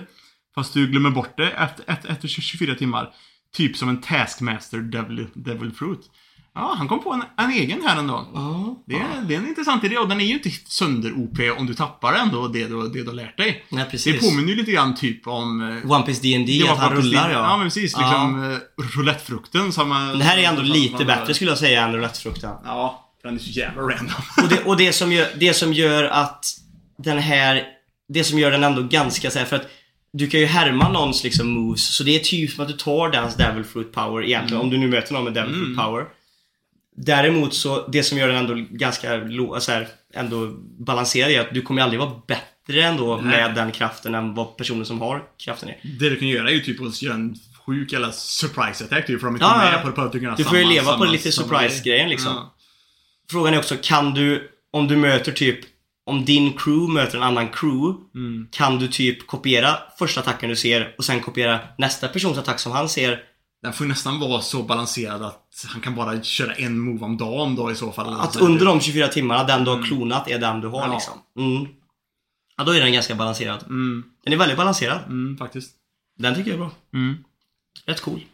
[0.56, 3.14] Fast du glömmer bort det efter, efter, efter 24 timmar.
[3.54, 6.10] Typ som en Taskmaster Devil, Devil Fruit.
[6.56, 8.28] Ja, han kom på en, en egen här ändå.
[8.34, 8.84] Ja.
[8.88, 11.74] Det är, det är en intressant idé och den är ju inte sönder-OP om du
[11.74, 13.66] tappar ändå det du, det du har lärt dig.
[13.70, 14.30] Nej, Det precis.
[14.30, 15.62] påminner ju lite grann typ om...
[15.86, 17.40] eh, One Piece D&D det att han rullar ja.
[17.40, 17.94] Ja, men precis.
[17.94, 18.00] Ja.
[18.02, 18.58] Liksom eh,
[18.98, 19.92] roulettefrukten som...
[19.92, 22.52] eh, Det här är ändå lite som- bättre skulle jag säga än roulettefrukten.
[22.66, 24.08] Ja, den är så jävla random.
[24.44, 26.46] Och, det, och det, som gör, det som gör att
[26.98, 27.64] den här
[28.14, 29.68] det som gör den ändå ganska så här, för att
[30.14, 33.10] du kan ju härma någons liksom moves, så det är typ som att du tar
[33.12, 36.06] dens Devil Fruit Power egentligen, om du nu möter någon med Devil Fruit Power.
[37.06, 39.08] Däremot så, det som gör den ändå ganska
[39.60, 40.48] så här, ändå
[40.80, 43.26] balanserad är att du kommer aldrig vara bättre ändå Nej.
[43.26, 45.78] med den kraften än vad personen som har kraften är.
[46.00, 47.36] Det du kan göra är ju typ att göra en
[47.66, 49.78] sjuk jävla surprise attack typ, för de är inte Ja, med ja.
[49.86, 51.48] på, på att du kan göra Du får ju samma- leva på samma- lite samma
[51.48, 52.10] surprise-grejen, grej.
[52.10, 52.32] liksom.
[52.36, 52.56] Ja.
[53.32, 55.60] Frågan är också, kan du, om du möter typ,
[56.06, 58.48] om din crew möter en annan crew, Mm.
[58.52, 62.72] kan du typ kopiera första attacken du ser och sen kopiera nästa persons attack som
[62.72, 63.20] han ser.
[63.62, 67.18] Den får ju nästan vara så balanserad att han kan bara köra en move om
[67.18, 68.14] dagen då i så fall.
[68.20, 70.94] Att under de 24 timmarna, den du har klonat är den du har Ja.
[70.94, 71.14] liksom.
[71.38, 71.68] Mm.
[72.58, 73.64] Ja, då är den ganska balanserad.
[73.64, 75.00] Mm, Den är väldigt balanserad.
[75.08, 75.72] mm, faktiskt.
[76.18, 76.72] Den tycker jag är bra.
[76.94, 77.16] Mm.
[77.86, 78.26] Rätt cool.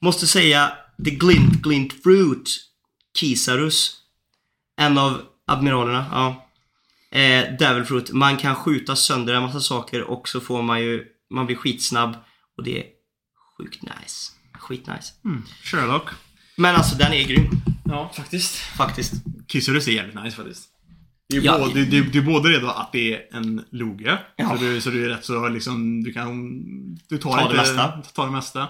[0.00, 0.72] Måste säga
[1.04, 2.50] The Glint Glint Fruit
[3.18, 3.96] Kisarus.
[4.76, 6.46] En av admiralerna, ja.
[7.18, 8.12] Eh, Devil Fruit.
[8.12, 12.16] Man kan skjuta sönder en massa saker och så får man ju, man blir skitsnabb
[12.56, 12.84] och det
[13.60, 14.32] sjukt nice.
[14.58, 15.12] Skitnice.
[15.24, 15.42] Mm.
[15.62, 16.08] Sherlock.
[16.56, 17.50] Men alltså den är grym,
[17.84, 18.56] Ja, faktiskt.
[18.56, 19.12] faktiskt.
[19.48, 20.64] Kissurus är jävligt nice faktiskt.
[21.28, 21.58] Det är, Ja.
[21.58, 24.18] både, det, det, det är både redo att det är en loge.
[24.36, 24.48] Ja.
[24.56, 26.50] Så, du, så du är rätt så liksom, du kan,
[27.08, 27.88] du tar, Ta det mesta.
[28.14, 28.68] tar det mesta.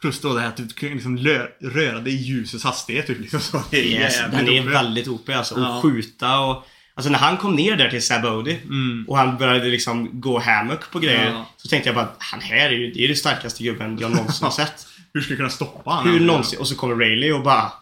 [0.00, 3.06] Plus då det här att du kan liksom lö, röra dig i ljusets hastighet.
[3.06, 5.54] Typ, liksom, så det är Yes, den är väldigt OP alltså.
[5.54, 5.80] Och Ja.
[5.82, 6.66] skjuta och...
[6.94, 9.04] Alltså när han kom ner där till Sabody Mm.
[9.08, 11.30] och han började liksom gå hammock på grejer.
[11.32, 11.46] Ja.
[11.56, 14.44] Så tänkte jag bara, han här är ju, det är ju starkaste gubben jag någonsin
[14.44, 14.86] har sett.
[15.14, 16.12] Hur ska du kunna stoppa honom?
[16.12, 16.58] Hur någonsin?
[16.60, 17.72] Och så kommer Rayleigh och bara...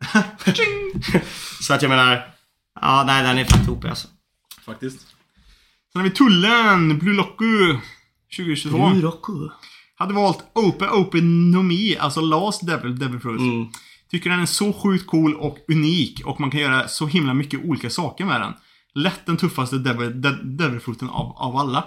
[1.62, 2.26] så att jag menar...
[2.80, 4.08] Ja, nej den är fett OP alltså.
[4.64, 5.00] Faktiskt.
[5.92, 7.44] Sen har vi Tullen, Blue Loco
[8.36, 8.88] 2022.
[8.88, 9.48] Roku.
[9.98, 13.40] Hade valt Ope Ope Nomi, alltså Last Devil Devil Fruit.
[13.40, 13.66] Mm.
[14.10, 17.64] Tycker den är så sjukt cool och unik och man kan göra så himla mycket
[17.64, 18.52] olika saker med den.
[18.94, 21.84] Lätt den tuffaste Devil, de, Devil Fruiten av, av alla.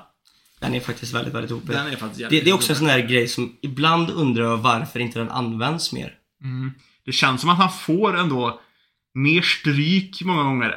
[0.60, 1.68] Den är faktiskt väldigt, väldigt OP.
[1.68, 4.58] Den är faktiskt Det, det är också en sån där grej som ibland undrar jag
[4.58, 6.14] varför inte den används mer.
[7.06, 8.60] Det känns som att han får ändå
[9.14, 10.70] mer stryk många gånger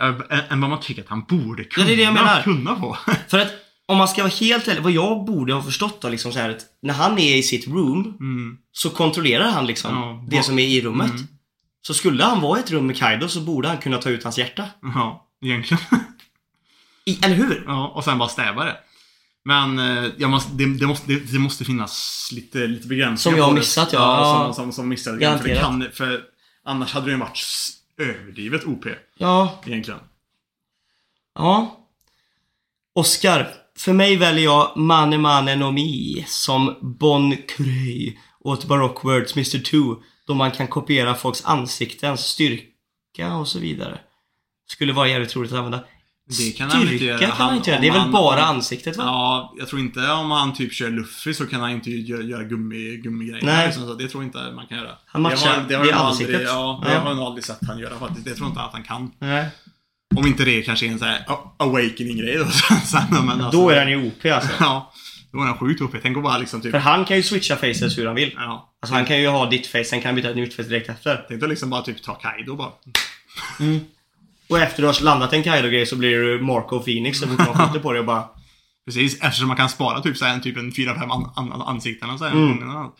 [0.50, 2.42] än vad man tycker att han borde kunna, det är det jag menar.
[2.42, 2.98] kunna få.
[3.28, 3.52] För att
[3.86, 6.50] om man ska vara helt ärlig, vad jag borde ha förstått då liksom så här
[6.50, 8.58] att när han är i sitt room Mm.
[8.72, 11.10] så kontrollerar han liksom Ja, det som är i rummet.
[11.10, 11.26] Mm.
[11.82, 14.24] Så skulle han vara i ett rum med Kaido så borde han kunna ta ut
[14.24, 14.68] hans hjärta.
[14.82, 15.82] Ja, egentligen.
[17.04, 17.64] I, eller hur?
[17.66, 18.76] Ja, och sen bara stäva det.
[19.44, 23.44] Men eh, måste, det, det, måste, det, det måste finnas lite, lite begränsningar Som jag
[23.44, 24.42] har missat, ja.
[24.46, 25.38] som, som, som missade det.
[25.38, 25.62] För, Garanterat.
[25.62, 26.22] kan, för
[26.64, 27.38] annars hade det ju varit
[27.98, 28.84] överdrivet OP,
[29.18, 30.00] Ja, egentligen.
[31.34, 31.80] ja.
[32.94, 33.48] Oscar.
[33.78, 39.62] För mig väljer jag Mane Mane no Mi som Bon Curey åt Baroque Words Mr.
[39.94, 39.96] 2
[40.26, 43.98] då man kan kopiera folks ansiktens styrka och så vidare.
[44.68, 45.84] Skulle vara jävligt roligt att använda.
[46.38, 47.16] Det kan han inte göra.
[47.18, 47.80] Styrka kan Han- inte göra.
[47.80, 49.04] Det är väl han- bara om- ansiktet va?
[49.04, 52.42] Ja, jag tror inte om han typ kör Luffy så kan han inte göra, göra
[52.44, 53.44] gummi, gummigrejer.
[53.44, 53.66] Nej.
[53.66, 54.90] Liksom, så det tror jag inte man kan göra.
[55.06, 56.34] Han matchar- det har, det har det ansiktet.
[56.34, 56.98] Aldrig, ja, det Ja.
[56.98, 58.24] har jag nog aldrig sett han göra faktiskt.
[58.24, 59.10] Det tror jag inte att han kan.
[59.18, 59.48] Nej.
[60.16, 61.24] Om inte det kanske är en sån här
[61.56, 62.44] awakening-grej då.
[63.22, 64.50] men alltså, Då är den ju OP alltså.
[64.60, 64.92] Ja.
[65.32, 65.98] Då är han sjukt uppe.
[66.02, 66.70] Tänk att bara liksom typ...
[66.70, 68.32] För han kan ju switcha faces hur han vill.
[68.36, 68.74] Ja.
[68.82, 70.88] Alltså han kan ju ha ditt face, sen kan han byta ett nytt face direkt
[70.88, 71.24] efter.
[71.28, 72.70] Tänk att liksom bara typ ta Kaido bara.
[74.48, 77.80] Och efter du har landat en Kaido-grej så blir du Marco Phoenix fort man skjuter
[77.80, 78.24] på dig och bara...
[78.86, 82.10] Precis, eftersom man kan spara typ så här, en typ en 4-5 an, an, ansikten
[82.10, 82.90] och så här, Mm.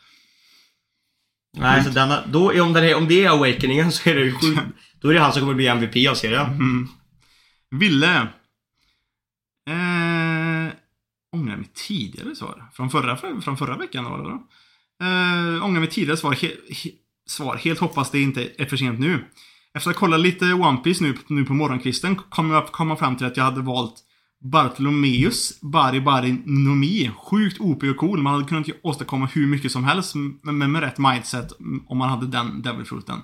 [1.57, 4.33] Nej, så denna, då, om, den är, om det är awakeningen så är det ju
[4.33, 4.61] sjukt.
[5.01, 6.47] Då är det han som kommer bli MVP av serien.
[6.47, 6.89] Mm.
[7.71, 8.21] Ville.
[9.71, 10.73] Eh,
[11.33, 12.65] ångrar mig tidigare svar.
[12.73, 14.47] Från förra, från förra veckan var det då.
[15.07, 16.33] Eh, ångrar mig tidigare svar.
[16.33, 16.91] He, he,
[17.27, 17.57] svar.
[17.57, 19.25] Helt hoppas det inte är för sent nu.
[19.75, 23.17] Efter att kolla kollat lite One Piece nu, nu på morgonkvisten kom jag komma fram
[23.17, 23.95] till att jag hade valt
[24.41, 27.11] Bartolomeus Bari Bari Nomi.
[27.17, 28.23] Sjukt OP och cool.
[28.23, 31.53] Man hade kunnat åstadkomma hur mycket som helst med, med, med rätt mindset
[31.87, 33.21] om man hade den Devil Fruiten.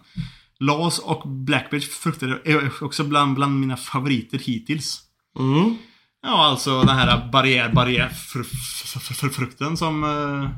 [0.60, 5.00] Las och Blackbeard frukter är också bland, bland mina favoriter hittills.
[5.38, 5.76] Mm.
[6.22, 10.50] Ja, alltså den här barriär, barriär fr, fr, fr, fr, frukten som eh,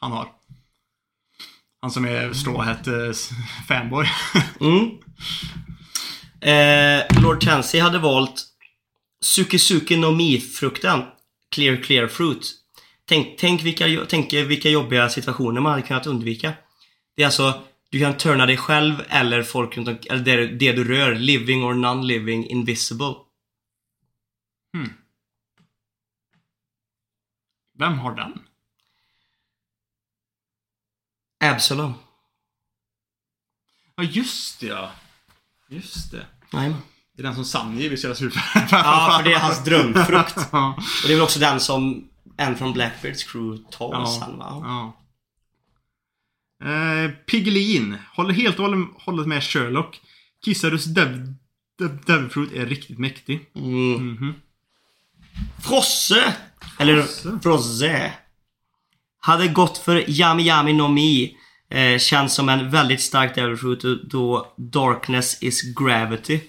[0.00, 0.28] han har.
[1.80, 3.12] Han som är Strawhat eh,
[3.68, 4.06] fanboy.
[4.60, 4.90] Mm.
[6.40, 8.44] Eh, Lord Tansy hade valt
[9.24, 11.02] Suki no Mi-frukten.
[11.50, 12.52] Clear Clear Fruit.
[13.08, 16.52] Tänk, tänk, vilka, tänk vilka jobbiga situationer man hade kunnat undvika.
[17.16, 17.62] Det är alltså,
[17.94, 21.64] du kan turna dig själv eller folk runt om, eller det, det du rör, living
[21.64, 23.14] or non-living, invisible.
[27.78, 28.38] Vem har den?
[31.44, 31.94] Absalom.
[33.96, 34.90] Ja, just det ja.
[35.68, 36.26] Just det.
[36.52, 36.74] Nej,
[37.12, 38.34] Det är den som Sanji vill göra slut
[38.70, 40.36] Ja, för det är hans drömfrukt.
[40.52, 44.06] Och det är väl också den som en från Blackbeards crew tar Ja.
[44.06, 44.60] sen va?
[44.64, 45.03] ja.
[46.64, 47.96] Eh, Piggelin.
[48.16, 48.64] Håller helt och
[49.04, 50.00] hållet- med Sherlock.
[50.44, 51.34] Kissarus Dev,
[51.78, 53.40] Dev, Devilfruit är riktigt mäktig.
[53.56, 53.92] Mm.
[53.92, 54.34] Mhm.
[55.62, 56.34] Frosse!
[56.78, 57.38] Eller Frosse.
[57.42, 58.12] Frosse.
[59.20, 61.36] Hade gått för Yami Yami no Mi.
[61.70, 66.40] Eh, känns som en väldigt stark Devil Fruit då Darkness is Gravity.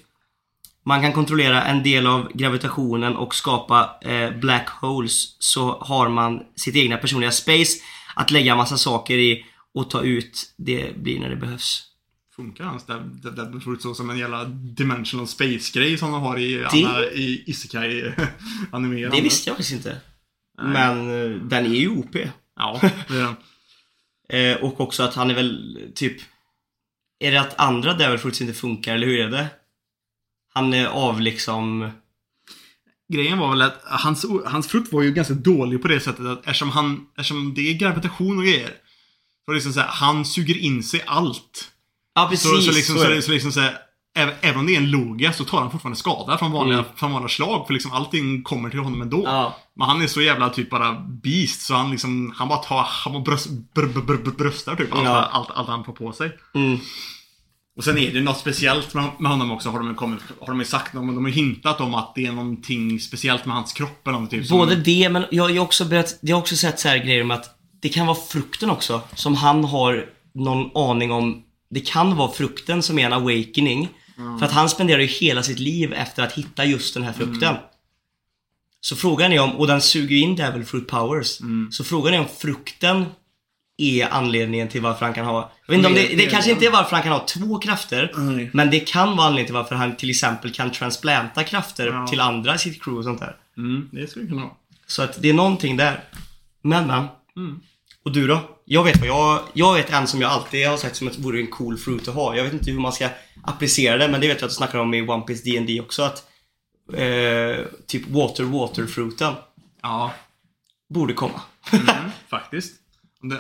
[0.86, 6.40] Man kan kontrollera en del av gravitationen och skapa eh, Black Holes så har man
[6.56, 7.78] sitt egna personliga space
[8.16, 11.84] att lägga massa saker i och ta ut det blir när det behövs.
[12.36, 16.66] Funkar hans Dev, Dev, Devilfruit så som en jävla dimensional space-grej som de har i,
[16.66, 18.14] alla, i Isekai
[18.72, 19.12] animerad?
[19.12, 20.02] Det visste jag faktiskt inte.
[20.58, 22.16] Men eh, den är ju OP.
[22.56, 23.36] Ja, det är den.
[24.30, 26.22] Eh, och också att han är väl typ...
[27.20, 29.48] Är det att andra Devil Fruits inte funkar, eller hur är det?
[30.54, 31.92] Han är av liksom...
[33.14, 36.40] Grejen var väl att hans, hans frukt var ju ganska dålig på det sättet att
[36.40, 38.72] eftersom, han, eftersom det är gravitation och grejer.
[39.46, 41.72] Så liksom så här, han suger in sig allt.
[42.16, 43.78] Ja precis, Så, så liksom, så så, liksom så här,
[44.42, 46.92] även, om det är en logia så tar han fortfarande skada från vanliga, Mm.
[46.96, 47.68] från vanliga slag.
[47.68, 49.24] För liksom allting kommer till honom ändå.
[49.26, 49.56] Ja.
[49.76, 50.94] Men han är så jävla typ bara
[51.24, 54.76] beast så han liksom, han bara tar, han bara bröst, br, br, br, br, bröstar
[54.76, 55.30] typ allt, Ja.
[55.32, 56.38] allt, allt han får på sig.
[56.56, 56.80] Mm.
[57.78, 60.48] Och sen är det något speciellt med, med honom också har de ju kommit, har
[60.48, 63.56] de ju sagt, de, de har ju hintat om att det är någonting speciellt med
[63.56, 64.26] hans kropp eller.
[64.28, 66.98] Typ, Både det, men jag har ju också börjat, jag har också sett så här
[66.98, 67.55] grejer om att
[67.86, 71.44] det kan vara frukten också, som han har någon aning om.
[71.70, 73.90] Det kan vara frukten som är en awakening.
[74.40, 77.56] För att han spenderar ju hela sitt liv efter att hitta just den här frukten.
[78.82, 81.40] Så frågan är om, och den suger in Devil Fruit Powers.
[81.72, 83.06] Så frågan är om frukten
[83.78, 85.52] är anledningen till varför han kan ha...
[85.66, 88.12] Jag vet inte om det, det kanske inte är varför han kan ha två krafter.
[88.54, 92.08] Men det kan vara anledningen till varför han till exempel kan transplanta krafter Ja.
[92.08, 93.36] till andra i sitt crew och sånt där.
[93.58, 94.54] Mm, det skulle kunna vara.
[94.88, 96.04] Så att det är någonting där.
[96.62, 97.08] Men men.
[98.06, 98.40] Och du då?
[98.66, 99.40] Jag vet vad jag...
[99.54, 102.08] Jag vet en som jag alltid har sagt som att det vore en cool fruit
[102.08, 102.36] att ha.
[102.36, 103.10] Jag vet inte hur man ska
[103.44, 106.04] applicera det men det vet jag att du snackar om i One Piece D&D också
[106.04, 106.24] att
[106.94, 109.34] eh, typ water water fruiten
[109.82, 110.12] Ja,
[110.90, 111.42] borde komma.
[111.72, 111.86] mm,
[112.30, 112.76] faktiskt.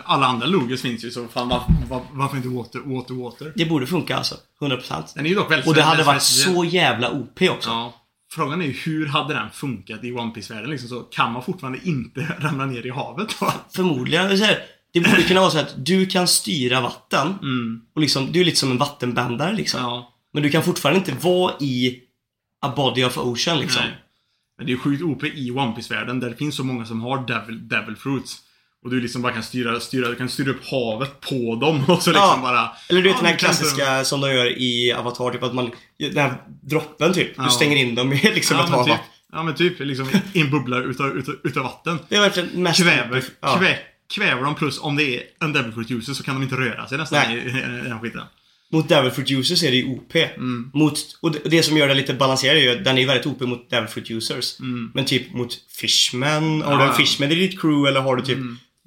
[0.03, 3.53] Alla andra logos finns ju så fan var, var, varför inte water, water, water?
[3.55, 4.35] Det borde funka alltså.
[4.61, 5.03] 100%.
[5.15, 7.69] Den är ju dock väldigt Och det hade varit så jävla OP också.
[7.69, 7.93] Ja.
[8.31, 11.43] Frågan är ju hur hade den funkat i One piece världen liksom så kan man
[11.43, 13.53] fortfarande inte ramla ner i havet då?
[13.75, 14.37] Förmodligen.
[14.93, 17.27] Det borde kunna vara så att du kan styra vatten.
[17.27, 17.81] Mm.
[17.95, 19.79] Och liksom, du är lite som en vattenbändare liksom.
[19.81, 20.13] Ja.
[20.33, 21.99] Men du kan fortfarande inte vara i
[22.61, 23.81] a body of ocean liksom.
[23.83, 23.97] Nej.
[24.57, 27.01] Men det är sjukt OP i One piece världen där det finns så många som
[27.01, 28.37] har devil, devil fruits.
[28.85, 32.01] Och du liksom bara kan styra, styra, du kan styra upp havet på dem och
[32.03, 32.39] så liksom Ja.
[32.41, 32.69] bara...
[32.89, 35.71] Eller du vet Ja, den här klassiska som de gör i Avatar, typ att man...
[35.99, 36.33] Den här
[36.63, 37.31] droppen typ.
[37.37, 37.43] Ja.
[37.43, 38.85] Du stänger in dem i liksom ett hav.
[38.85, 38.95] typ,
[39.31, 41.99] ja men typ liksom i en bubbla utav, utav, utav vatten.
[42.09, 42.83] Det är verkligen mest...
[42.83, 43.57] Kväver, Ja.
[43.57, 43.77] kvä,
[44.13, 46.87] kväver dem plus om det är en devil fruit user så kan de inte röra
[46.87, 47.37] sig nästan Nej.
[47.37, 47.49] i,
[47.85, 48.21] i den skiten.
[48.71, 50.15] Mot Devil Fruit Users är det ju OP.
[50.15, 50.71] Mm.
[50.73, 53.07] Mot, och det, det som gör det lite balanserad är ju att den är ju
[53.07, 54.55] väldigt OP mot Devil Fruit Users.
[54.93, 56.79] Men typ mot Fishman, har du Mm.
[56.79, 56.93] Ja, en ja.
[56.93, 58.37] Fishman i ditt crew eller har du typ...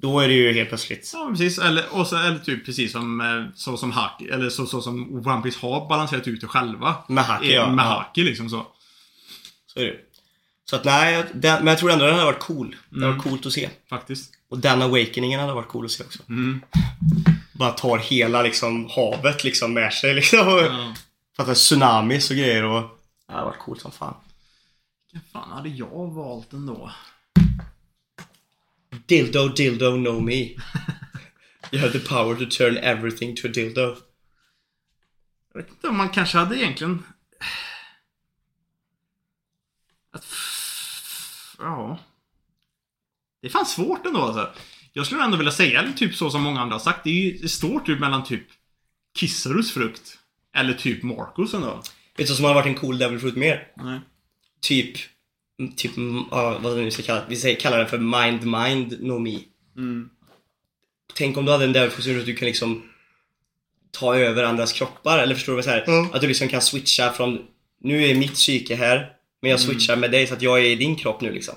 [0.01, 1.11] Då är det ju helt plötsligt...
[1.13, 1.59] Ja, precis.
[1.59, 5.27] Eller, och så, eller typ precis som, eh, så som Haki, eller så, så som
[5.27, 6.95] One Piece har balanserat ut det själva.
[7.07, 7.69] Med Haki, ja.
[7.69, 7.89] Med Ja.
[7.89, 8.67] Haki liksom så.
[9.65, 9.95] Så är det.
[10.69, 12.75] Så att nej, den, men jag tror ändå den hade varit cool.
[12.89, 13.17] Det hade Mm.
[13.17, 13.69] varit coolt att se.
[13.89, 14.31] Faktiskt.
[14.49, 16.19] Och den awakeningen hade varit cool att se också.
[16.29, 16.61] Mm.
[17.53, 20.37] Bara tar hela liksom havet liksom med sig liksom.
[20.39, 20.93] Ja.
[21.37, 22.81] Fattar tsunamis och grejer och...
[23.27, 24.13] Det hade varit coolt som fan.
[25.13, 26.91] Vad fan hade jag valt ändå?
[29.09, 30.55] Dildo, dildo, know me.
[31.71, 33.97] You have the power to turn everything to a dildo.
[35.53, 37.03] Jag vet inte om man kanske hade egentligen...
[40.11, 40.25] Att...
[41.57, 41.99] Ja.
[43.41, 44.53] Det är fan svårt ändå alltså.
[44.93, 47.03] Jag skulle ändå vilja säga typ så som många andra har sagt.
[47.03, 48.47] Det, är ju, det står typ mellan typ
[49.15, 50.19] Kissarus frukt.
[50.55, 51.75] Eller typ Marcus ändå.
[51.75, 51.83] Vet
[52.17, 53.71] du vad som hade varit en cool Devil Fruit mer?
[53.75, 53.99] Nej.
[54.61, 54.97] Typ...
[55.75, 57.25] Typ, mm, vad vi nu ska kalla det.
[57.29, 59.39] Vi säger, kallar den för Mind Mind Know Me.
[59.77, 60.09] Mm.
[61.13, 62.83] Tänk om du hade en så att du kan liksom
[63.91, 65.19] ta över andras kroppar.
[65.19, 65.83] Eller förstår du vad jag säger?
[65.87, 66.09] Ja.
[66.13, 67.39] Att du liksom kan switcha från...
[67.81, 69.11] Nu är mitt psyke här.
[69.41, 71.55] Men jag switchar med dig så att jag är i din kropp nu liksom.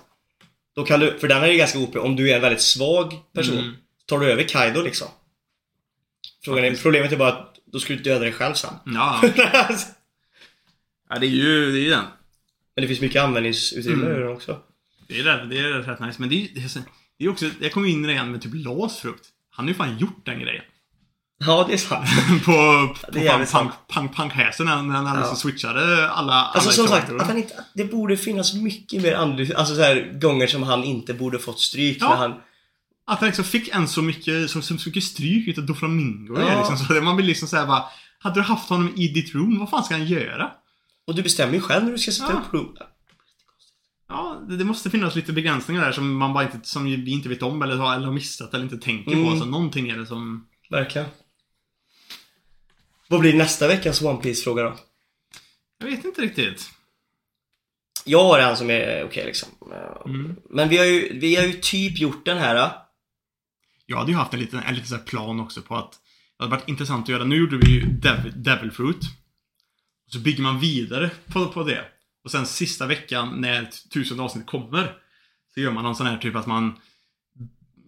[0.75, 1.97] Då kan du, för den är ju ganska OP.
[1.97, 3.59] Om du är en väldigt svag person.
[3.59, 3.75] Mm.
[4.07, 5.09] Tar du över Kaido liksom.
[6.45, 8.75] Frågan är, problemet är bara att då skulle du döda dig själv sen.
[8.85, 9.21] Ja.
[11.09, 12.05] ja, det är ju det är ju den.
[12.77, 14.17] Men det finns mycket användningsutrymme Mm.
[14.17, 14.59] i den också.
[15.09, 16.17] Det är, rätt, det är rätt nice.
[16.21, 16.49] Men det är,
[17.19, 19.29] det är, också, jag kommer in i det igen med typ Las frukt.
[19.51, 20.65] Han har ju fan gjort den grejen.
[21.47, 22.09] Ja, det är sant.
[22.45, 22.53] på
[23.13, 25.21] på jävligt punk, punk, punk, punkhasen när när han Ja.
[25.21, 29.15] liksom switchade alla, alla Alltså som sagt, att han inte, det borde finnas mycket mer
[29.15, 32.09] andlig, alltså så här, gånger som han inte borde fått stryk Ja.
[32.09, 32.35] när han...
[33.07, 36.41] Att han liksom fick en så mycket, så, så mycket stryk utav Doflamingo.
[36.41, 36.49] Ja.
[36.53, 36.59] Ja.
[36.59, 37.85] Liksom, så man vill liksom säga bara
[38.19, 40.51] Hade du haft honom i ditt room, vad fan ska han göra?
[41.13, 42.39] Och du bestämmer ju själv när du ska sätta Ja.
[42.39, 42.77] upp rum.
[44.09, 47.43] Ja, det, måste finnas lite begränsningar där som man bara inte, som vi inte vet
[47.43, 49.25] om eller har, eller har missat eller inte tänker Mm.
[49.31, 49.37] på.
[49.37, 50.47] Så någonting är det som...
[50.71, 51.09] Verkligen.
[53.09, 54.77] Vad blir nästa veckas One piece fråga då?
[55.79, 56.71] Jag vet inte riktigt.
[58.05, 59.49] Jag har en som är okej liksom.
[60.07, 60.37] Mm.
[60.51, 62.73] Men vi har, ju, vi har ju typ gjort den här.
[63.87, 65.93] Jag hade ju haft en liten, en liten så plan också på att
[66.39, 67.25] det hade varit intressant att göra.
[67.25, 69.01] Nu gjorde vi ju Devil, Devil Fruit.
[70.13, 71.85] Så bygger man vidare på, på det.
[72.25, 74.95] Och sen sista veckan när tusen avsnitt kommer
[75.55, 76.79] så gör man någon sån här typ att man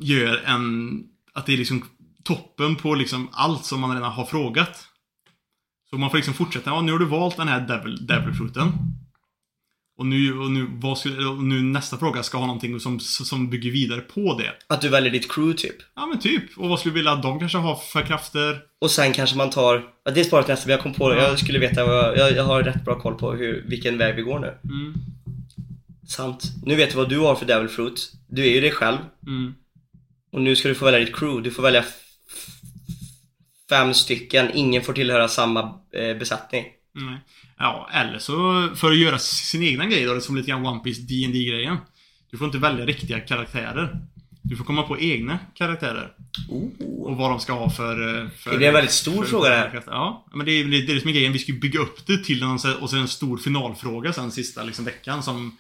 [0.01, 0.90] gör en...
[1.32, 1.84] Att det är liksom
[2.24, 4.86] toppen på liksom allt som man redan har frågat.
[5.90, 6.70] Så man får liksom fortsätta.
[6.70, 8.72] Ja, nu har du valt den här Devil, Devil Fruiten.
[9.97, 13.51] Och nu, och nu, vad skulle, och nu nästa fråga ska ha någonting som, som
[13.51, 14.75] bygger vidare på det.
[14.75, 15.77] Att du väljer ditt crew typ.
[15.97, 16.59] Ja men typ.
[16.59, 18.61] Och vad skulle du vilja att de kanske har för krafter?
[18.79, 21.16] Och sen kanske man tar, ja, det är sparat nästa, men jag kom på det.
[21.16, 21.29] Ja.
[21.29, 24.23] Jag skulle veta, jag, jag, jag har rätt bra koll på hur, vilken väg vi
[24.23, 24.59] går nu.
[24.65, 24.95] Mm.
[26.09, 26.43] Sant.
[26.65, 28.12] Nu vet du vad du har för Devil Fruit.
[28.29, 28.99] Du är ju dig själv.
[29.27, 29.55] Mm.
[30.33, 31.43] Och nu ska du få välja ditt crew.
[31.43, 31.85] Du får välja
[33.69, 34.51] fem stycken.
[34.55, 35.61] Ingen får tillhöra samma
[35.95, 36.65] eh, besättning.
[36.95, 37.19] Nej.
[37.59, 40.81] Ja, eller så för att göra sin egna grej då, det som lite grann One
[40.81, 41.76] Piece dd grejen
[42.31, 44.01] Du får inte välja riktiga karaktärer.
[44.43, 46.12] Du får komma på egna karaktärer.
[47.05, 48.22] Och vad de ska ha för...
[48.22, 49.82] eh, för Det blir en väldigt stor fråga det här.
[49.86, 51.32] Ja, men det är det, är det som är grejen.
[51.32, 54.62] Vi ska ju bygga upp det till en, och så en stor finalfråga sen sista
[54.62, 55.56] liksom, veckan som...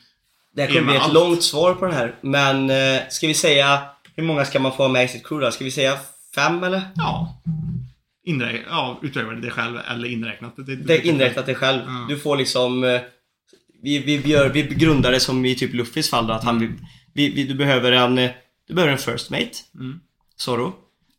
[0.54, 1.12] Det här kommer bli ett allt.
[1.14, 2.14] långt svar på den här.
[2.20, 3.82] Men eh, ska vi säga,
[4.16, 5.52] hur många ska man få med i sitt crew då?
[5.52, 5.98] Ska vi säga
[6.34, 6.82] fem eller?
[6.94, 7.42] Ja.
[8.24, 10.54] Inrä ja, utöver det själv eller inräknat.
[10.56, 11.80] Det, Det är inräknat dig själv.
[11.86, 12.06] Ja.
[12.08, 12.84] Du får liksom...
[12.84, 13.00] eh,
[13.82, 16.78] Vi, vi, vi, gör, vi grundar det som i typ Luffys fall då, att han...
[17.14, 18.18] Vi, vi, du behöver en...
[18.18, 18.30] eh,
[18.68, 19.50] Du behöver en first mate.
[19.74, 20.00] Mm.
[20.36, 20.74] Zorro.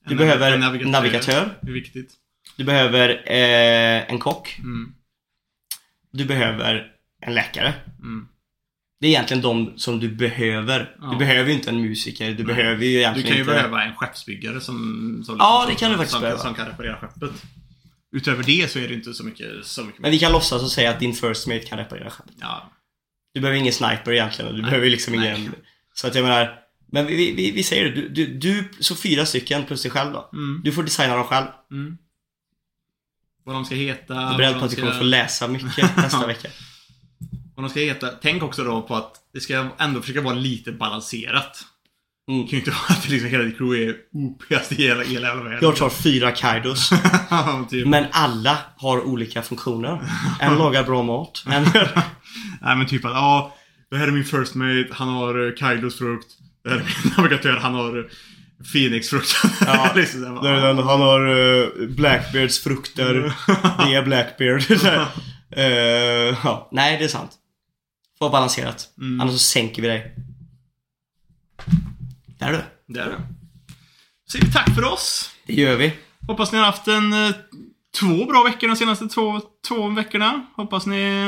[0.05, 0.91] Du En behöver en navigatör.
[0.91, 1.57] navigatör.
[1.61, 2.13] Det är viktigt.
[2.57, 4.55] Du behöver eh, en kock.
[4.59, 4.93] Mm.
[6.11, 6.91] Du behöver
[7.21, 7.73] en läkare.
[8.01, 8.27] Mm.
[9.01, 10.95] Det är egentligen de som du behöver.
[11.01, 11.07] Ja.
[11.07, 12.31] Du behöver ju inte en musiker.
[12.31, 12.55] Du Nej.
[12.55, 13.53] behöver ju Du egentligen kan ju inte...
[13.53, 14.75] behöva en skeppsbyggare som...
[15.25, 16.39] som Ja, som, det kan du faktiskt som, behöva.
[16.41, 17.31] Som kan reparera skeppet.
[18.15, 19.65] Utöver det så är det inte så mycket...
[19.65, 22.33] Så mycket Men vi kan låtsas och säga att din first mate kan reparera skeppet.
[22.39, 22.71] Ja.
[23.33, 24.51] Du behöver ingen sniper egentligen.
[24.55, 24.69] Du Nej.
[24.71, 25.37] behöver liksom Nej.
[25.39, 25.51] ingen...
[25.93, 26.59] Så att jag menar...
[26.91, 27.91] Men vi, vi, vi säger det.
[27.91, 30.29] Du, du, du, så fyra stycken plus dig själv då.
[30.33, 30.61] Mm.
[30.63, 31.45] Du får designa dem själv.
[31.71, 31.97] Mm.
[33.43, 34.13] Vad de ska heta.
[34.13, 36.47] Jag är beredd på att du kommer ska- få läsa mycket nästa vecka.
[37.55, 38.09] Vad de ska heta.
[38.21, 41.65] Tänk också då på att det ska ändå försöka vara lite balanserat.
[42.29, 42.41] Mm.
[42.41, 45.27] Det kan ju inte vara att liksom hela ditt crew är OPast i hela, hela
[45.27, 45.59] jävla världen.
[45.61, 46.89] Jag tar fyra Kaidos.
[47.69, 47.87] typ.
[47.87, 49.99] Men alla har olika funktioner.
[50.39, 51.43] En lagar bra mat.
[51.47, 51.63] En.
[52.61, 53.55] Nej men typ att, ja.
[53.91, 56.27] Det här är min first mate, han har uh, Kylos frukt.
[56.63, 58.05] Det här är min navigatör, han har uh,
[58.73, 59.35] Phoenix frukt.
[59.65, 59.91] Ja.
[59.95, 63.33] liksom här, bara, han har uh, Blackbeards frukter.
[63.77, 64.63] Det är Blackbeard.
[65.51, 66.69] Eh, ja.
[66.71, 67.31] Nej, det är sant.
[68.19, 68.89] Vara balanserat.
[68.97, 69.21] Mm.
[69.21, 70.15] Annars så sänker vi dig.
[72.39, 72.93] Där du.
[72.93, 73.21] Det är det.
[74.31, 75.31] Säger vi tack för oss.
[75.45, 75.93] Det gör vi.
[76.27, 77.35] Hoppas ni har haft en eh,
[77.99, 80.45] två bra veckor de senaste två, två veckorna.
[80.55, 81.19] Hoppas ni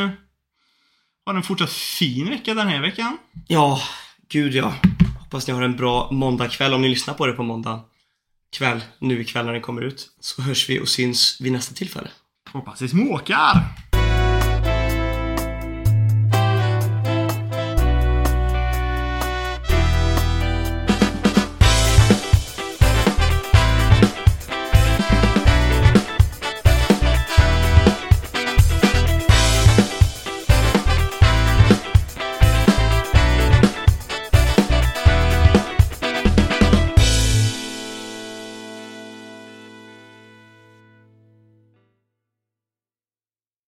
[1.26, 3.18] har en fortsatt fin vecka den här veckan.
[3.48, 3.82] Ja,
[4.30, 4.74] gud ja.
[5.20, 7.84] Hoppas ni har en bra måndagkväll om ni lyssnar på det på måndag
[8.58, 8.82] kväll.
[9.00, 10.10] Nu ikväll när den kommer ut.
[10.20, 12.10] Så hörs vi och syns vid nästa tillfälle.
[12.52, 13.64] Hoppas ni småkar.